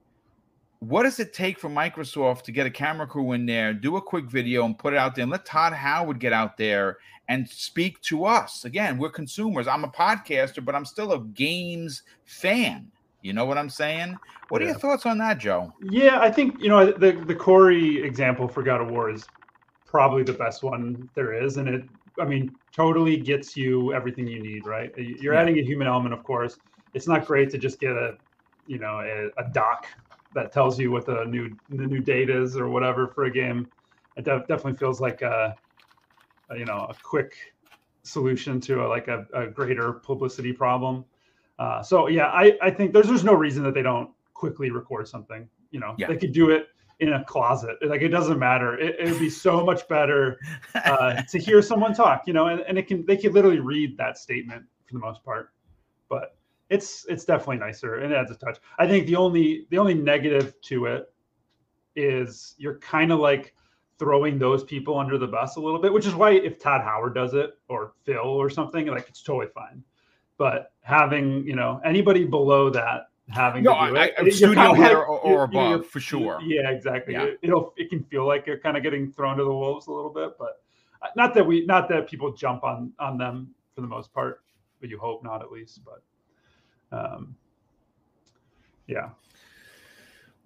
what 0.79 1.03
does 1.03 1.19
it 1.19 1.33
take 1.33 1.59
for 1.59 1.69
Microsoft 1.69 2.43
to 2.43 2.53
get 2.53 2.67
a 2.67 2.71
camera 2.71 3.07
crew 3.07 3.33
in 3.33 3.45
there, 3.45 3.75
do 3.75 3.97
a 3.97 4.03
quick 4.03 4.27
video, 4.27 4.65
and 4.65 4.79
put 4.79 4.93
it 4.93 4.99
out 4.99 5.17
there, 5.17 5.25
and 5.25 5.33
let 5.33 5.45
Todd 5.47 5.73
Howard 5.73 6.21
get 6.21 6.33
out 6.33 6.57
there 6.57 6.99
and 7.31 7.49
speak 7.49 8.01
to 8.03 8.25
us. 8.25 8.65
Again, 8.65 8.99
we're 8.99 9.09
consumers. 9.09 9.69
I'm 9.69 9.85
a 9.85 9.89
podcaster, 9.89 10.63
but 10.63 10.75
I'm 10.75 10.85
still 10.85 11.13
a 11.13 11.21
games 11.21 12.03
fan. 12.25 12.91
You 13.23 13.33
know 13.33 13.45
what 13.45 13.57
I'm 13.57 13.71
saying? 13.71 14.17
What 14.49 14.61
yeah. 14.61 14.67
are 14.67 14.71
your 14.71 14.79
thoughts 14.81 15.07
on 15.07 15.17
that, 15.19 15.39
Joe? 15.39 15.73
Yeah, 15.81 16.19
I 16.19 16.31
think 16.31 16.61
you 16.61 16.69
know 16.69 16.91
the 16.91 17.13
the 17.13 17.35
Cory 17.35 18.03
example 18.03 18.49
for 18.49 18.63
God 18.65 18.81
of 18.81 18.91
War 18.91 19.11
is 19.11 19.25
probably 19.87 20.25
the 20.25 20.33
best 20.33 20.65
one 20.65 21.09
there 21.15 21.33
is, 21.33 21.57
and 21.57 21.69
it 21.69 21.85
I 22.21 22.25
mean 22.25 22.53
totally 22.75 23.17
gets 23.17 23.57
you 23.57 23.95
everything 23.95 24.27
you 24.27 24.43
need. 24.43 24.67
Right? 24.67 24.93
You're 24.97 25.35
yeah. 25.35 25.41
adding 25.41 25.59
a 25.59 25.63
human 25.63 25.87
element, 25.87 26.13
of 26.13 26.25
course. 26.25 26.59
It's 26.95 27.07
not 27.07 27.27
great 27.27 27.51
to 27.51 27.59
just 27.59 27.79
get 27.79 27.93
a 27.93 28.17
you 28.67 28.81
know 28.81 28.99
a, 29.01 29.31
a 29.41 29.49
doc 29.53 29.87
that 30.35 30.53
tells 30.53 30.81
you 30.81 30.91
what 30.91 31.07
the 31.07 31.25
new 31.27 31.57
the 31.69 31.87
new 31.87 32.01
date 32.01 32.29
is 32.29 32.57
or 32.57 32.69
whatever 32.69 33.07
for 33.07 33.27
a 33.27 33.31
game. 33.31 33.69
It 34.17 34.25
de- 34.25 34.45
definitely 34.49 34.79
feels 34.79 35.01
like 35.01 35.23
a 35.23 35.55
you 36.57 36.65
know 36.65 36.87
a 36.89 36.95
quick 37.03 37.35
solution 38.03 38.61
to 38.61 38.85
a, 38.85 38.87
like 38.87 39.09
a, 39.09 39.27
a, 39.35 39.47
greater 39.47 39.93
publicity 39.93 40.53
problem. 40.53 41.05
Uh, 41.59 41.83
so 41.83 42.09
yeah, 42.09 42.27
I, 42.29 42.57
I 42.63 42.71
think 42.71 42.93
there's 42.93 43.07
there's 43.07 43.25
no 43.25 43.35
reason 43.35 43.63
that 43.65 43.75
they 43.75 43.83
don't 43.83 44.11
quickly 44.35 44.71
record 44.71 45.07
something. 45.09 45.49
You 45.71 45.81
know, 45.81 45.95
yeah. 45.99 46.09
they 46.09 46.17
could 46.17 46.33
do 46.33 46.51
it 46.51 46.69
in 47.01 47.13
a 47.13 47.25
closet. 47.25 47.77
Like 47.83 48.03
it 48.03 48.09
doesn't 48.09 48.39
matter. 48.39 48.79
It, 48.79 48.97
it 48.99 49.11
would 49.11 49.21
be 49.21 49.31
so 49.31 49.65
much 49.65 49.87
better 49.89 50.39
uh, 50.75 51.23
to 51.31 51.39
hear 51.39 51.63
someone 51.63 51.95
talk. 51.95 52.23
You 52.27 52.33
know, 52.33 52.47
and, 52.47 52.61
and 52.63 52.79
it 52.79 52.87
can 52.87 53.05
they 53.07 53.17
can 53.17 53.33
literally 53.33 53.61
read 53.61 53.97
that 53.99 54.19
statement 54.19 54.65
for 54.87 54.95
the 54.95 55.01
most 55.01 55.25
part. 55.25 55.51
But 56.09 56.37
it's 56.71 57.05
it's 57.09 57.25
definitely 57.25 57.59
nicer 57.59 57.97
and 57.97 58.13
it 58.13 58.17
adds 58.17 58.31
a 58.31 58.37
touch. 58.37 58.59
I 58.79 58.87
think 58.87 59.07
the 59.07 59.17
only 59.17 59.67
the 59.71 59.79
only 59.79 59.95
negative 59.95 60.55
to 60.63 60.87
it 60.87 61.13
is 61.97 62.55
you're 62.59 62.79
kind 62.79 63.13
of 63.13 63.19
like 63.19 63.55
throwing 64.01 64.39
those 64.39 64.65
people 64.65 64.99
under 64.99 65.19
the 65.19 65.27
bus 65.27 65.57
a 65.57 65.61
little 65.61 65.79
bit, 65.79 65.93
which 65.93 66.07
is 66.07 66.15
why 66.15 66.31
if 66.31 66.59
Todd 66.59 66.81
Howard 66.81 67.15
does 67.15 67.35
it 67.35 67.59
or 67.69 67.93
Phil 68.05 68.17
or 68.19 68.49
something, 68.49 68.87
like 68.87 69.07
it's 69.09 69.23
totally 69.23 69.53
fine. 69.55 69.85
But 70.39 70.73
having 70.81 71.47
you 71.47 71.55
know 71.55 71.81
anybody 71.85 72.25
below 72.25 72.71
that 72.71 73.11
having 73.29 73.63
no, 73.63 73.75
to 73.75 73.91
do 73.91 73.97
I, 73.97 74.05
it, 74.07 74.15
I, 74.19 74.29
studio 74.31 74.55
kind 74.55 74.73
of 74.73 74.79
like, 74.79 74.97
or, 74.97 75.07
or 75.07 75.45
above 75.45 75.87
for 75.87 76.01
sure. 76.01 76.41
Yeah, 76.43 76.71
exactly. 76.71 77.13
Yeah. 77.13 77.31
It, 77.43 77.53
will 77.53 77.75
it 77.77 77.91
can 77.91 78.03
feel 78.03 78.27
like 78.27 78.47
you're 78.47 78.59
kind 78.59 78.77
of 78.77 78.83
getting 78.83 79.13
thrown 79.13 79.37
to 79.37 79.45
the 79.45 79.53
wolves 79.53 79.87
a 79.87 79.93
little 79.93 80.13
bit, 80.13 80.31
but 80.39 80.63
uh, 81.03 81.09
not 81.15 81.35
that 81.35 81.47
we 81.47 81.67
not 81.67 81.89
that 81.91 82.09
people 82.09 82.33
jump 82.33 82.65
on 82.65 82.93
on 82.99 83.19
them 83.19 83.55
for 83.75 83.83
the 83.83 83.87
most 83.87 84.15
part, 84.15 84.41
but 84.81 84.89
you 84.89 84.99
hope 84.99 85.23
not 85.23 85.43
at 85.43 85.53
least. 85.53 85.81
But 85.85 86.03
um, 86.99 87.37
yeah. 88.87 89.11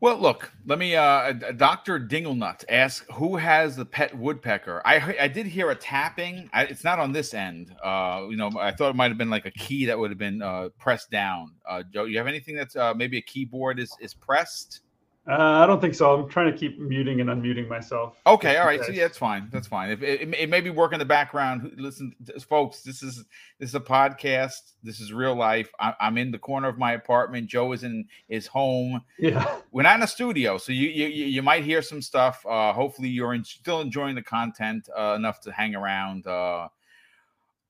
Well, 0.04 0.18
look, 0.18 0.52
let 0.66 0.78
me. 0.78 0.96
Uh, 0.96 1.32
Doctor 1.32 1.98
Dinglenut 1.98 2.62
asks, 2.68 3.06
"Who 3.14 3.36
has 3.36 3.74
the 3.74 3.86
pet 3.86 4.14
woodpecker?" 4.14 4.82
I 4.84 5.16
I 5.18 5.28
did 5.28 5.46
hear 5.46 5.70
a 5.70 5.74
tapping. 5.74 6.50
I, 6.52 6.64
it's 6.64 6.84
not 6.84 6.98
on 6.98 7.12
this 7.12 7.32
end. 7.32 7.74
Uh, 7.82 8.26
you 8.28 8.36
know, 8.36 8.50
I 8.60 8.70
thought 8.72 8.90
it 8.90 8.96
might 8.96 9.08
have 9.08 9.16
been 9.16 9.30
like 9.30 9.46
a 9.46 9.50
key 9.52 9.86
that 9.86 9.98
would 9.98 10.10
have 10.10 10.18
been 10.18 10.42
uh, 10.42 10.68
pressed 10.78 11.10
down. 11.10 11.52
Uh, 11.66 11.84
Joe, 11.90 12.04
you 12.04 12.18
have 12.18 12.26
anything 12.26 12.54
that's 12.54 12.76
uh, 12.76 12.92
maybe 12.92 13.16
a 13.16 13.22
keyboard 13.22 13.80
is 13.80 13.96
is 13.98 14.12
pressed? 14.12 14.82
Uh, 15.26 15.62
I 15.62 15.66
don't 15.66 15.80
think 15.80 15.94
so. 15.94 16.14
I'm 16.14 16.28
trying 16.28 16.52
to 16.52 16.58
keep 16.58 16.78
muting 16.78 17.22
and 17.22 17.30
unmuting 17.30 17.66
myself. 17.66 18.14
Okay, 18.26 18.58
all 18.58 18.66
right. 18.66 18.84
So 18.84 18.92
yeah, 18.92 19.06
it's 19.06 19.16
fine. 19.16 19.48
That's 19.50 19.66
fine. 19.66 19.90
If 19.90 20.02
it, 20.02 20.20
it, 20.20 20.34
it, 20.34 20.50
may 20.50 20.60
be 20.60 20.68
working 20.68 20.96
in 20.96 20.98
the 20.98 21.06
background. 21.06 21.72
Listen, 21.78 22.14
folks, 22.46 22.82
this 22.82 23.02
is 23.02 23.24
this 23.58 23.70
is 23.70 23.74
a 23.74 23.80
podcast. 23.80 24.72
This 24.82 25.00
is 25.00 25.14
real 25.14 25.34
life. 25.34 25.70
I, 25.80 25.94
am 25.98 26.18
in 26.18 26.30
the 26.30 26.38
corner 26.38 26.68
of 26.68 26.76
my 26.76 26.92
apartment. 26.92 27.48
Joe 27.48 27.72
is 27.72 27.84
in 27.84 28.06
his 28.28 28.46
home. 28.46 29.00
Yeah, 29.18 29.56
we're 29.72 29.82
not 29.82 29.96
in 29.96 30.02
a 30.02 30.06
studio, 30.06 30.58
so 30.58 30.72
you 30.72 30.88
you 30.88 31.06
you 31.06 31.42
might 31.42 31.64
hear 31.64 31.80
some 31.80 32.02
stuff. 32.02 32.44
Uh, 32.44 32.74
hopefully, 32.74 33.08
you're 33.08 33.32
in, 33.32 33.44
still 33.44 33.80
enjoying 33.80 34.16
the 34.16 34.22
content 34.22 34.90
uh, 34.94 35.14
enough 35.16 35.40
to 35.40 35.52
hang 35.52 35.74
around. 35.74 36.26
Uh, 36.26 36.68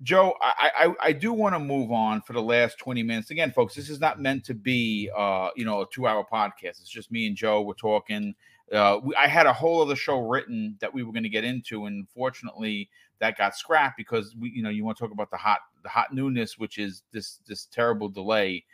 Joe, 0.04 0.34
I, 0.42 0.70
I, 0.76 0.94
I 1.08 1.12
do 1.12 1.32
want 1.32 1.54
to 1.54 1.58
move 1.58 1.90
on 1.90 2.20
for 2.20 2.34
the 2.34 2.42
last 2.42 2.78
20 2.78 3.02
minutes. 3.02 3.30
Again, 3.30 3.50
folks, 3.50 3.74
this 3.74 3.88
is 3.88 4.00
not 4.00 4.20
meant 4.20 4.44
to 4.44 4.54
be 4.54 5.10
uh, 5.16 5.48
you 5.56 5.64
know, 5.64 5.80
a 5.80 5.86
two-hour 5.90 6.26
podcast. 6.30 6.80
It's 6.80 6.90
just 6.90 7.10
me 7.10 7.26
and 7.26 7.34
Joe. 7.34 7.62
We're 7.62 7.72
talking. 7.72 8.34
Uh, 8.70 8.98
we, 9.02 9.14
I 9.16 9.26
had 9.26 9.46
a 9.46 9.52
whole 9.52 9.80
other 9.80 9.96
show 9.96 10.18
written 10.18 10.76
that 10.80 10.92
we 10.92 11.02
were 11.02 11.12
going 11.12 11.22
to 11.22 11.30
get 11.30 11.42
into, 11.44 11.86
and 11.86 12.06
fortunately, 12.10 12.90
that 13.20 13.38
got 13.38 13.56
scrapped 13.56 13.96
because 13.96 14.36
we, 14.38 14.50
you 14.50 14.62
know, 14.62 14.68
you 14.68 14.84
want 14.84 14.98
to 14.98 15.02
talk 15.02 15.12
about 15.12 15.30
the 15.30 15.38
hot, 15.38 15.60
the 15.82 15.88
hot 15.88 16.12
newness, 16.12 16.58
which 16.58 16.76
is 16.76 17.02
this 17.10 17.40
this 17.46 17.64
terrible 17.64 18.10
delay. 18.10 18.64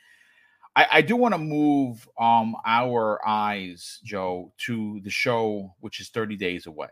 I, 0.75 0.87
I 0.95 1.03
do 1.03 1.15
want 1.15 1.35
to 1.35 1.39
move 1.39 2.09
um 2.19 2.57
our 2.67 3.21
eyes, 3.27 4.01
Joe, 4.03 4.53
to 4.67 5.01
the 5.05 5.11
show, 5.11 5.75
which 5.79 6.01
is 6.01 6.09
30 6.09 6.37
days 6.37 6.67
away. 6.67 6.89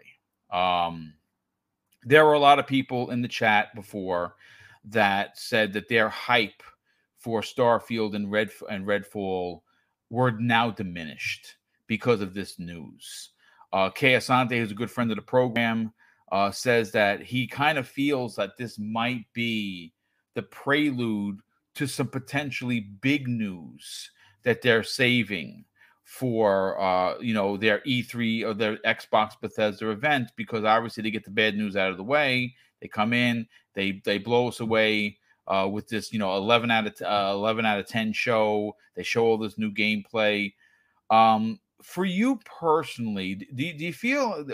Um, 0.52 1.14
there 2.05 2.24
were 2.24 2.34
a 2.34 2.38
lot 2.38 2.59
of 2.59 2.66
people 2.66 3.11
in 3.11 3.22
the 3.22 3.28
chat 3.28 3.74
before 3.74 4.36
that 4.84 5.38
said 5.38 5.72
that 5.72 5.88
their 5.88 6.09
hype 6.09 6.62
for 7.18 7.40
Starfield 7.40 8.14
and 8.14 8.30
Red 8.30 8.51
and 8.70 8.86
Redfall 8.86 9.62
were 10.11 10.30
now 10.32 10.70
diminished 10.70 11.57
because 11.86 12.20
of 12.20 12.34
this 12.34 12.59
news. 12.59 13.30
Uh, 13.72 13.90
Kay 13.90 14.14
Asante, 14.14 14.59
who's 14.59 14.70
a 14.70 14.74
good 14.74 14.90
friend 14.90 15.11
of 15.11 15.16
the 15.16 15.22
program, 15.22 15.92
uh, 16.32 16.51
says 16.51 16.92
that 16.92 17.22
he 17.22 17.46
kind 17.46 17.78
of 17.78 17.88
feels 17.88 18.36
that 18.36 18.57
this 18.57 18.78
might 18.78 19.24
be 19.32 19.92
the 20.34 20.42
prelude 20.42 21.40
to 21.74 21.86
some 21.86 22.09
potentially 22.09 22.80
big 22.80 23.28
news 23.28 24.11
that 24.42 24.62
they're 24.62 24.82
saving 24.82 25.64
for 26.09 26.80
uh, 26.80 27.18
you 27.20 27.34
know 27.34 27.59
their 27.59 27.80
E3 27.80 28.42
or 28.42 28.54
their 28.54 28.78
Xbox 28.78 29.38
Bethesda 29.38 29.90
event 29.90 30.30
because 30.36 30.64
obviously 30.64 31.02
they 31.02 31.11
get 31.11 31.22
the 31.22 31.30
bad 31.30 31.54
news 31.54 31.76
out 31.76 31.90
of 31.90 31.98
the 31.98 32.02
way. 32.02 32.54
They 32.80 32.88
come 32.88 33.12
in, 33.12 33.46
they 33.74 34.00
they 34.06 34.16
blow 34.16 34.48
us 34.48 34.61
away 34.61 35.18
uh, 35.46 35.68
with 35.70 35.86
this 35.88 36.11
you 36.11 36.18
know 36.18 36.34
11 36.38 36.70
out 36.70 36.86
of 36.86 36.96
t- 36.96 37.04
uh, 37.04 37.32
11 37.34 37.66
out 37.66 37.78
of 37.78 37.86
10 37.86 38.14
show. 38.14 38.74
They 38.94 39.02
show 39.02 39.26
all 39.26 39.36
this 39.36 39.59
new 39.59 39.70
gameplay. 39.70 40.54
Um, 41.11 41.61
for 41.82 42.06
you 42.06 42.40
personally, 42.46 43.34
do, 43.34 43.46
do 43.74 43.84
you 43.84 43.92
feel 43.92 44.46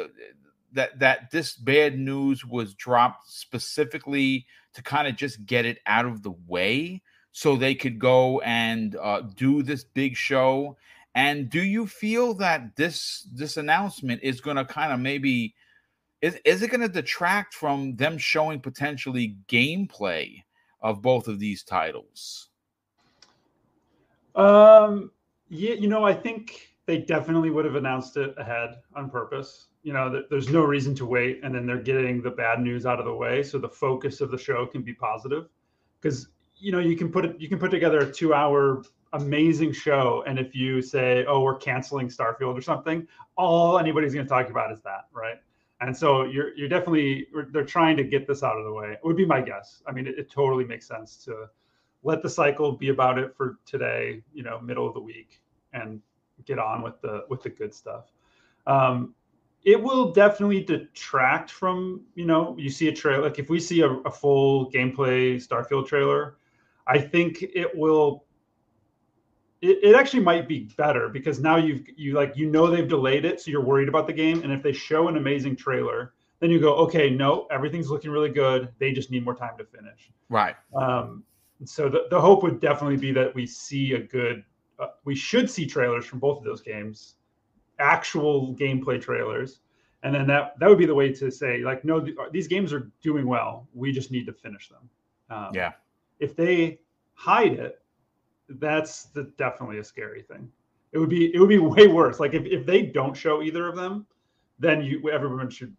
that 0.72 0.98
that 0.98 1.30
this 1.30 1.54
bad 1.54 1.96
news 1.96 2.44
was 2.44 2.74
dropped 2.74 3.30
specifically 3.30 4.44
to 4.72 4.82
kind 4.82 5.06
of 5.06 5.14
just 5.14 5.46
get 5.46 5.64
it 5.64 5.78
out 5.86 6.04
of 6.04 6.24
the 6.24 6.34
way 6.48 7.00
so 7.30 7.54
they 7.54 7.76
could 7.76 8.00
go 8.00 8.40
and 8.40 8.96
uh, 8.96 9.20
do 9.36 9.62
this 9.62 9.84
big 9.84 10.16
show? 10.16 10.76
And 11.14 11.48
do 11.48 11.62
you 11.62 11.86
feel 11.86 12.34
that 12.34 12.76
this 12.76 13.26
this 13.32 13.56
announcement 13.56 14.20
is 14.22 14.40
going 14.40 14.56
to 14.56 14.64
kind 14.64 14.92
of 14.92 14.98
maybe 14.98 15.54
is 16.20 16.38
is 16.44 16.62
it 16.62 16.70
going 16.70 16.80
to 16.80 16.88
detract 16.88 17.54
from 17.54 17.96
them 17.96 18.18
showing 18.18 18.60
potentially 18.60 19.36
gameplay 19.48 20.42
of 20.80 21.02
both 21.02 21.28
of 21.28 21.38
these 21.38 21.62
titles? 21.62 22.48
Um, 24.34 25.12
yeah, 25.48 25.74
you 25.74 25.86
know, 25.86 26.04
I 26.04 26.12
think 26.12 26.74
they 26.86 26.98
definitely 26.98 27.50
would 27.50 27.64
have 27.64 27.76
announced 27.76 28.16
it 28.16 28.34
ahead 28.36 28.76
on 28.96 29.08
purpose. 29.08 29.68
You 29.82 29.92
know, 29.92 30.22
there's 30.30 30.48
no 30.48 30.62
reason 30.62 30.94
to 30.96 31.06
wait, 31.06 31.40
and 31.44 31.54
then 31.54 31.66
they're 31.66 31.82
getting 31.82 32.22
the 32.22 32.30
bad 32.30 32.60
news 32.60 32.86
out 32.86 32.98
of 32.98 33.04
the 33.04 33.14
way, 33.14 33.42
so 33.42 33.58
the 33.58 33.68
focus 33.68 34.20
of 34.20 34.30
the 34.30 34.38
show 34.38 34.66
can 34.66 34.82
be 34.82 34.94
positive. 34.94 35.48
Because 36.00 36.28
you 36.56 36.72
know, 36.72 36.80
you 36.80 36.96
can 36.96 37.12
put 37.12 37.24
it, 37.24 37.40
you 37.40 37.48
can 37.48 37.58
put 37.58 37.70
together 37.70 38.00
a 38.00 38.10
two-hour 38.10 38.82
amazing 39.14 39.72
show, 39.72 40.22
and 40.26 40.38
if 40.38 40.54
you 40.54 40.82
say, 40.82 41.24
"Oh, 41.26 41.40
we're 41.40 41.56
canceling 41.56 42.08
Starfield" 42.08 42.56
or 42.56 42.60
something, 42.60 43.06
all 43.36 43.78
anybody's 43.78 44.14
going 44.14 44.26
to 44.26 44.30
talk 44.30 44.50
about 44.50 44.70
is 44.72 44.80
that, 44.82 45.06
right? 45.12 45.40
And 45.80 45.96
so 45.96 46.24
you're 46.24 46.54
you're 46.56 46.68
definitely 46.68 47.28
they're 47.50 47.64
trying 47.64 47.96
to 47.96 48.04
get 48.04 48.26
this 48.26 48.42
out 48.42 48.58
of 48.58 48.64
the 48.64 48.72
way. 48.72 48.92
It 48.92 49.00
would 49.02 49.16
be 49.16 49.26
my 49.26 49.40
guess. 49.40 49.82
I 49.86 49.92
mean, 49.92 50.06
it, 50.06 50.18
it 50.18 50.30
totally 50.30 50.64
makes 50.64 50.86
sense 50.86 51.16
to 51.24 51.48
let 52.02 52.22
the 52.22 52.28
cycle 52.28 52.72
be 52.72 52.90
about 52.90 53.18
it 53.18 53.34
for 53.36 53.58
today, 53.64 54.22
you 54.32 54.42
know, 54.42 54.60
middle 54.60 54.86
of 54.86 54.94
the 54.94 55.00
week, 55.00 55.40
and 55.72 56.00
get 56.44 56.58
on 56.58 56.82
with 56.82 57.00
the 57.00 57.24
with 57.28 57.42
the 57.42 57.50
good 57.50 57.74
stuff. 57.74 58.12
Um, 58.66 59.14
it 59.64 59.82
will 59.82 60.12
definitely 60.12 60.62
detract 60.62 61.50
from 61.50 62.02
you 62.14 62.26
know 62.26 62.54
you 62.58 62.70
see 62.70 62.88
a 62.88 62.92
trailer 62.92 63.22
like 63.22 63.38
if 63.38 63.48
we 63.48 63.58
see 63.58 63.80
a, 63.80 63.90
a 63.90 64.10
full 64.10 64.70
gameplay 64.70 65.36
Starfield 65.36 65.86
trailer, 65.86 66.36
I 66.86 66.98
think 66.98 67.42
it 67.42 67.76
will. 67.76 68.24
It, 69.64 69.78
it 69.82 69.94
actually 69.94 70.22
might 70.22 70.46
be 70.46 70.68
better 70.76 71.08
because 71.08 71.40
now 71.40 71.56
you've 71.56 71.82
you 71.96 72.12
like 72.12 72.36
you 72.36 72.50
know 72.50 72.68
they've 72.68 72.88
delayed 72.88 73.24
it, 73.24 73.40
so 73.40 73.50
you're 73.50 73.64
worried 73.64 73.88
about 73.88 74.06
the 74.06 74.12
game, 74.12 74.42
and 74.42 74.52
if 74.52 74.62
they 74.62 74.72
show 74.72 75.08
an 75.08 75.16
amazing 75.16 75.56
trailer, 75.56 76.12
then 76.40 76.50
you 76.50 76.60
go 76.60 76.74
okay, 76.74 77.08
no, 77.08 77.46
everything's 77.50 77.88
looking 77.88 78.10
really 78.10 78.28
good. 78.28 78.68
They 78.78 78.92
just 78.92 79.10
need 79.10 79.24
more 79.24 79.34
time 79.34 79.56
to 79.58 79.64
finish. 79.64 80.10
Right. 80.28 80.56
Um, 80.74 81.24
so 81.64 81.88
the, 81.88 82.06
the 82.10 82.20
hope 82.20 82.42
would 82.42 82.60
definitely 82.60 82.98
be 82.98 83.12
that 83.12 83.34
we 83.34 83.46
see 83.46 83.94
a 83.94 84.00
good 84.00 84.44
uh, 84.78 84.88
we 85.04 85.14
should 85.14 85.48
see 85.48 85.66
trailers 85.66 86.04
from 86.04 86.18
both 86.18 86.38
of 86.38 86.44
those 86.44 86.60
games, 86.60 87.14
actual 87.78 88.54
gameplay 88.56 89.00
trailers, 89.00 89.60
and 90.02 90.14
then 90.14 90.26
that 90.26 90.58
that 90.58 90.68
would 90.68 90.78
be 90.78 90.86
the 90.86 90.94
way 90.94 91.12
to 91.12 91.30
say 91.30 91.58
like, 91.58 91.84
no, 91.84 92.00
th- 92.00 92.16
these 92.32 92.48
games 92.48 92.72
are 92.72 92.90
doing 93.02 93.26
well. 93.26 93.66
We 93.72 93.92
just 93.92 94.10
need 94.10 94.26
to 94.26 94.32
finish 94.32 94.68
them. 94.68 94.90
Um, 95.30 95.54
yeah. 95.54 95.72
If 96.18 96.36
they 96.36 96.80
hide 97.14 97.52
it, 97.54 97.80
that's 98.48 99.06
the, 99.06 99.32
definitely 99.36 99.78
a 99.78 99.84
scary 99.84 100.22
thing. 100.22 100.48
It 100.92 100.98
would 100.98 101.10
be 101.10 101.34
it 101.34 101.38
would 101.40 101.48
be 101.48 101.58
way 101.58 101.88
worse. 101.88 102.20
Like 102.20 102.34
if, 102.34 102.44
if 102.44 102.66
they 102.66 102.82
don't 102.82 103.14
show 103.14 103.42
either 103.42 103.66
of 103.66 103.76
them, 103.76 104.06
then 104.58 104.82
you 104.82 105.10
everyone 105.10 105.50
should 105.50 105.74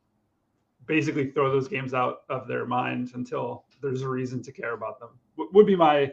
basically 0.85 1.31
throw 1.31 1.51
those 1.51 1.67
games 1.67 1.93
out 1.93 2.23
of 2.29 2.47
their 2.47 2.65
mind 2.65 3.11
until 3.15 3.65
there's 3.81 4.01
a 4.01 4.09
reason 4.09 4.41
to 4.43 4.51
care 4.51 4.73
about 4.73 4.99
them. 4.99 5.09
W- 5.37 5.49
would 5.53 5.65
be 5.65 5.75
my 5.75 6.11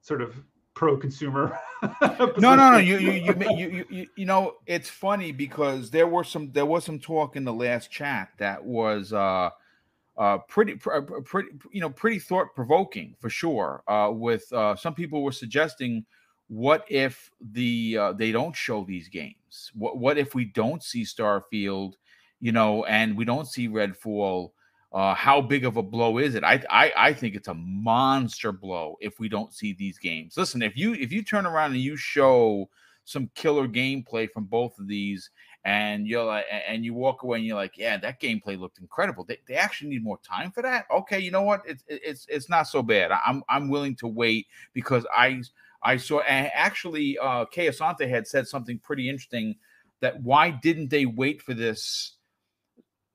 sort 0.00 0.22
of 0.22 0.34
pro 0.74 0.96
consumer. 0.96 1.58
no, 2.38 2.54
no, 2.54 2.70
no. 2.72 2.76
You, 2.78 2.98
you, 2.98 3.12
you, 3.12 3.56
you, 3.56 3.84
you, 3.88 4.06
you 4.16 4.26
know, 4.26 4.56
it's 4.66 4.88
funny 4.88 5.32
because 5.32 5.90
there 5.90 6.06
were 6.06 6.24
some, 6.24 6.50
there 6.52 6.66
was 6.66 6.84
some 6.84 6.98
talk 6.98 7.36
in 7.36 7.44
the 7.44 7.52
last 7.52 7.90
chat 7.90 8.30
that 8.38 8.64
was, 8.64 9.12
uh, 9.12 9.50
uh, 10.16 10.38
pretty, 10.48 10.78
uh, 10.92 11.00
pretty, 11.24 11.48
you 11.70 11.80
know, 11.80 11.90
pretty 11.90 12.18
thought 12.18 12.54
provoking 12.54 13.14
for 13.20 13.28
sure. 13.28 13.82
Uh, 13.88 14.10
with 14.12 14.50
uh, 14.52 14.76
some 14.76 14.94
people 14.94 15.22
were 15.22 15.32
suggesting, 15.32 16.04
what 16.48 16.84
if 16.88 17.30
the 17.52 17.96
uh, 17.98 18.12
they 18.12 18.30
don't 18.30 18.54
show 18.54 18.84
these 18.84 19.08
games? 19.08 19.72
What 19.74 19.98
what 19.98 20.18
if 20.18 20.34
we 20.34 20.44
don't 20.44 20.82
see 20.82 21.02
Starfield, 21.02 21.94
you 22.40 22.52
know, 22.52 22.84
and 22.84 23.16
we 23.16 23.24
don't 23.24 23.48
see 23.48 23.68
Redfall? 23.68 24.50
Uh, 24.92 25.12
how 25.12 25.40
big 25.40 25.64
of 25.64 25.76
a 25.76 25.82
blow 25.82 26.18
is 26.18 26.36
it? 26.36 26.44
I, 26.44 26.62
I 26.70 26.92
I 26.96 27.12
think 27.12 27.34
it's 27.34 27.48
a 27.48 27.54
monster 27.54 28.52
blow 28.52 28.96
if 29.00 29.18
we 29.18 29.28
don't 29.28 29.52
see 29.52 29.72
these 29.72 29.98
games. 29.98 30.36
Listen, 30.36 30.62
if 30.62 30.76
you 30.76 30.94
if 30.94 31.10
you 31.10 31.24
turn 31.24 31.46
around 31.46 31.72
and 31.72 31.80
you 31.80 31.96
show 31.96 32.68
some 33.04 33.28
killer 33.34 33.66
gameplay 33.66 34.30
from 34.30 34.44
both 34.44 34.78
of 34.78 34.86
these, 34.86 35.30
and 35.64 36.06
you're 36.06 36.24
like, 36.24 36.44
and 36.68 36.84
you 36.84 36.92
walk 36.92 37.22
away 37.22 37.38
and 37.38 37.46
you're 37.46 37.56
like, 37.56 37.78
yeah, 37.78 37.96
that 37.96 38.20
gameplay 38.20 38.58
looked 38.58 38.78
incredible. 38.78 39.24
They, 39.24 39.38
they 39.48 39.54
actually 39.54 39.90
need 39.90 40.04
more 40.04 40.18
time 40.18 40.50
for 40.50 40.62
that. 40.62 40.84
Okay, 40.90 41.18
you 41.18 41.30
know 41.30 41.42
what? 41.42 41.62
It's 41.66 41.82
it's 41.88 42.26
it's 42.28 42.48
not 42.50 42.64
so 42.64 42.82
bad. 42.82 43.10
I'm 43.12 43.42
I'm 43.48 43.68
willing 43.68 43.96
to 43.96 44.06
wait 44.06 44.46
because 44.74 45.06
I 45.14 45.42
I 45.82 45.96
saw 45.96 46.20
and 46.20 46.50
actually 46.52 47.16
uh 47.18 47.46
Kay 47.46 47.68
Asante 47.68 48.08
had 48.08 48.26
said 48.26 48.46
something 48.46 48.78
pretty 48.78 49.08
interesting 49.08 49.56
that 50.00 50.22
why 50.22 50.50
didn't 50.50 50.90
they 50.90 51.06
wait 51.06 51.40
for 51.40 51.54
this 51.54 52.16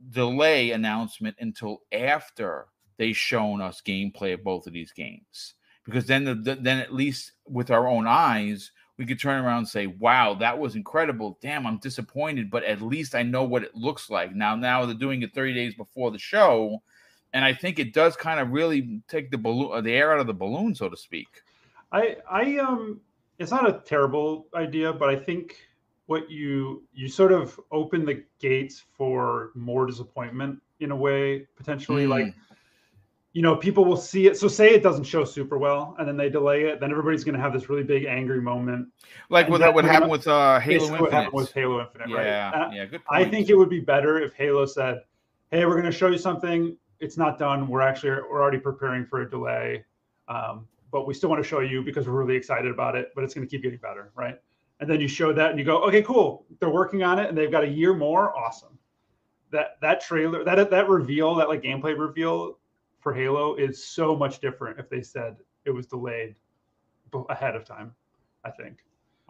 delay 0.10 0.72
announcement 0.72 1.36
until 1.40 1.82
after 1.92 2.66
they 2.98 3.14
shown 3.14 3.62
us 3.62 3.82
gameplay 3.86 4.34
of 4.34 4.44
both 4.44 4.66
of 4.66 4.74
these 4.74 4.92
games 4.92 5.54
because 5.86 6.06
then 6.06 6.24
the, 6.24 6.34
then 6.34 6.80
at 6.80 6.94
least 6.94 7.34
with 7.46 7.70
our 7.70 7.88
own 7.88 8.08
eyes 8.08 8.72
we 9.00 9.06
could 9.06 9.20
turn 9.20 9.44
around 9.44 9.60
and 9.60 9.68
say 9.68 9.88
wow 9.88 10.36
that 10.36 10.60
was 10.60 10.76
incredible. 10.76 11.40
Damn 11.42 11.66
i'm 11.66 11.78
disappointed 11.78 12.52
but 12.52 12.64
at 12.64 12.82
least 12.82 13.16
i 13.16 13.24
know 13.24 13.44
what 13.44 13.64
it 13.64 13.74
looks 13.74 14.12
like. 14.12 14.36
Now 14.36 14.56
now 14.56 14.86
they're 14.86 14.94
doing 14.94 15.24
it 15.24 15.34
30 15.34 15.54
days 15.56 15.74
before 15.74 16.12
the 16.12 16.20
show 16.20 16.84
and 17.34 17.46
i 17.46 17.54
think 17.54 17.80
it 17.80 17.94
does 17.94 18.16
kind 18.16 18.40
of 18.40 18.52
really 18.52 19.02
take 19.08 19.32
the 19.32 19.38
balloon 19.38 19.72
uh, 19.74 19.82
the 19.82 19.94
air 19.94 20.14
out 20.14 20.20
of 20.20 20.28
the 20.28 20.34
balloon 20.34 20.76
so 20.76 20.90
to 20.90 20.98
speak. 20.98 21.28
I 21.92 22.18
i 22.30 22.58
um 22.58 23.00
it's 23.40 23.52
not 23.52 23.68
a 23.68 23.80
terrible 23.86 24.48
idea 24.54 24.92
but 24.94 25.10
i 25.10 25.16
think 25.16 25.56
what 26.08 26.30
you 26.30 26.84
you 26.94 27.08
sort 27.08 27.32
of 27.32 27.60
open 27.72 28.06
the 28.06 28.24
gates 28.40 28.84
for 28.98 29.52
more 29.56 29.86
disappointment 29.86 30.60
in 30.82 30.92
a 30.92 30.96
way 30.96 31.48
potentially 31.56 32.06
mm. 32.06 32.10
like 32.10 32.34
you 33.34 33.42
know 33.42 33.56
people 33.56 33.86
will 33.86 33.98
see 33.98 34.28
it 34.28 34.38
so 34.38 34.48
say 34.48 34.74
it 34.74 34.82
doesn't 34.82 35.04
show 35.04 35.24
super 35.24 35.58
well 35.58 35.96
and 36.00 36.08
then 36.08 36.18
they 36.18 36.30
delay 36.30 36.64
it 36.64 36.80
then 36.80 36.92
everybody's 36.92 37.24
going 37.24 37.36
to 37.36 37.42
have 37.42 37.54
this 37.54 37.70
really 37.70 37.84
big 37.84 38.06
angry 38.06 38.42
moment 38.42 38.88
like 39.30 39.48
what 39.50 39.60
that 39.60 39.74
would 39.74 39.86
happen 39.86 40.10
with 40.10 40.28
uh 40.28 40.60
halo 40.60 40.84
infinite 40.84 41.02
what 41.02 41.12
happened 41.12 41.34
with 41.34 41.52
halo 41.54 41.82
infinite 41.82 42.10
yeah 42.10 42.50
right? 42.52 42.74
yeah 42.74 42.86
good 42.86 43.04
point. 43.06 43.28
i 43.28 43.30
think 43.30 43.50
it 43.50 43.56
would 43.56 43.70
be 43.70 43.80
better 43.80 44.20
if 44.20 44.34
halo 44.34 44.66
said 44.66 45.02
hey 45.52 45.66
we're 45.66 45.74
going 45.74 45.84
to 45.86 45.92
show 45.92 46.08
you 46.08 46.18
something 46.18 46.76
it's 47.00 47.18
not 47.18 47.38
done 47.38 47.68
we're 47.68 47.82
actually 47.82 48.10
we're 48.10 48.42
already 48.42 48.60
preparing 48.60 49.06
for 49.06 49.22
a 49.22 49.30
delay 49.30 49.84
um, 50.28 50.68
but 50.92 51.08
we 51.08 51.14
still 51.14 51.30
want 51.30 51.42
to 51.42 51.48
show 51.48 51.60
you 51.60 51.84
because 51.84 52.08
we're 52.08 52.14
really 52.14 52.36
excited 52.36 52.72
about 52.72 52.96
it 52.96 53.12
but 53.16 53.24
it's 53.24 53.34
going 53.34 53.46
to 53.46 53.50
keep 53.50 53.64
getting 53.64 53.80
better 53.80 54.12
right 54.16 54.40
and 54.80 54.90
then 54.90 55.02
you 55.02 55.08
show 55.08 55.34
that 55.34 55.50
and 55.50 55.60
you 55.60 55.66
go, 55.66 55.84
okay, 55.84 56.02
cool. 56.02 56.46
They're 56.60 56.70
working 56.70 57.04
on 57.04 57.20
it 57.20 57.28
and 57.28 57.38
they've 57.38 57.52
got 57.52 57.64
a 57.64 57.68
year 57.68 57.94
more. 57.94 58.36
Awesome. 58.38 58.78
That 59.52 59.78
that 59.82 60.02
trailer, 60.02 60.44
that 60.44 60.70
that 60.70 60.88
reveal, 60.88 61.36
that 61.36 61.50
like 61.50 61.64
gameplay 61.64 61.98
reveal 61.98 62.59
for 63.00 63.14
Halo 63.14 63.56
is 63.56 63.84
so 63.84 64.16
much 64.16 64.40
different 64.40 64.80
if 64.80 64.90
they 64.90 65.02
said 65.02 65.38
it 65.66 65.72
was 65.72 65.88
delayed 65.88 66.36
ahead 67.30 67.56
of 67.56 67.66
time. 67.66 67.94
I 68.44 68.52
think. 68.52 68.78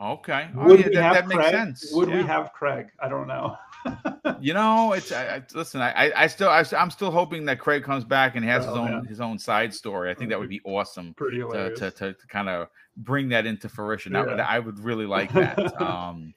Okay. 0.02 0.48
Oh, 0.58 0.66
Would 0.68 0.80
yeah, 0.80 0.88
we 0.88 0.96
that, 0.96 1.04
have 1.04 1.14
that 1.16 1.26
Craig? 1.26 1.38
makes 1.38 1.50
sense. 1.50 1.92
Would 1.94 2.10
yeah. 2.10 2.18
we 2.18 2.24
have 2.24 2.54
Craig? 2.54 2.88
I 3.02 3.10
don't 3.10 3.28
know. 3.28 3.58
you 4.40 4.54
know, 4.54 4.94
it's 4.94 5.12
I, 5.12 5.36
I, 5.36 5.44
listen. 5.54 5.82
I, 5.82 6.12
I 6.16 6.28
still 6.28 6.48
I, 6.48 6.64
am 6.72 6.90
still 6.90 7.12
hoping 7.12 7.44
that 7.46 7.60
Craig 7.60 7.84
comes 7.84 8.06
back 8.06 8.36
and 8.36 8.46
has 8.46 8.66
oh, 8.66 8.70
his 8.70 8.78
own 8.78 9.06
his 9.06 9.22
own 9.22 9.38
side 9.38 9.74
story. 9.74 10.10
I 10.10 10.14
think 10.14 10.30
that 10.30 10.40
would 10.40 10.50
be 10.50 10.62
awesome. 10.64 11.14
Pretty 11.16 11.40
to, 11.40 11.76
to, 11.76 11.92
to, 11.92 12.14
to 12.14 12.28
kind 12.28 12.48
of 12.48 12.70
bring 12.96 13.28
that 13.30 13.46
into 13.46 13.68
fruition. 13.68 14.16
I, 14.16 14.22
I 14.22 14.60
would 14.60 14.80
really 14.80 15.06
like 15.06 15.34
that. 15.34 15.82
um, 15.82 16.34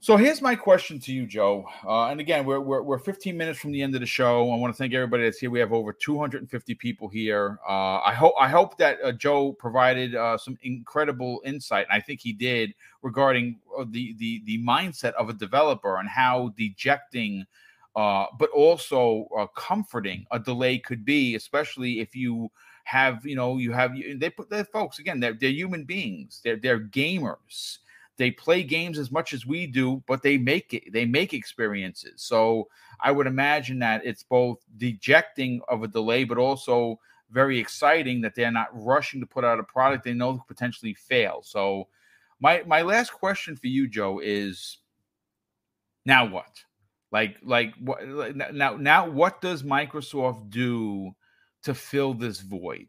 so 0.00 0.16
here's 0.16 0.42
my 0.42 0.54
question 0.54 1.00
to 1.00 1.12
you, 1.12 1.26
Joe. 1.26 1.64
Uh, 1.84 2.08
and 2.08 2.20
again, 2.20 2.44
we're, 2.44 2.60
we're, 2.60 2.82
we're 2.82 2.98
15 2.98 3.36
minutes 3.36 3.58
from 3.58 3.72
the 3.72 3.82
end 3.82 3.94
of 3.94 4.00
the 4.00 4.06
show. 4.06 4.52
I 4.52 4.56
want 4.56 4.72
to 4.72 4.76
thank 4.76 4.92
everybody 4.92 5.24
that's 5.24 5.38
here. 5.38 5.50
We 5.50 5.58
have 5.58 5.72
over 5.72 5.92
250 5.92 6.74
people 6.74 7.08
here. 7.08 7.58
Uh, 7.66 7.98
I 7.98 8.12
hope 8.14 8.34
I 8.38 8.48
hope 8.48 8.76
that 8.78 8.98
uh, 9.02 9.12
Joe 9.12 9.52
provided 9.52 10.14
uh, 10.14 10.36
some 10.38 10.58
incredible 10.62 11.40
insight. 11.44 11.86
I 11.90 12.00
think 12.00 12.20
he 12.20 12.32
did 12.32 12.74
regarding 13.02 13.58
uh, 13.76 13.84
the 13.88 14.14
the 14.18 14.42
the 14.44 14.62
mindset 14.62 15.14
of 15.14 15.28
a 15.28 15.32
developer 15.32 15.96
and 15.98 16.08
how 16.08 16.52
dejecting, 16.56 17.46
uh, 17.96 18.26
but 18.38 18.50
also 18.50 19.28
comforting 19.56 20.26
a 20.30 20.38
delay 20.38 20.78
could 20.78 21.04
be, 21.04 21.34
especially 21.36 22.00
if 22.00 22.14
you 22.14 22.50
have 22.84 23.26
you 23.26 23.34
know 23.34 23.58
you 23.58 23.72
have 23.72 23.96
they 24.16 24.30
put 24.30 24.48
their 24.48 24.64
folks 24.64 25.00
again 25.00 25.18
they're, 25.18 25.32
they're 25.32 25.50
human 25.50 25.82
beings 25.82 26.40
they're 26.44 26.54
they're 26.54 26.78
gamers 26.78 27.78
they 28.16 28.30
play 28.30 28.62
games 28.62 28.98
as 28.98 29.10
much 29.10 29.32
as 29.32 29.46
we 29.46 29.66
do 29.66 30.02
but 30.06 30.22
they 30.22 30.36
make 30.38 30.74
it 30.74 30.92
they 30.92 31.04
make 31.04 31.34
experiences. 31.34 32.22
So 32.22 32.68
i 33.00 33.10
would 33.10 33.26
imagine 33.26 33.78
that 33.80 34.04
it's 34.04 34.22
both 34.22 34.58
dejecting 34.76 35.60
of 35.68 35.82
a 35.82 35.88
delay 35.88 36.24
but 36.24 36.38
also 36.38 36.98
very 37.30 37.58
exciting 37.58 38.20
that 38.20 38.34
they're 38.34 38.52
not 38.52 38.68
rushing 38.72 39.20
to 39.20 39.26
put 39.26 39.44
out 39.44 39.58
a 39.58 39.64
product 39.64 40.04
they 40.04 40.14
know 40.14 40.42
potentially 40.46 40.94
fail. 40.94 41.40
So 41.42 41.88
my 42.40 42.62
my 42.66 42.82
last 42.82 43.12
question 43.12 43.56
for 43.56 43.66
you 43.66 43.88
joe 43.88 44.20
is 44.22 44.78
now 46.06 46.24
what? 46.24 46.62
Like 47.12 47.36
like 47.42 47.74
what 47.80 48.06
now 48.36 48.76
now 48.76 49.08
what 49.08 49.40
does 49.40 49.62
microsoft 49.62 50.50
do 50.50 51.14
to 51.64 51.74
fill 51.74 52.14
this 52.14 52.40
void 52.40 52.88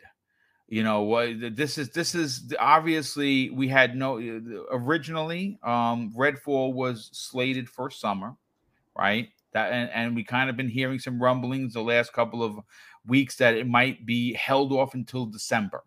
you 0.68 0.84
know 0.84 1.04
what 1.04 1.30
this 1.56 1.78
is 1.78 1.90
this 1.92 2.14
is 2.14 2.54
obviously 2.60 3.50
we 3.52 3.68
had 3.68 3.96
no 3.96 4.18
uh, 4.18 4.40
originally 4.72 5.58
um 5.64 6.14
redfall 6.16 6.74
was 6.74 7.10
slated 7.14 7.70
for 7.70 7.90
summer 7.90 8.36
right 8.98 9.30
that 9.54 9.72
and, 9.72 9.90
and 9.92 10.16
we 10.16 10.24
kind 10.24 10.50
of 10.50 10.58
been 10.58 10.70
hearing 10.70 11.00
some 11.00 11.22
rumblings 11.22 11.74
the 11.74 11.82
last 11.82 12.12
couple 12.12 12.44
of 12.44 12.60
weeks 13.06 13.38
that 13.38 13.56
it 13.56 13.68
might 13.68 14.06
be 14.06 14.34
held 14.34 14.72
off 14.74 14.94
until 14.94 15.26
december 15.26 15.84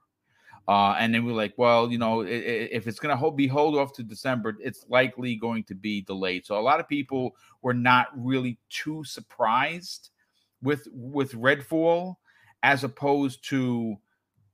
uh, 0.69 0.95
and 1.01 1.13
then 1.13 1.25
we're 1.25 1.33
like, 1.33 1.53
well, 1.57 1.91
you 1.91 1.99
know, 1.99 2.21
if 2.21 2.87
it's 2.87 3.01
going 3.01 3.19
to 3.19 3.31
be 3.33 3.49
hold 3.49 3.77
off 3.77 3.93
to 3.95 4.05
December, 4.05 4.57
it's 4.61 4.87
likely 4.89 5.35
going 5.35 5.65
to 5.65 5.75
be 5.75 6.03
delayed. 6.03 6.47
So 6.47 6.57
a 6.57 6.63
lot 6.63 6.79
of 6.79 6.87
people 6.87 7.35
were 7.61 7.75
not 7.75 8.07
really 8.17 8.57
too 8.69 9.03
surprised 9.03 10.11
with 10.63 10.87
with 10.93 11.33
Redfall 11.33 12.17
as 12.63 12.85
opposed 12.85 13.49
to 13.49 13.97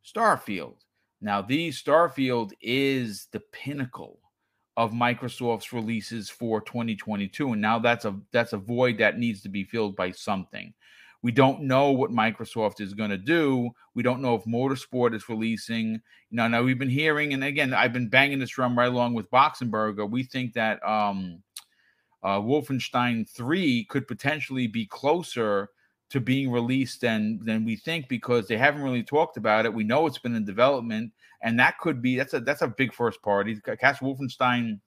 Starfield. 0.06 0.76
Now, 1.20 1.42
the 1.42 1.70
Starfield 1.70 2.52
is 2.60 3.28
the 3.32 3.40
pinnacle 3.52 4.20
of 4.76 4.92
Microsoft's 4.92 5.72
releases 5.72 6.28
for 6.28 6.60
2022, 6.60 7.52
and 7.52 7.60
now 7.60 7.78
that's 7.78 8.04
a 8.04 8.14
that's 8.32 8.52
a 8.52 8.58
void 8.58 8.98
that 8.98 9.18
needs 9.18 9.40
to 9.42 9.48
be 9.48 9.64
filled 9.64 9.96
by 9.96 10.10
something. 10.10 10.72
We 11.22 11.32
don't 11.32 11.62
know 11.62 11.90
what 11.90 12.10
Microsoft 12.10 12.80
is 12.80 12.94
going 12.94 13.10
to 13.10 13.18
do. 13.18 13.70
We 13.94 14.02
don't 14.02 14.20
know 14.20 14.34
if 14.34 14.44
Motorsport 14.44 15.14
is 15.14 15.28
releasing. 15.28 16.00
Know, 16.30 16.46
now 16.46 16.62
we've 16.62 16.78
been 16.78 16.90
hearing, 16.90 17.32
and 17.32 17.42
again, 17.42 17.72
I've 17.72 17.92
been 17.94 18.08
banging 18.08 18.38
this 18.38 18.50
drum 18.50 18.78
right 18.78 18.88
along 18.88 19.14
with 19.14 19.30
Boxenberger. 19.30 20.08
We 20.08 20.22
think 20.22 20.52
that 20.52 20.86
um, 20.86 21.42
uh, 22.22 22.38
Wolfenstein 22.38 23.28
3 23.28 23.86
could 23.86 24.06
potentially 24.06 24.66
be 24.66 24.86
closer 24.86 25.70
to 26.10 26.20
being 26.20 26.50
released 26.50 27.00
than 27.00 27.40
than 27.44 27.64
we 27.64 27.76
think 27.76 28.08
because 28.08 28.46
they 28.46 28.56
haven't 28.56 28.82
really 28.82 29.02
talked 29.02 29.36
about 29.36 29.66
it. 29.66 29.74
We 29.74 29.84
know 29.84 30.06
it's 30.06 30.18
been 30.18 30.34
in 30.34 30.44
development, 30.44 31.12
and 31.42 31.58
that 31.58 31.78
could 31.78 32.00
be 32.00 32.16
that's 32.16 32.34
a 32.34 32.40
that's 32.40 32.62
a 32.62 32.68
big 32.68 32.92
first 32.92 33.22
party. 33.22 33.60
Castle 33.80 34.14
Wolfenstein 34.14 34.80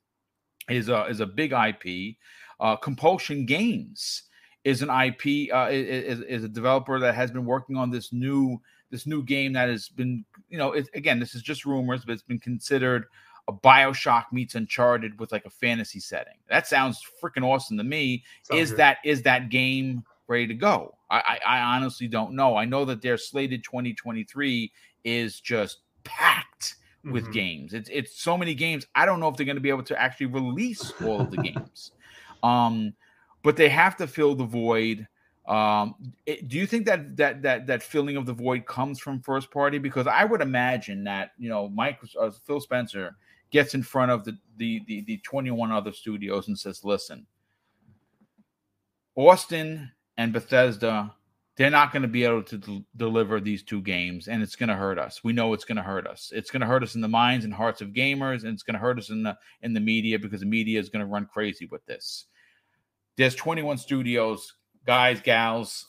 is 0.69 0.89
a 0.89 1.05
is 1.05 1.19
a 1.19 1.25
big 1.25 1.51
IP. 1.51 2.15
Uh, 2.59 2.75
Compulsion 2.75 3.45
Games 3.45 4.23
is 4.63 4.81
an 4.81 4.89
IP 4.89 5.53
uh, 5.53 5.69
is, 5.71 6.21
is 6.21 6.43
a 6.43 6.49
developer 6.49 6.99
that 6.99 7.15
has 7.15 7.31
been 7.31 7.45
working 7.45 7.75
on 7.75 7.89
this 7.89 8.11
new 8.11 8.59
this 8.91 9.05
new 9.05 9.23
game 9.23 9.53
that 9.53 9.69
has 9.69 9.89
been 9.89 10.25
you 10.49 10.57
know 10.57 10.73
it, 10.73 10.89
again 10.93 11.19
this 11.19 11.35
is 11.35 11.41
just 11.41 11.65
rumors 11.65 12.03
but 12.03 12.13
it's 12.13 12.23
been 12.23 12.39
considered 12.39 13.05
a 13.47 13.53
Bioshock 13.53 14.25
meets 14.31 14.53
Uncharted 14.53 15.19
with 15.19 15.31
like 15.31 15.45
a 15.45 15.49
fantasy 15.49 15.99
setting. 15.99 16.35
That 16.49 16.67
sounds 16.67 17.01
freaking 17.21 17.43
awesome 17.43 17.77
to 17.77 17.83
me. 17.83 18.23
Sounds 18.43 18.61
is 18.61 18.69
good. 18.69 18.77
that 18.77 18.97
is 19.03 19.23
that 19.23 19.49
game 19.49 20.03
ready 20.29 20.47
to 20.47 20.53
go? 20.53 20.95
I, 21.09 21.39
I, 21.45 21.57
I 21.57 21.75
honestly 21.75 22.07
don't 22.07 22.33
know. 22.33 22.55
I 22.55 22.65
know 22.65 22.85
that 22.85 23.01
their 23.01 23.17
slated 23.17 23.63
2023 23.63 24.71
is 25.03 25.39
just 25.39 25.79
packed 26.03 26.75
with 27.03 27.23
mm-hmm. 27.23 27.33
games. 27.33 27.73
It's 27.73 27.89
it's 27.91 28.21
so 28.21 28.37
many 28.37 28.53
games. 28.53 28.85
I 28.95 29.05
don't 29.05 29.19
know 29.19 29.27
if 29.27 29.37
they're 29.37 29.45
going 29.45 29.55
to 29.55 29.61
be 29.61 29.69
able 29.69 29.83
to 29.83 29.99
actually 29.99 30.27
release 30.27 30.93
all 31.01 31.21
of 31.21 31.31
the 31.31 31.37
games. 31.37 31.91
Um, 32.41 32.93
but 33.43 33.57
they 33.57 33.67
have 33.67 33.97
to 33.97 34.07
fill 34.07 34.33
the 34.33 34.45
void. 34.45 35.05
Um, 35.45 36.13
it, 36.25 36.47
do 36.47 36.57
you 36.57 36.65
think 36.65 36.85
that 36.85 37.17
that 37.17 37.41
that 37.41 37.67
that 37.67 37.83
filling 37.83 38.15
of 38.15 38.25
the 38.25 38.31
void 38.31 38.65
comes 38.65 38.97
from 38.97 39.19
first 39.19 39.51
party? 39.51 39.77
Because 39.77 40.07
I 40.07 40.23
would 40.23 40.39
imagine 40.39 41.03
that 41.03 41.31
you 41.37 41.49
know, 41.49 41.67
Mike 41.67 41.99
uh, 42.17 42.31
Phil 42.45 42.61
Spencer 42.61 43.17
gets 43.51 43.73
in 43.73 43.83
front 43.83 44.11
of 44.11 44.23
the, 44.23 44.37
the 44.55 44.81
the 44.87 45.01
the 45.01 45.17
21 45.17 45.69
other 45.69 45.91
studios 45.91 46.47
and 46.47 46.57
says, 46.57 46.85
"Listen, 46.85 47.27
Austin 49.15 49.91
and 50.19 50.33
Bethesda, 50.33 51.15
they're 51.55 51.69
not 51.69 51.93
going 51.93 52.01
to 52.01 52.09
be 52.09 52.25
able 52.25 52.43
to 52.43 52.57
d- 52.57 52.85
deliver 52.97 53.39
these 53.39 53.63
two 53.63 53.81
games, 53.81 54.27
and 54.27 54.43
it's 54.43 54.57
going 54.57 54.67
to 54.67 54.75
hurt 54.75 54.99
us. 54.99 55.23
We 55.23 55.31
know 55.31 55.53
it's 55.53 55.63
going 55.63 55.77
to 55.77 55.81
hurt 55.81 56.05
us. 56.05 56.33
It's 56.35 56.51
going 56.51 56.59
to 56.59 56.67
hurt 56.67 56.83
us 56.83 56.95
in 56.95 56.99
the 56.99 57.07
minds 57.07 57.45
and 57.45 57.53
hearts 57.53 57.79
of 57.79 57.89
gamers, 57.89 58.43
and 58.43 58.51
it's 58.53 58.63
going 58.63 58.73
to 58.73 58.81
hurt 58.81 58.99
us 58.99 59.09
in 59.09 59.23
the 59.23 59.37
in 59.61 59.73
the 59.73 59.79
media 59.79 60.19
because 60.19 60.41
the 60.41 60.45
media 60.45 60.77
is 60.77 60.89
going 60.89 60.99
to 61.05 61.09
run 61.09 61.25
crazy 61.25 61.67
with 61.71 61.85
this." 61.85 62.25
There's 63.15 63.33
21 63.33 63.77
studios, 63.77 64.55
guys, 64.85 65.21
gals. 65.21 65.87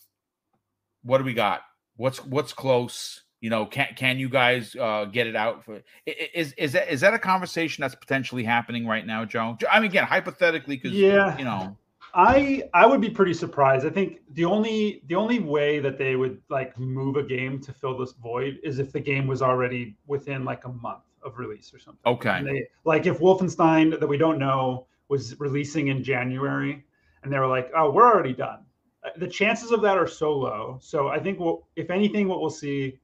What 1.02 1.18
do 1.18 1.24
we 1.24 1.34
got? 1.34 1.62
What's 1.96 2.24
what's 2.24 2.52
close? 2.52 3.22
You 3.40 3.50
know, 3.50 3.66
can 3.66 3.88
can 3.96 4.20
you 4.20 4.28
guys 4.28 4.76
uh, 4.76 5.06
get 5.06 5.26
it 5.26 5.34
out 5.34 5.64
for? 5.64 5.82
Is 6.06 6.52
is 6.52 6.74
that 6.74 6.88
is 6.88 7.00
that 7.00 7.14
a 7.14 7.18
conversation 7.18 7.82
that's 7.82 7.96
potentially 7.96 8.44
happening 8.44 8.86
right 8.86 9.04
now, 9.04 9.24
Joe? 9.24 9.58
I 9.68 9.80
mean, 9.80 9.90
again, 9.90 10.04
hypothetically, 10.04 10.76
because 10.76 10.96
yeah, 10.96 11.36
you 11.36 11.44
know. 11.44 11.76
I 12.14 12.62
I 12.74 12.86
would 12.86 13.00
be 13.00 13.10
pretty 13.10 13.34
surprised. 13.34 13.86
I 13.86 13.90
think 13.90 14.20
the 14.30 14.44
only 14.44 15.02
the 15.06 15.14
only 15.14 15.38
way 15.38 15.78
that 15.80 15.98
they 15.98 16.16
would 16.16 16.40
like 16.48 16.78
move 16.78 17.16
a 17.16 17.22
game 17.22 17.60
to 17.60 17.72
fill 17.72 17.96
this 17.96 18.12
void 18.12 18.58
is 18.62 18.78
if 18.78 18.92
the 18.92 19.00
game 19.00 19.26
was 19.26 19.42
already 19.42 19.96
within 20.06 20.44
like 20.44 20.64
a 20.64 20.68
month 20.68 21.04
of 21.22 21.38
release 21.38 21.72
or 21.74 21.78
something. 21.78 22.00
Okay. 22.06 22.42
They, 22.42 22.66
like 22.84 23.06
if 23.06 23.18
Wolfenstein 23.18 23.98
that 23.98 24.06
we 24.06 24.16
don't 24.16 24.38
know 24.38 24.86
was 25.08 25.38
releasing 25.38 25.88
in 25.88 26.02
January, 26.02 26.84
and 27.22 27.32
they 27.32 27.38
were 27.38 27.46
like, 27.46 27.70
"Oh, 27.76 27.90
we're 27.90 28.06
already 28.06 28.32
done." 28.32 28.60
Uh, 29.04 29.10
the 29.16 29.26
chances 29.28 29.70
of 29.70 29.82
that 29.82 29.96
are 29.96 30.06
so 30.06 30.32
low. 30.32 30.78
So 30.80 31.08
I 31.08 31.18
think, 31.18 31.38
we'll, 31.38 31.66
if 31.74 31.90
anything, 31.90 32.28
what 32.28 32.40
we'll 32.40 32.50
see, 32.50 33.00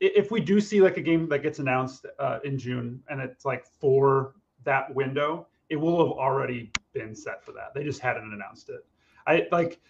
if 0.00 0.30
we 0.30 0.40
do 0.40 0.60
see 0.60 0.80
like 0.80 0.96
a 0.96 1.00
game 1.00 1.28
that 1.28 1.42
gets 1.42 1.58
announced 1.58 2.06
uh, 2.18 2.38
in 2.44 2.58
June 2.58 3.02
and 3.08 3.20
it's 3.20 3.44
like 3.44 3.66
for 3.80 4.34
that 4.64 4.94
window, 4.94 5.46
it 5.68 5.76
will 5.76 5.98
have 5.98 6.16
already 6.16 6.72
been 6.94 7.14
set 7.14 7.44
for 7.44 7.52
that. 7.52 7.74
They 7.74 7.84
just 7.84 8.00
hadn't 8.00 8.32
announced 8.32 8.70
it. 8.70 8.84
I 9.26 9.46
like. 9.52 9.80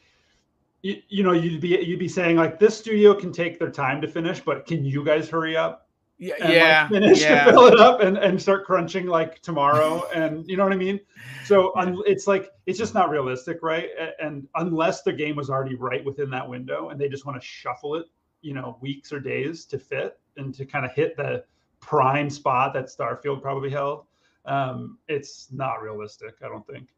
You, 0.82 1.00
you 1.08 1.22
know, 1.22 1.32
you'd 1.32 1.62
be 1.62 1.68
you'd 1.82 1.98
be 1.98 2.08
saying 2.08 2.36
like 2.36 2.58
this 2.58 2.76
studio 2.76 3.14
can 3.14 3.32
take 3.32 3.58
their 3.58 3.70
time 3.70 4.02
to 4.02 4.08
finish, 4.08 4.40
but 4.40 4.66
can 4.66 4.84
you 4.84 5.02
guys 5.02 5.30
hurry 5.30 5.56
up? 5.56 5.84
yeah, 6.18 6.34
and, 6.40 6.52
yeah, 6.52 6.82
like, 6.82 6.90
finish 6.90 7.22
yeah. 7.22 7.44
to 7.44 7.52
fill 7.52 7.66
it 7.66 7.80
up 7.80 8.00
and, 8.00 8.16
and 8.16 8.40
start 8.40 8.64
crunching 8.64 9.06
like 9.06 9.40
tomorrow. 9.42 10.08
and 10.14 10.46
you 10.48 10.56
know 10.56 10.64
what 10.64 10.72
I 10.72 10.76
mean? 10.76 11.00
So 11.44 11.74
un, 11.76 11.98
it's 12.06 12.26
like, 12.26 12.50
it's 12.66 12.78
just 12.78 12.94
not 12.94 13.10
realistic, 13.10 13.58
right? 13.62 13.88
And 14.20 14.46
unless 14.54 15.02
the 15.02 15.12
game 15.12 15.36
was 15.36 15.50
already 15.50 15.74
right 15.74 16.04
within 16.04 16.30
that 16.30 16.48
window 16.48 16.90
and 16.90 17.00
they 17.00 17.08
just 17.08 17.26
want 17.26 17.40
to 17.40 17.46
shuffle 17.46 17.96
it, 17.96 18.06
you 18.42 18.54
know, 18.54 18.78
weeks 18.80 19.12
or 19.12 19.20
days 19.20 19.64
to 19.66 19.78
fit 19.78 20.18
and 20.36 20.54
to 20.54 20.64
kind 20.64 20.84
of 20.84 20.92
hit 20.92 21.16
the 21.16 21.44
prime 21.80 22.30
spot 22.30 22.72
that 22.74 22.86
Starfield 22.86 23.42
probably 23.42 23.70
held, 23.70 24.04
um, 24.46 24.98
it's 25.08 25.48
not 25.50 25.82
realistic, 25.82 26.34
I 26.44 26.48
don't 26.48 26.66
think. 26.66 26.93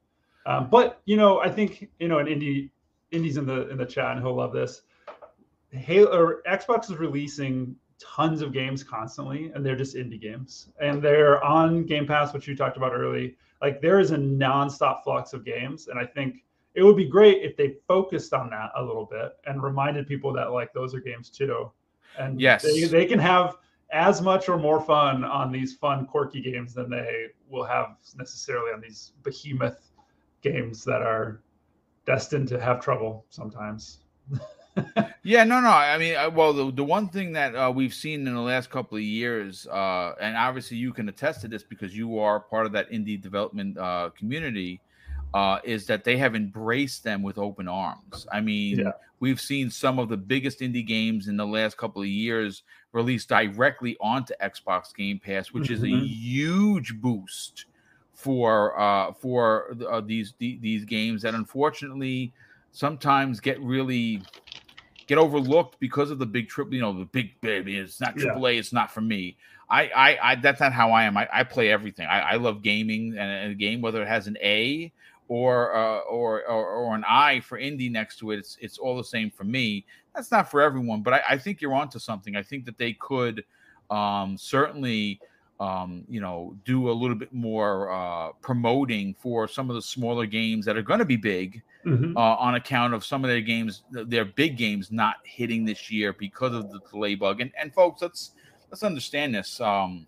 Um, 0.47 0.68
but 0.70 1.03
you 1.05 1.16
know, 1.16 1.40
I 1.40 1.51
think 1.51 1.90
you 1.99 2.09
know, 2.09 2.18
an 2.18 2.26
indie, 2.26 2.70
Indy's 3.11 3.36
in 3.36 3.47
the 3.47 3.68
in 3.68 3.76
the 3.76 3.84
chat, 3.84 4.12
and 4.12 4.20
he'll 4.20 4.36
love 4.36 4.53
this. 4.53 4.82
Halo 5.70 6.16
or 6.16 6.42
Xbox 6.49 6.90
is 6.90 6.97
releasing 6.97 7.74
tons 7.99 8.40
of 8.42 8.53
games 8.53 8.84
constantly, 8.84 9.51
and 9.55 9.66
they're 9.66 9.76
just 9.76 9.97
indie 9.97 10.20
games, 10.20 10.68
and 10.80 11.03
they're 11.03 11.42
on 11.42 11.84
Game 11.84 12.07
Pass, 12.07 12.32
which 12.32 12.47
you 12.47 12.57
talked 12.57 12.76
about 12.76 12.92
early. 12.92 13.36
Like 13.61 13.80
there 13.80 13.99
is 13.99 14.12
a 14.12 14.16
nonstop 14.16 15.03
flux 15.03 15.32
of 15.32 15.44
games, 15.44 15.88
and 15.88 15.99
I 15.99 16.07
think 16.07 16.44
it 16.74 16.82
would 16.82 16.97
be 16.97 17.07
great 17.07 17.42
if 17.42 17.57
they 17.57 17.74
focused 17.88 18.32
on 18.32 18.51
that 18.51 18.70
a 18.76 18.82
little 18.82 19.07
bit 19.07 19.32
and 19.47 19.62
reminded 19.62 20.07
people 20.07 20.32
that 20.34 20.53
like 20.53 20.72
those 20.72 20.94
are 20.94 21.01
games 21.01 21.28
too, 21.28 21.72
and 22.18 22.40
yes, 22.40 22.62
they, 22.62 22.84
they 22.84 23.05
can 23.07 23.18
have 23.18 23.57
as 23.90 24.22
much 24.22 24.49
or 24.49 24.59
more 24.59 24.80
fun 24.80 25.24
on 25.24 25.51
these 25.51 25.74
fun 25.74 26.07
quirky 26.07 26.40
games 26.40 26.74
than 26.74 26.88
they 26.88 27.26
will 27.49 27.64
have 27.64 27.97
necessarily 28.16 28.72
on 28.72 28.80
these 28.80 29.12
behemoth 29.22 29.86
games 30.53 30.84
that 30.84 31.03
are 31.03 31.40
destined 32.07 32.49
to 32.49 32.61
have 32.61 32.80
trouble 32.80 33.24
sometimes. 33.30 33.99
yeah, 35.22 35.44
no, 35.44 35.61
no. 35.61 35.68
I 35.68 35.99
mean, 35.99 36.14
well, 36.34 36.53
the, 36.53 36.70
the 36.70 36.84
one 36.84 37.09
thing 37.09 37.32
that 37.32 37.55
uh, 37.55 37.70
we've 37.74 37.94
seen 37.94 38.26
in 38.26 38.34
the 38.34 38.40
last 38.40 38.70
couple 38.70 38.97
of 38.97 39.03
years, 39.03 39.66
uh, 39.66 40.14
and 40.20 40.36
obviously 40.36 40.76
you 40.76 40.92
can 40.92 41.09
attest 41.09 41.40
to 41.42 41.49
this 41.49 41.62
because 41.62 41.97
you 41.97 42.18
are 42.18 42.40
part 42.40 42.66
of 42.66 42.72
that 42.72 42.90
indie 42.90 43.20
development 43.20 43.78
uh, 43.78 44.11
community, 44.16 44.80
uh, 45.34 45.59
is 45.64 45.86
that 45.86 46.05
they 46.05 46.16
have 46.16 46.34
embraced 46.34 47.05
them 47.05 47.22
with 47.22 47.38
open 47.38 47.68
arms. 47.68 48.26
I 48.32 48.40
mean, 48.40 48.80
yeah. 48.80 48.92
we've 49.20 49.40
seen 49.40 49.70
some 49.70 49.99
of 49.99 50.09
the 50.09 50.16
biggest 50.16 50.61
indie 50.61 50.86
games 50.86 51.28
in 51.28 51.36
the 51.36 51.47
last 51.47 51.76
couple 51.76 52.03
of 52.03 52.09
years 52.09 52.62
released 52.92 53.28
directly 53.28 53.97
onto 54.01 54.34
Xbox 54.42 54.94
Game 54.94 55.18
Pass, 55.18 55.53
which 55.53 55.64
mm-hmm. 55.64 55.74
is 55.74 55.82
a 55.82 55.86
mm-hmm. 55.86 56.07
huge 56.07 57.01
boost 57.01 57.66
for 58.17 58.79
uh, 58.81 59.12
for 59.12 59.77
these 60.05 60.35
these 60.39 60.85
games 60.85 61.23
that 61.23 61.35
unfortunately 61.35 62.33
sometimes 62.73 63.39
get 63.39 63.61
really 63.61 64.23
get 65.07 65.19
overlooked 65.19 65.79
because 65.79 66.11
of 66.11 66.19
the 66.19 66.27
big 66.27 66.49
trip. 66.49 66.73
you 66.73 66.81
know, 66.81 66.93
the 66.93 67.05
big 67.05 67.41
baby. 67.41 67.77
It's 67.77 68.01
not 68.01 68.17
triple 68.17 68.49
A. 68.49 68.59
It's 68.59 68.73
not 68.73 68.91
for 68.91 69.01
me. 69.01 69.37
I, 69.69 69.83
I, 69.89 70.19
I, 70.23 70.35
that's 70.37 70.61
not 70.61 70.73
how 70.73 70.93
I 70.93 71.05
am. 71.05 71.17
I, 71.17 71.29
I 71.33 71.45
play 71.45 71.71
everything. 71.71 72.07
I, 72.07 72.21
I 72.21 72.35
love 72.37 72.62
gaming 72.62 73.17
and, 73.19 73.31
and, 73.31 73.53
a 73.53 73.55
game, 73.55 73.81
whether 73.81 74.01
it 74.03 74.09
has 74.09 74.29
an 74.29 74.37
A 74.41 74.93
or, 75.29 75.75
uh, 75.75 75.99
or, 76.01 76.45
or, 76.47 76.67
or 76.69 76.95
an 76.95 77.05
I 77.07 77.41
for 77.41 77.59
indie 77.59 77.91
next 77.91 78.19
to 78.19 78.31
it. 78.31 78.39
It's, 78.39 78.57
it's 78.61 78.79
all 78.79 78.97
the 78.97 79.05
same 79.05 79.31
for 79.31 79.45
me. 79.45 79.85
That's 80.14 80.31
not 80.31 80.51
for 80.51 80.61
everyone, 80.61 81.03
but 81.03 81.14
I, 81.14 81.23
I 81.31 81.39
think 81.39 81.61
you're 81.61 81.75
onto 81.75 81.99
something. 81.99 82.37
I 82.37 82.43
think 82.43 82.64
that 82.67 82.79
they 82.79 82.93
could 82.93 83.45
um, 83.91 84.37
certainly, 84.39 85.21
um, 85.59 86.04
you 86.09 86.20
know, 86.20 86.54
do 86.64 86.90
a 86.90 86.92
little 86.92 87.16
bit 87.16 87.32
more 87.32 87.90
uh, 87.90 88.32
promoting 88.40 89.14
for 89.18 89.48
some 89.48 89.70
of 89.70 89.76
the 89.76 89.82
smaller 89.82 90.26
games 90.26 90.66
that 90.66 90.76
are 90.76 90.82
going 90.82 90.98
to 90.98 91.07
be 91.07 91.16
big 91.16 91.62
mm-hmm. 91.84 92.16
uh, 92.16 92.20
on 92.36 92.57
account 92.57 92.92
of 92.92 93.04
some 93.04 93.24
of 93.24 93.28
their 93.28 93.40
games, 93.40 93.84
their 93.90 94.24
big 94.24 94.57
games 94.57 94.92
not 94.92 95.16
hitting 95.24 95.64
this 95.64 95.90
year 95.90 96.12
because 96.12 96.54
of 96.54 96.70
the 96.70 96.80
delay 96.90 97.14
bug. 97.14 97.40
And, 97.40 97.50
and 97.59 97.72
folks, 97.72 98.02
let's 98.02 98.32
let's 98.70 98.82
understand 98.82 99.34
this. 99.34 99.61
Um, 99.61 100.07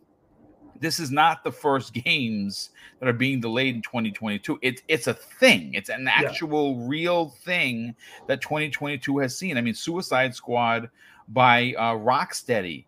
this 0.80 1.00
is 1.00 1.10
not 1.10 1.42
the 1.44 1.50
first 1.50 1.92
games 1.92 2.70
that 3.00 3.08
are 3.08 3.14
being 3.14 3.40
delayed 3.40 3.74
in 3.74 3.82
2022. 3.82 4.58
It's 4.62 4.82
it's 4.88 5.06
a 5.06 5.14
thing. 5.14 5.72
It's 5.74 5.88
an 5.88 6.08
actual 6.08 6.78
yeah. 6.78 6.86
real 6.88 7.28
thing 7.30 7.94
that 8.26 8.40
2022 8.40 9.18
has 9.18 9.36
seen. 9.36 9.56
I 9.56 9.60
mean, 9.60 9.74
Suicide 9.74 10.34
Squad 10.34 10.90
by 11.28 11.74
uh, 11.78 11.94
Rocksteady. 11.94 12.84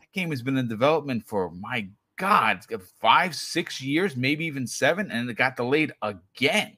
That 0.00 0.12
game 0.12 0.30
has 0.30 0.42
been 0.42 0.56
in 0.56 0.68
development 0.68 1.26
for 1.26 1.50
my 1.50 1.88
God, 2.22 2.64
five, 3.00 3.34
six 3.34 3.82
years, 3.82 4.16
maybe 4.16 4.44
even 4.44 4.64
seven, 4.64 5.10
and 5.10 5.28
it 5.28 5.34
got 5.34 5.56
delayed 5.56 5.92
again. 6.02 6.76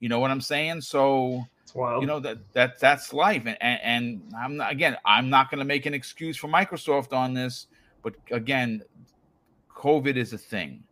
You 0.00 0.08
know 0.08 0.20
what 0.20 0.30
I'm 0.30 0.40
saying? 0.40 0.80
So 0.80 1.44
you 2.00 2.06
know 2.06 2.18
that 2.20 2.38
that 2.54 2.80
that's 2.80 3.12
life, 3.12 3.42
and 3.44 3.58
and, 3.60 3.80
and 3.82 4.34
I'm 4.34 4.56
not, 4.56 4.72
again, 4.72 4.96
I'm 5.04 5.28
not 5.28 5.50
going 5.50 5.58
to 5.58 5.66
make 5.66 5.84
an 5.84 5.92
excuse 5.92 6.38
for 6.38 6.48
Microsoft 6.48 7.12
on 7.12 7.34
this, 7.34 7.66
but 8.02 8.14
again, 8.30 8.82
COVID 9.74 10.16
is 10.16 10.32
a 10.32 10.38
thing. 10.38 10.82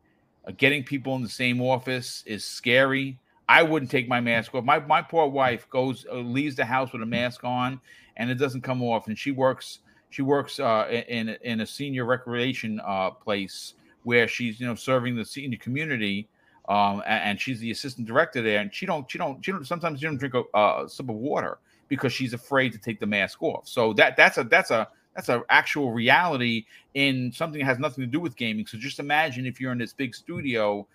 Uh, 0.46 0.52
getting 0.54 0.84
people 0.84 1.16
in 1.16 1.22
the 1.22 1.28
same 1.30 1.62
office 1.62 2.22
is 2.26 2.44
scary. 2.44 3.18
I 3.48 3.62
wouldn't 3.62 3.90
take 3.90 4.06
my 4.06 4.20
mask 4.20 4.54
off. 4.54 4.64
My 4.64 4.80
my 4.80 5.00
poor 5.00 5.28
wife 5.28 5.66
goes 5.70 6.04
uh, 6.12 6.16
leaves 6.16 6.56
the 6.56 6.66
house 6.66 6.92
with 6.92 7.00
a 7.00 7.06
mask 7.06 7.42
on, 7.42 7.80
and 8.18 8.30
it 8.30 8.34
doesn't 8.34 8.60
come 8.60 8.82
off. 8.82 9.06
And 9.06 9.18
she 9.18 9.30
works 9.30 9.78
she 10.10 10.20
works 10.20 10.60
uh, 10.60 11.02
in 11.08 11.30
in 11.40 11.62
a 11.62 11.66
senior 11.66 12.04
recreation 12.04 12.82
uh, 12.84 13.10
place 13.10 13.72
where 14.04 14.28
she's 14.28 14.60
you 14.60 14.66
know 14.66 14.74
serving 14.74 15.16
the 15.16 15.24
senior 15.24 15.58
community 15.58 16.28
um, 16.68 17.02
and, 17.06 17.22
and, 17.24 17.40
she's 17.40 17.60
the 17.60 17.70
assistant 17.70 18.06
director 18.06 18.40
there, 18.40 18.60
and 18.60 18.74
she 18.74 18.86
don't, 18.86 19.10
she 19.10 19.18
don't, 19.18 19.44
she 19.44 19.52
don't. 19.52 19.66
Sometimes 19.66 20.00
she 20.00 20.06
don't 20.06 20.16
drink 20.16 20.34
a, 20.34 20.44
a 20.58 20.88
sip 20.88 21.10
of 21.10 21.16
water 21.16 21.58
because 21.88 22.10
she's 22.10 22.32
afraid 22.32 22.72
to 22.72 22.78
take 22.78 23.00
the 23.00 23.06
mask 23.06 23.42
off. 23.42 23.68
So 23.68 23.92
that 23.94 24.16
that's 24.16 24.38
a 24.38 24.44
that's 24.44 24.70
a 24.70 24.88
that's 25.14 25.28
an 25.28 25.42
actual 25.50 25.92
reality 25.92 26.64
in 26.94 27.30
something 27.32 27.60
that 27.60 27.66
has 27.66 27.78
nothing 27.78 28.02
to 28.02 28.10
do 28.10 28.18
with 28.18 28.34
gaming. 28.36 28.66
So 28.66 28.78
just 28.78 28.98
imagine 28.98 29.44
if 29.44 29.60
you're 29.60 29.72
in 29.72 29.78
this 29.78 29.92
big 29.92 30.14
studio, 30.14 30.86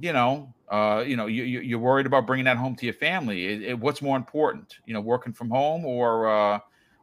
you 0.00 0.12
know, 0.12 0.52
uh, 0.68 1.02
you 1.06 1.16
know, 1.16 1.26
you, 1.26 1.42
you're 1.42 1.78
worried 1.78 2.06
about 2.06 2.26
bringing 2.26 2.44
that 2.44 2.58
home 2.58 2.76
to 2.76 2.84
your 2.84 2.94
family. 2.94 3.46
It, 3.46 3.62
it, 3.62 3.78
what's 3.78 4.02
more 4.02 4.16
important, 4.16 4.76
you 4.86 4.94
know, 4.94 5.00
working 5.00 5.32
from 5.32 5.50
home 5.50 5.84
or 5.84 6.28
uh, 6.28 6.58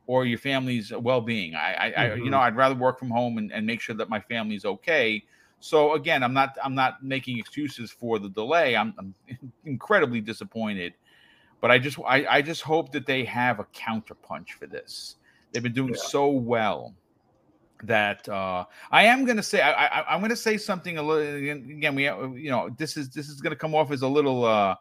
or 0.09 0.25
your 0.25 0.39
family's 0.39 0.91
well-being? 0.91 1.55
I, 1.55 1.59
I, 1.59 1.89
mm-hmm. 1.89 1.99
I, 1.99 2.15
you 2.15 2.29
know, 2.29 2.39
I'd 2.39 2.55
rather 2.55 2.75
work 2.75 2.97
from 2.97 3.09
home 3.09 3.37
and, 3.37 3.51
and 3.51 3.65
make 3.65 3.81
sure 3.81 3.95
that 3.95 4.09
my 4.09 4.19
family's 4.19 4.65
okay 4.65 5.23
so 5.59 5.93
again, 5.93 6.23
I'm 6.23 6.33
not 6.33 6.57
I'm 6.63 6.75
not 6.75 7.03
making 7.03 7.37
excuses 7.37 7.91
for 7.91 8.19
the 8.19 8.29
delay. 8.29 8.75
I'm, 8.75 8.93
I'm 8.97 9.13
incredibly 9.65 10.21
disappointed, 10.21 10.93
but 11.61 11.71
I 11.71 11.79
just 11.79 11.99
I, 12.07 12.25
I 12.25 12.41
just 12.41 12.61
hope 12.61 12.91
that 12.93 13.05
they 13.05 13.23
have 13.25 13.59
a 13.59 13.65
counterpunch 13.65 14.51
for 14.57 14.67
this. 14.67 15.15
They've 15.51 15.63
been 15.63 15.73
doing 15.73 15.93
yeah. 15.93 16.01
so 16.01 16.29
well 16.29 16.93
that 17.83 18.27
uh, 18.27 18.65
I 18.91 19.05
am 19.05 19.25
going 19.25 19.37
to 19.37 19.43
say 19.43 19.61
I, 19.61 20.01
I 20.01 20.15
am 20.15 20.21
going 20.21 20.29
to 20.29 20.35
say 20.35 20.57
something 20.57 20.97
a 20.97 21.03
little 21.03 21.35
again. 21.35 21.95
We 21.95 22.05
you 22.05 22.51
know 22.51 22.69
this 22.77 22.95
is 22.95 23.09
this 23.09 23.27
is 23.27 23.41
going 23.41 23.51
to 23.51 23.59
come 23.59 23.75
off 23.75 23.91
as 23.91 24.01
a 24.01 24.07
little 24.07 24.45
uh, 24.45 24.75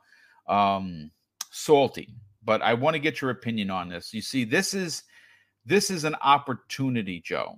um, 0.47 1.11
salty, 1.51 2.15
but 2.45 2.63
I 2.63 2.75
want 2.75 2.95
to 2.95 3.01
get 3.01 3.21
your 3.21 3.31
opinion 3.31 3.71
on 3.71 3.89
this. 3.89 4.15
You 4.15 4.23
see, 4.23 4.45
this 4.45 4.75
is 4.75 5.03
this 5.69 5.91
is 5.91 6.05
an 6.05 6.17
opportunity, 6.23 7.21
Joe, 7.21 7.57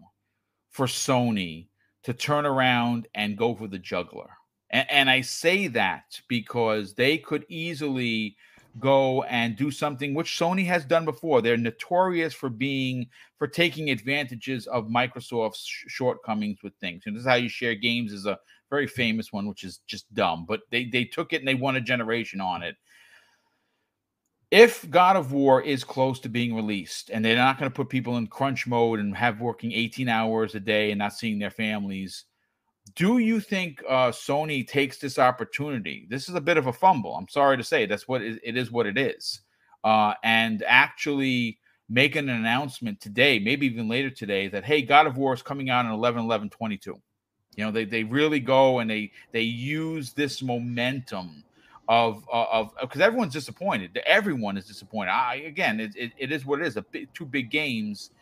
for 0.69 0.87
Sony 0.87 1.69
to 2.03 2.13
turn 2.13 2.45
around 2.45 3.07
and 3.15 3.39
go 3.39 3.55
for 3.55 3.69
the 3.69 3.79
juggler. 3.79 4.31
And, 4.71 4.87
and, 4.91 5.11
I 5.11 5.21
say 5.21 5.69
that 5.69 6.21
because 6.29 6.95
they 6.95 7.19
could 7.19 7.45
easily 7.49 8.37
go 8.79 9.23
and 9.25 9.57
do 9.57 9.71
something 9.71 10.15
which 10.15 10.39
Sony 10.39 10.65
has 10.67 10.85
done 10.85 11.05
before. 11.05 11.41
They're 11.41 11.57
notorious 11.57 12.35
for 12.35 12.49
being 12.49 13.09
for 13.37 13.47
taking 13.47 13.91
advantages 13.91 14.67
of 14.67 14.87
Microsoft's 14.87 15.67
shortcomings 15.67 16.63
with 16.63 16.75
things. 16.81 17.03
And 17.07 17.15
this 17.15 17.23
is 17.23 17.29
how 17.29 17.35
you 17.35 17.49
share 17.49 17.75
games 17.75 18.13
is 18.13 18.27
a 18.27 18.39
very 18.71 18.87
famous 18.87 19.33
one, 19.33 19.49
which 19.49 19.65
is 19.65 19.81
just 19.87 20.13
dumb. 20.15 20.47
But 20.49 20.63
they 20.71 20.85
they 20.85 21.05
took 21.05 21.33
it 21.33 21.41
and 21.41 21.49
they 21.49 21.55
won 21.55 21.77
a 21.77 21.81
generation 21.81 22.41
on 22.41 22.63
it 22.63 22.77
if 24.51 24.89
God 24.91 25.17
of 25.17 25.33
War 25.33 25.63
is 25.63 25.85
close 25.85 26.19
to 26.21 26.29
being 26.29 26.55
released 26.55 27.11
and 27.11 27.25
they're 27.25 27.37
not 27.37 27.59
going 27.59 27.71
to 27.71 27.75
put 27.75 27.89
people 27.89 28.17
in 28.17 28.27
crunch 28.27 28.67
mode 28.67 28.99
and 28.99 29.17
have 29.17 29.41
working 29.41 29.73
18 29.73 30.09
hours 30.09 30.55
a 30.55 30.61
day 30.61 30.91
and 30.91 30.99
not 30.99 31.13
seeing 31.13 31.39
their 31.39 31.51
families, 31.51 32.25
do 32.97 33.19
you 33.19 33.39
think 33.39 33.83
uh, 33.89 34.11
Sony 34.11 34.67
takes 34.67 34.99
this 34.99 35.19
opportunity? 35.19 36.07
This 36.11 36.29
is 36.29 36.35
a 36.35 36.41
bit 36.41 36.57
of 36.57 36.67
a 36.67 36.73
fumble. 36.73 37.15
I'm 37.15 37.29
sorry 37.29 37.57
to 37.57 37.63
say 37.63 37.87
that's 37.87 38.09
what 38.09 38.23
it, 38.23 38.41
it 38.43 38.57
is. 38.57 38.73
What 38.73 38.87
it 38.87 38.99
is, 38.99 39.43
uh, 39.85 40.15
and 40.25 40.65
actually 40.67 41.59
make 41.89 42.17
an 42.17 42.29
announcement 42.29 43.01
today, 43.01 43.39
maybe 43.39 43.67
even 43.67 43.89
later 43.89 44.11
today, 44.11 44.49
that 44.49 44.65
hey, 44.65 44.83
God 44.83 45.07
of 45.07 45.17
War 45.17 45.33
is 45.35 45.43
coming 45.43 45.71
out 45.71 45.87
in 45.87 45.93
11 45.93 46.23
11 46.25 46.51
22. 46.51 47.01
You 47.57 47.65
know, 47.65 47.71
they 47.71 47.85
they 47.85 48.03
really 48.03 48.41
go 48.41 48.81
and 48.81 48.91
they 48.91 49.13
they 49.31 49.43
use 49.43 50.13
this 50.13 50.43
momentum 50.43 51.45
of 51.91 52.25
uh, 52.33 52.47
of 52.53 52.73
because 52.81 53.01
everyone's 53.01 53.33
disappointed. 53.33 54.01
Everyone 54.07 54.57
is 54.57 54.65
disappointed. 54.65 55.11
I 55.11 55.43
again, 55.47 55.81
it, 55.81 55.91
it, 55.97 56.13
it 56.17 56.33
is 56.33 56.47
what 56.47 56.61
it 56.61 56.67
is. 56.67 56.77
A 56.77 56.83
big, 56.83 57.13
two 57.13 57.27
big 57.27 57.51
games. 57.51 58.13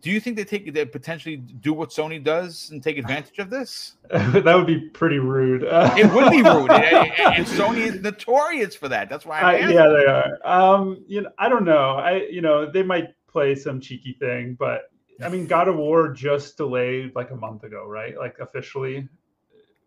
Do 0.00 0.10
you 0.10 0.20
think 0.20 0.36
they 0.36 0.44
take 0.44 0.72
they 0.72 0.86
potentially 0.86 1.36
do 1.36 1.74
what 1.74 1.90
Sony 1.90 2.22
does 2.22 2.70
and 2.70 2.80
take 2.80 2.98
advantage 2.98 3.40
of 3.40 3.50
this? 3.50 3.96
that 4.10 4.54
would 4.54 4.66
be 4.68 4.88
pretty 4.90 5.18
rude. 5.18 5.64
it 5.64 6.10
would 6.14 6.30
be 6.30 6.40
rude, 6.40 6.70
and, 6.70 7.12
and, 7.18 7.46
Sony 7.58 7.88
is 7.88 8.00
notorious 8.00 8.76
for 8.76 8.88
that. 8.88 9.10
That's 9.10 9.26
why. 9.26 9.40
Uh, 9.40 9.68
yeah, 9.68 9.88
they 9.88 10.06
are. 10.06 10.38
Um, 10.44 11.04
you 11.08 11.22
know, 11.22 11.30
I 11.36 11.48
don't 11.48 11.64
know. 11.64 11.96
I 11.96 12.28
you 12.30 12.40
know 12.40 12.70
they 12.70 12.84
might 12.84 13.08
play 13.26 13.56
some 13.56 13.80
cheeky 13.80 14.16
thing, 14.20 14.54
but 14.56 14.82
I 15.20 15.28
mean, 15.28 15.48
God 15.48 15.66
of 15.66 15.76
War 15.76 16.12
just 16.12 16.56
delayed 16.56 17.16
like 17.16 17.32
a 17.32 17.36
month 17.36 17.64
ago, 17.64 17.86
right? 17.86 18.16
Like 18.16 18.38
officially 18.38 19.08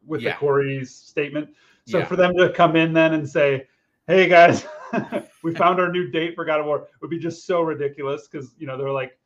with 0.05 0.21
yeah. 0.21 0.31
the 0.31 0.37
Cory's 0.39 0.93
statement. 0.93 1.49
So 1.87 1.99
yeah. 1.99 2.05
for 2.05 2.15
them 2.15 2.35
to 2.37 2.49
come 2.49 2.75
in 2.75 2.93
then 2.93 3.13
and 3.13 3.27
say, 3.27 3.67
"Hey 4.07 4.27
guys, 4.27 4.65
we 5.43 5.53
found 5.53 5.79
our 5.79 5.91
new 5.91 6.09
date 6.09 6.35
for 6.35 6.45
God 6.45 6.59
of 6.59 6.65
War," 6.65 6.87
would 7.01 7.09
be 7.09 7.19
just 7.19 7.45
so 7.45 7.61
ridiculous 7.61 8.27
because 8.27 8.55
you 8.57 8.67
know 8.67 8.77
they're 8.77 8.91
like 8.91 9.17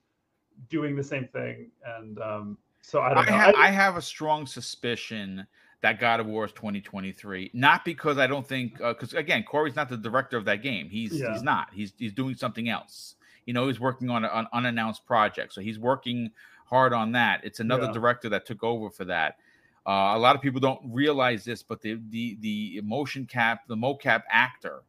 doing 0.69 0.95
the 0.95 1.03
same 1.03 1.27
thing, 1.27 1.69
and 1.85 2.19
um, 2.19 2.57
so 2.81 3.01
I 3.01 3.13
don't 3.13 3.27
I 3.27 3.29
know. 3.29 3.37
Ha- 3.37 3.53
I, 3.55 3.69
have 3.69 3.97
a 3.97 4.01
strong 4.01 4.47
suspicion 4.47 5.45
that 5.81 5.99
God 5.99 6.19
of 6.19 6.25
War 6.25 6.45
is 6.45 6.51
2023. 6.53 7.51
Not 7.53 7.85
because 7.85 8.17
I 8.17 8.27
don't 8.27 8.47
think, 8.47 8.77
because 8.77 9.13
uh, 9.13 9.17
again, 9.17 9.43
Cory's 9.43 9.75
not 9.75 9.89
the 9.89 9.97
director 9.97 10.37
of 10.37 10.45
that 10.45 10.63
game. 10.63 10.89
He's 10.89 11.19
yeah. 11.19 11.33
he's 11.33 11.43
not. 11.43 11.69
He's 11.73 11.93
he's 11.97 12.13
doing 12.13 12.35
something 12.35 12.69
else. 12.69 13.15
You 13.45 13.53
know, 13.53 13.67
he's 13.67 13.79
working 13.79 14.09
on 14.09 14.25
an 14.25 14.47
unannounced 14.51 15.05
project, 15.05 15.53
so 15.53 15.61
he's 15.61 15.79
working 15.79 16.31
hard 16.65 16.91
on 16.93 17.13
that. 17.13 17.41
It's 17.43 17.59
another 17.59 17.85
yeah. 17.85 17.93
director 17.93 18.29
that 18.29 18.45
took 18.45 18.63
over 18.63 18.89
for 18.89 19.05
that. 19.05 19.37
Uh, 19.87 20.11
a 20.15 20.19
lot 20.19 20.35
of 20.35 20.41
people 20.41 20.59
don't 20.59 20.81
realize 20.83 21.45
this, 21.45 21.63
but 21.63 21.81
the 21.81 21.99
the 22.09 22.37
the 22.41 22.81
motion 22.83 23.25
cap, 23.25 23.61
the 23.67 23.75
mocap 23.75 24.23
actor, 24.29 24.83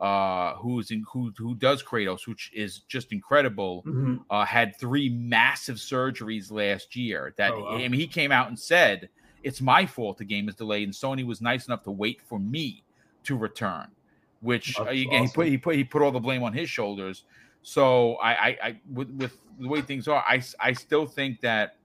uh, 0.00 0.54
who's 0.56 0.90
in 0.90 1.04
who 1.12 1.32
who 1.38 1.54
does 1.54 1.80
Kratos, 1.80 2.26
which 2.26 2.50
is 2.52 2.80
just 2.88 3.12
incredible, 3.12 3.84
mm-hmm. 3.86 4.16
uh, 4.30 4.44
had 4.44 4.76
three 4.76 5.08
massive 5.08 5.76
surgeries 5.76 6.50
last 6.50 6.96
year. 6.96 7.34
That 7.36 7.52
oh, 7.52 7.60
wow. 7.60 7.76
I 7.76 7.88
mean, 7.88 7.92
he 7.92 8.08
came 8.08 8.32
out 8.32 8.48
and 8.48 8.58
said 8.58 9.08
it's 9.44 9.60
my 9.60 9.86
fault 9.86 10.18
the 10.18 10.24
game 10.24 10.48
is 10.48 10.56
delayed, 10.56 10.88
and 10.88 10.92
Sony 10.92 11.24
was 11.24 11.40
nice 11.40 11.68
enough 11.68 11.84
to 11.84 11.92
wait 11.92 12.20
for 12.20 12.40
me 12.40 12.82
to 13.24 13.36
return. 13.36 13.86
Which 14.40 14.74
That's 14.76 14.90
again, 14.90 15.22
awesome. 15.22 15.26
he 15.26 15.32
put 15.32 15.46
he 15.46 15.58
put 15.58 15.76
he 15.76 15.84
put 15.84 16.02
all 16.02 16.10
the 16.10 16.18
blame 16.18 16.42
on 16.42 16.52
his 16.52 16.68
shoulders. 16.68 17.22
So 17.62 18.16
I 18.16 18.32
I, 18.32 18.58
I 18.60 18.80
with, 18.92 19.08
with 19.10 19.36
the 19.60 19.68
way 19.68 19.82
things 19.82 20.08
are, 20.08 20.24
I 20.26 20.42
I 20.58 20.72
still 20.72 21.06
think 21.06 21.42
that 21.42 21.76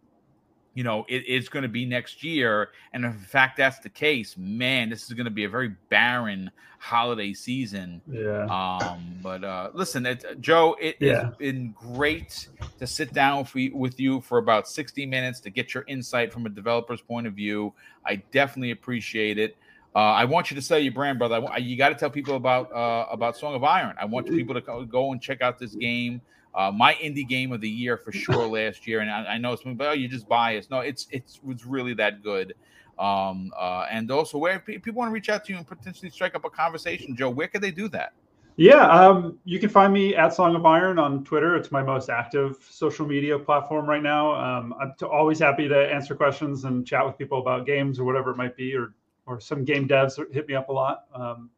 you 0.77 0.83
know, 0.83 1.07
it, 1.09 1.23
it's 1.25 1.49
going 1.49 1.63
to 1.63 1.69
be 1.69 1.85
next 1.85 2.23
year. 2.23 2.69
And 2.93 3.03
in 3.03 3.11
fact 3.11 3.57
that's 3.57 3.79
the 3.79 3.89
case, 3.89 4.37
man, 4.37 4.91
this 4.91 5.05
is 5.05 5.13
going 5.13 5.25
to 5.25 5.31
be 5.31 5.43
a 5.43 5.49
very 5.49 5.69
barren 5.89 6.51
holiday 6.77 7.33
season. 7.33 7.99
Yeah. 8.07 8.45
Um, 8.45 9.17
but 9.23 9.43
uh, 9.43 9.71
listen, 9.73 10.05
it, 10.05 10.39
Joe, 10.39 10.77
it 10.79 10.97
yeah. 10.99 11.25
has 11.25 11.35
been 11.37 11.73
great 11.75 12.47
to 12.77 12.85
sit 12.85 13.11
down 13.11 13.45
for, 13.45 13.59
with 13.73 13.99
you 13.99 14.21
for 14.21 14.37
about 14.37 14.67
60 14.67 15.03
minutes 15.07 15.39
to 15.39 15.49
get 15.49 15.73
your 15.73 15.83
insight 15.87 16.31
from 16.31 16.45
a 16.45 16.49
developer's 16.49 17.01
point 17.01 17.25
of 17.25 17.33
view. 17.33 17.73
I 18.05 18.17
definitely 18.31 18.69
appreciate 18.69 19.39
it. 19.39 19.57
Uh, 19.95 20.13
I 20.13 20.25
want 20.25 20.51
you 20.51 20.55
to 20.55 20.61
sell 20.61 20.77
your 20.77 20.93
brand, 20.93 21.17
brother. 21.17 21.43
I, 21.51 21.57
you 21.57 21.75
got 21.75 21.89
to 21.89 21.95
tell 21.95 22.11
people 22.11 22.35
about 22.35 22.71
uh, 22.71 23.07
about 23.09 23.35
Song 23.35 23.55
of 23.55 23.63
Iron. 23.63 23.95
I 23.99 24.05
want 24.05 24.27
people 24.27 24.53
to 24.53 24.85
go 24.85 25.11
and 25.11 25.19
check 25.19 25.41
out 25.41 25.57
this 25.57 25.73
game. 25.73 26.21
Uh, 26.55 26.71
my 26.71 26.93
indie 26.95 27.27
game 27.27 27.51
of 27.51 27.61
the 27.61 27.69
year 27.69 27.97
for 27.97 28.11
sure 28.11 28.47
last 28.47 28.87
year. 28.87 28.99
And 29.01 29.09
I, 29.09 29.25
I 29.25 29.37
know 29.37 29.53
it's 29.53 29.63
but 29.63 29.87
oh, 29.87 29.91
you 29.93 30.07
just 30.07 30.27
biased. 30.27 30.71
No, 30.71 30.79
it's 30.79 31.07
it's 31.11 31.39
was 31.43 31.65
really 31.65 31.93
that 31.95 32.23
good. 32.23 32.53
Um, 32.99 33.51
uh, 33.57 33.85
and 33.91 34.09
also, 34.09 34.37
where 34.37 34.59
people 34.59 34.93
want 34.93 35.09
to 35.09 35.13
reach 35.13 35.29
out 35.29 35.45
to 35.45 35.51
you 35.53 35.57
and 35.57 35.67
potentially 35.67 36.09
strike 36.09 36.35
up 36.35 36.45
a 36.45 36.49
conversation, 36.49 37.15
Joe, 37.15 37.29
where 37.29 37.47
could 37.47 37.61
they 37.61 37.71
do 37.71 37.87
that? 37.89 38.13
Yeah, 38.55 38.87
um, 38.89 39.37
you 39.45 39.59
can 39.59 39.69
find 39.69 39.93
me 39.93 40.15
at 40.15 40.33
Song 40.33 40.55
of 40.55 40.65
Iron 40.65 40.97
on 40.97 41.23
Twitter. 41.23 41.55
It's 41.55 41.71
my 41.71 41.83
most 41.83 42.09
active 42.09 42.57
social 42.67 43.05
media 43.05 43.37
platform 43.37 43.85
right 43.85 44.01
now. 44.01 44.33
Um, 44.33 44.73
I'm 44.81 44.93
t- 44.99 45.05
always 45.05 45.37
happy 45.37 45.67
to 45.67 45.93
answer 45.93 46.15
questions 46.15 46.63
and 46.63 46.85
chat 46.85 47.05
with 47.05 47.19
people 47.19 47.39
about 47.39 47.67
games 47.67 47.99
or 47.99 48.03
whatever 48.03 48.31
it 48.31 48.37
might 48.37 48.57
be, 48.57 48.73
or 48.75 48.95
or 49.27 49.39
some 49.39 49.63
game 49.63 49.87
devs 49.87 50.17
hit 50.33 50.47
me 50.47 50.55
up 50.55 50.69
a 50.69 50.73
lot. 50.73 51.03
Um, 51.13 51.51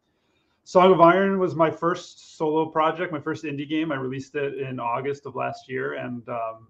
Song 0.69 0.91
of 0.91 1.01
Iron 1.01 1.39
was 1.39 1.55
my 1.55 1.71
first 1.71 2.37
solo 2.37 2.67
project, 2.67 3.11
my 3.11 3.19
first 3.19 3.43
indie 3.43 3.67
game. 3.67 3.91
I 3.91 3.95
released 3.95 4.35
it 4.35 4.59
in 4.59 4.79
August 4.79 5.25
of 5.25 5.35
last 5.35 5.67
year, 5.67 5.95
and 5.95 6.29
um, 6.29 6.67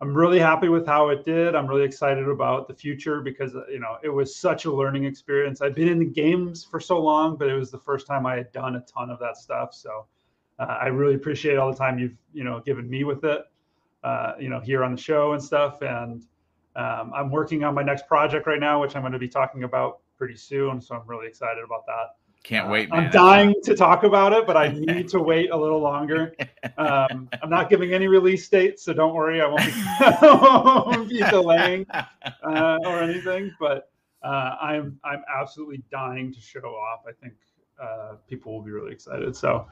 I'm 0.00 0.14
really 0.14 0.38
happy 0.38 0.68
with 0.68 0.86
how 0.86 1.08
it 1.08 1.24
did. 1.24 1.56
I'm 1.56 1.66
really 1.66 1.82
excited 1.82 2.28
about 2.28 2.68
the 2.68 2.74
future 2.74 3.20
because 3.20 3.54
you 3.68 3.80
know 3.80 3.96
it 4.04 4.10
was 4.10 4.36
such 4.36 4.64
a 4.64 4.72
learning 4.72 5.06
experience. 5.06 5.60
I've 5.60 5.74
been 5.74 5.88
in 5.88 5.98
the 5.98 6.04
games 6.04 6.62
for 6.62 6.78
so 6.78 7.00
long, 7.00 7.34
but 7.36 7.48
it 7.48 7.54
was 7.54 7.72
the 7.72 7.80
first 7.80 8.06
time 8.06 8.26
I 8.26 8.36
had 8.36 8.52
done 8.52 8.76
a 8.76 8.80
ton 8.82 9.10
of 9.10 9.18
that 9.18 9.36
stuff. 9.36 9.74
So 9.74 10.06
uh, 10.60 10.78
I 10.80 10.86
really 10.86 11.16
appreciate 11.16 11.58
all 11.58 11.72
the 11.72 11.76
time 11.76 11.98
you've 11.98 12.16
you 12.32 12.44
know 12.44 12.60
given 12.60 12.88
me 12.88 13.02
with 13.02 13.24
it, 13.24 13.42
uh, 14.04 14.34
you 14.38 14.50
know 14.50 14.60
here 14.60 14.84
on 14.84 14.94
the 14.94 15.02
show 15.02 15.32
and 15.32 15.42
stuff. 15.42 15.82
And 15.82 16.24
um, 16.76 17.12
I'm 17.12 17.28
working 17.28 17.64
on 17.64 17.74
my 17.74 17.82
next 17.82 18.06
project 18.06 18.46
right 18.46 18.60
now, 18.60 18.80
which 18.80 18.94
I'm 18.94 19.02
going 19.02 19.14
to 19.14 19.18
be 19.18 19.28
talking 19.28 19.64
about 19.64 19.98
pretty 20.16 20.36
soon. 20.36 20.80
So 20.80 20.94
I'm 20.94 21.08
really 21.08 21.26
excited 21.26 21.64
about 21.64 21.86
that. 21.86 22.21
Can't 22.42 22.68
wait. 22.68 22.90
Man. 22.90 23.04
I'm 23.04 23.10
dying 23.10 23.54
to 23.62 23.76
talk 23.76 24.02
about 24.02 24.32
it, 24.32 24.46
but 24.46 24.56
I 24.56 24.68
need 24.72 25.08
to 25.10 25.20
wait 25.20 25.50
a 25.50 25.56
little 25.56 25.80
longer. 25.80 26.34
Um, 26.76 27.28
I'm 27.40 27.50
not 27.50 27.70
giving 27.70 27.92
any 27.92 28.08
release 28.08 28.48
dates, 28.48 28.84
so 28.84 28.92
don't 28.92 29.14
worry. 29.14 29.40
I 29.40 29.46
won't 29.46 29.64
be, 29.64 29.72
I 29.76 30.82
won't 30.86 31.08
be 31.08 31.18
delaying 31.18 31.86
uh, 31.90 32.78
or 32.84 32.98
anything. 32.98 33.52
But 33.60 33.90
uh, 34.22 34.56
I'm 34.60 34.98
I'm 35.04 35.22
absolutely 35.32 35.84
dying 35.90 36.32
to 36.32 36.40
show 36.40 36.60
off. 36.60 37.02
I 37.08 37.12
think 37.12 37.34
uh, 37.80 38.14
people 38.28 38.52
will 38.52 38.62
be 38.62 38.72
really 38.72 38.92
excited. 38.92 39.36
So, 39.36 39.68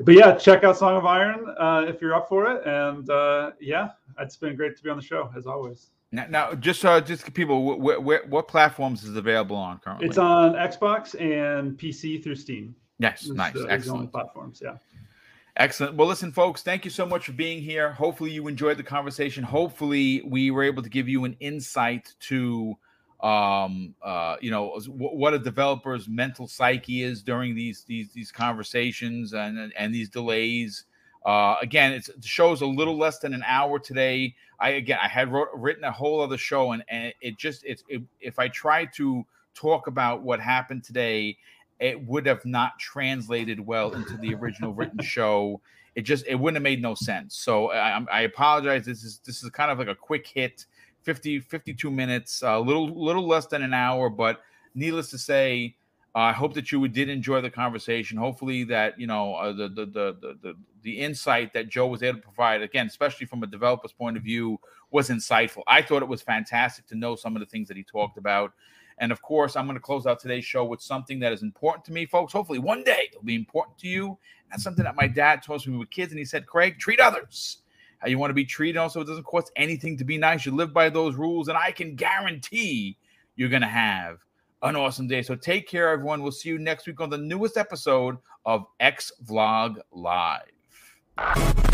but 0.00 0.14
yeah, 0.14 0.34
check 0.36 0.64
out 0.64 0.76
Song 0.76 0.96
of 0.96 1.04
Iron 1.06 1.54
uh, 1.58 1.84
if 1.86 2.00
you're 2.00 2.14
up 2.14 2.28
for 2.28 2.50
it. 2.50 2.66
And 2.66 3.08
uh, 3.10 3.52
yeah, 3.60 3.90
it's 4.18 4.36
been 4.36 4.56
great 4.56 4.76
to 4.76 4.82
be 4.82 4.90
on 4.90 4.96
the 4.96 5.02
show 5.02 5.30
as 5.36 5.46
always. 5.46 5.90
Now, 6.12 6.26
now 6.28 6.54
just 6.54 6.84
uh, 6.84 7.00
just 7.00 7.32
people, 7.34 7.76
wh- 7.76 7.98
wh- 7.98 8.30
what 8.30 8.48
platforms 8.48 9.04
is 9.04 9.16
available 9.16 9.56
on 9.56 9.78
currently? 9.78 10.06
It's 10.06 10.18
on 10.18 10.54
Xbox 10.54 11.20
and 11.20 11.78
PC 11.78 12.22
through 12.22 12.36
Steam. 12.36 12.74
Yes, 12.98 13.22
it's, 13.22 13.30
nice, 13.30 13.56
uh, 13.56 13.66
excellent 13.68 14.10
platforms. 14.10 14.60
Yeah. 14.64 14.76
Excellent. 15.56 15.96
Well, 15.96 16.06
listen, 16.06 16.30
folks, 16.30 16.62
thank 16.62 16.84
you 16.84 16.90
so 16.90 17.04
much 17.04 17.26
for 17.26 17.32
being 17.32 17.60
here. 17.60 17.92
Hopefully, 17.92 18.30
you 18.30 18.46
enjoyed 18.46 18.76
the 18.76 18.84
conversation. 18.84 19.42
Hopefully, 19.42 20.22
we 20.24 20.52
were 20.52 20.62
able 20.62 20.84
to 20.84 20.88
give 20.88 21.08
you 21.08 21.24
an 21.24 21.36
insight 21.40 22.14
to, 22.20 22.76
um, 23.20 23.94
uh, 24.02 24.36
you 24.40 24.50
know, 24.50 24.78
what 24.88 25.34
a 25.34 25.38
developer's 25.38 26.08
mental 26.08 26.46
psyche 26.46 27.02
is 27.02 27.22
during 27.22 27.54
these 27.54 27.82
these 27.84 28.12
these 28.12 28.30
conversations 28.30 29.32
and 29.34 29.72
and 29.76 29.94
these 29.94 30.08
delays. 30.08 30.84
Uh, 31.26 31.56
again, 31.60 31.92
it's 31.92 32.06
the 32.06 32.26
show's 32.26 32.60
a 32.60 32.66
little 32.66 32.96
less 32.96 33.18
than 33.18 33.34
an 33.34 33.42
hour 33.44 33.78
today. 33.78 34.34
I 34.60 34.70
again, 34.70 34.98
I 35.02 35.08
had 35.08 35.32
wrote, 35.32 35.48
written 35.54 35.84
a 35.84 35.90
whole 35.90 36.20
other 36.20 36.38
show, 36.38 36.72
and, 36.72 36.84
and 36.88 37.12
it 37.20 37.36
just 37.36 37.64
it's 37.64 37.82
it, 37.88 38.02
if 38.20 38.38
I 38.38 38.48
tried 38.48 38.92
to 38.94 39.26
talk 39.54 39.88
about 39.88 40.22
what 40.22 40.38
happened 40.38 40.84
today, 40.84 41.36
it 41.80 42.00
would 42.06 42.24
have 42.26 42.44
not 42.44 42.78
translated 42.78 43.58
well 43.58 43.94
into 43.94 44.16
the 44.16 44.34
original 44.34 44.74
written 44.74 45.00
show. 45.02 45.60
It 45.96 46.02
just 46.02 46.24
it 46.28 46.36
wouldn't 46.36 46.56
have 46.56 46.62
made 46.62 46.80
no 46.80 46.94
sense. 46.94 47.36
So 47.36 47.72
I, 47.72 48.00
I 48.12 48.20
apologize. 48.20 48.86
This 48.86 49.02
is 49.02 49.20
this 49.24 49.42
is 49.42 49.50
kind 49.50 49.72
of 49.72 49.78
like 49.78 49.88
a 49.88 49.94
quick 49.96 50.24
hit, 50.24 50.66
50 51.08 51.40
52 51.40 51.90
minutes, 51.90 52.42
a 52.42 52.58
little 52.58 52.86
little 53.02 53.26
less 53.26 53.46
than 53.46 53.62
an 53.62 53.72
hour, 53.72 54.10
but 54.10 54.42
needless 54.74 55.08
to 55.08 55.16
say, 55.16 55.74
I 56.14 56.32
hope 56.32 56.52
that 56.52 56.70
you 56.70 56.86
did 56.86 57.08
enjoy 57.08 57.40
the 57.40 57.48
conversation. 57.48 58.18
Hopefully, 58.18 58.62
that 58.64 59.00
you 59.00 59.06
know 59.06 59.32
uh, 59.32 59.52
the, 59.52 59.70
the, 59.70 59.86
the 59.86 60.38
the 60.42 60.54
the 60.82 61.00
insight 61.00 61.54
that 61.54 61.70
Joe 61.70 61.86
was 61.86 62.02
able 62.02 62.18
to 62.18 62.24
provide, 62.24 62.60
again, 62.60 62.86
especially 62.86 63.24
from 63.24 63.42
a 63.42 63.46
developer's 63.46 63.92
point 63.92 64.18
of 64.18 64.22
view, 64.22 64.60
was 64.90 65.08
insightful. 65.08 65.62
I 65.66 65.80
thought 65.80 66.02
it 66.02 66.08
was 66.08 66.20
fantastic 66.20 66.86
to 66.88 66.94
know 66.94 67.16
some 67.16 67.34
of 67.34 67.40
the 67.40 67.46
things 67.46 67.68
that 67.68 67.78
he 67.78 67.84
talked 67.84 68.18
about. 68.18 68.52
And 68.98 69.10
of 69.10 69.22
course, 69.22 69.56
I'm 69.56 69.64
going 69.64 69.76
to 69.76 69.80
close 69.80 70.04
out 70.04 70.20
today's 70.20 70.44
show 70.44 70.66
with 70.66 70.82
something 70.82 71.20
that 71.20 71.32
is 71.32 71.42
important 71.42 71.86
to 71.86 71.92
me, 71.92 72.04
folks. 72.04 72.34
Hopefully, 72.34 72.58
one 72.58 72.84
day 72.84 73.08
it'll 73.10 73.24
be 73.24 73.34
important 73.34 73.78
to 73.78 73.88
you. 73.88 74.18
That's 74.50 74.62
something 74.62 74.84
that 74.84 74.94
my 74.94 75.08
dad 75.08 75.42
told 75.42 75.66
me 75.66 75.78
with 75.78 75.88
kids, 75.88 76.12
and 76.12 76.18
he 76.18 76.26
said, 76.26 76.44
"Craig, 76.44 76.78
treat 76.78 77.00
others." 77.00 77.62
How 77.98 78.08
you 78.08 78.18
want 78.18 78.30
to 78.30 78.34
be 78.34 78.44
treated. 78.44 78.78
Also, 78.78 79.00
it 79.00 79.06
doesn't 79.06 79.24
cost 79.24 79.50
anything 79.56 79.96
to 79.98 80.04
be 80.04 80.18
nice. 80.18 80.46
You 80.46 80.54
live 80.54 80.72
by 80.72 80.88
those 80.88 81.16
rules, 81.16 81.48
and 81.48 81.58
I 81.58 81.72
can 81.72 81.94
guarantee 81.96 82.96
you're 83.36 83.48
going 83.48 83.62
to 83.62 83.68
have 83.68 84.18
an 84.62 84.76
awesome 84.76 85.08
day. 85.08 85.22
So 85.22 85.34
take 85.34 85.68
care, 85.68 85.88
everyone. 85.88 86.22
We'll 86.22 86.32
see 86.32 86.48
you 86.48 86.58
next 86.58 86.86
week 86.86 87.00
on 87.00 87.10
the 87.10 87.18
newest 87.18 87.56
episode 87.56 88.18
of 88.44 88.66
X 88.80 89.12
Vlog 89.24 89.78
Live. 89.92 91.67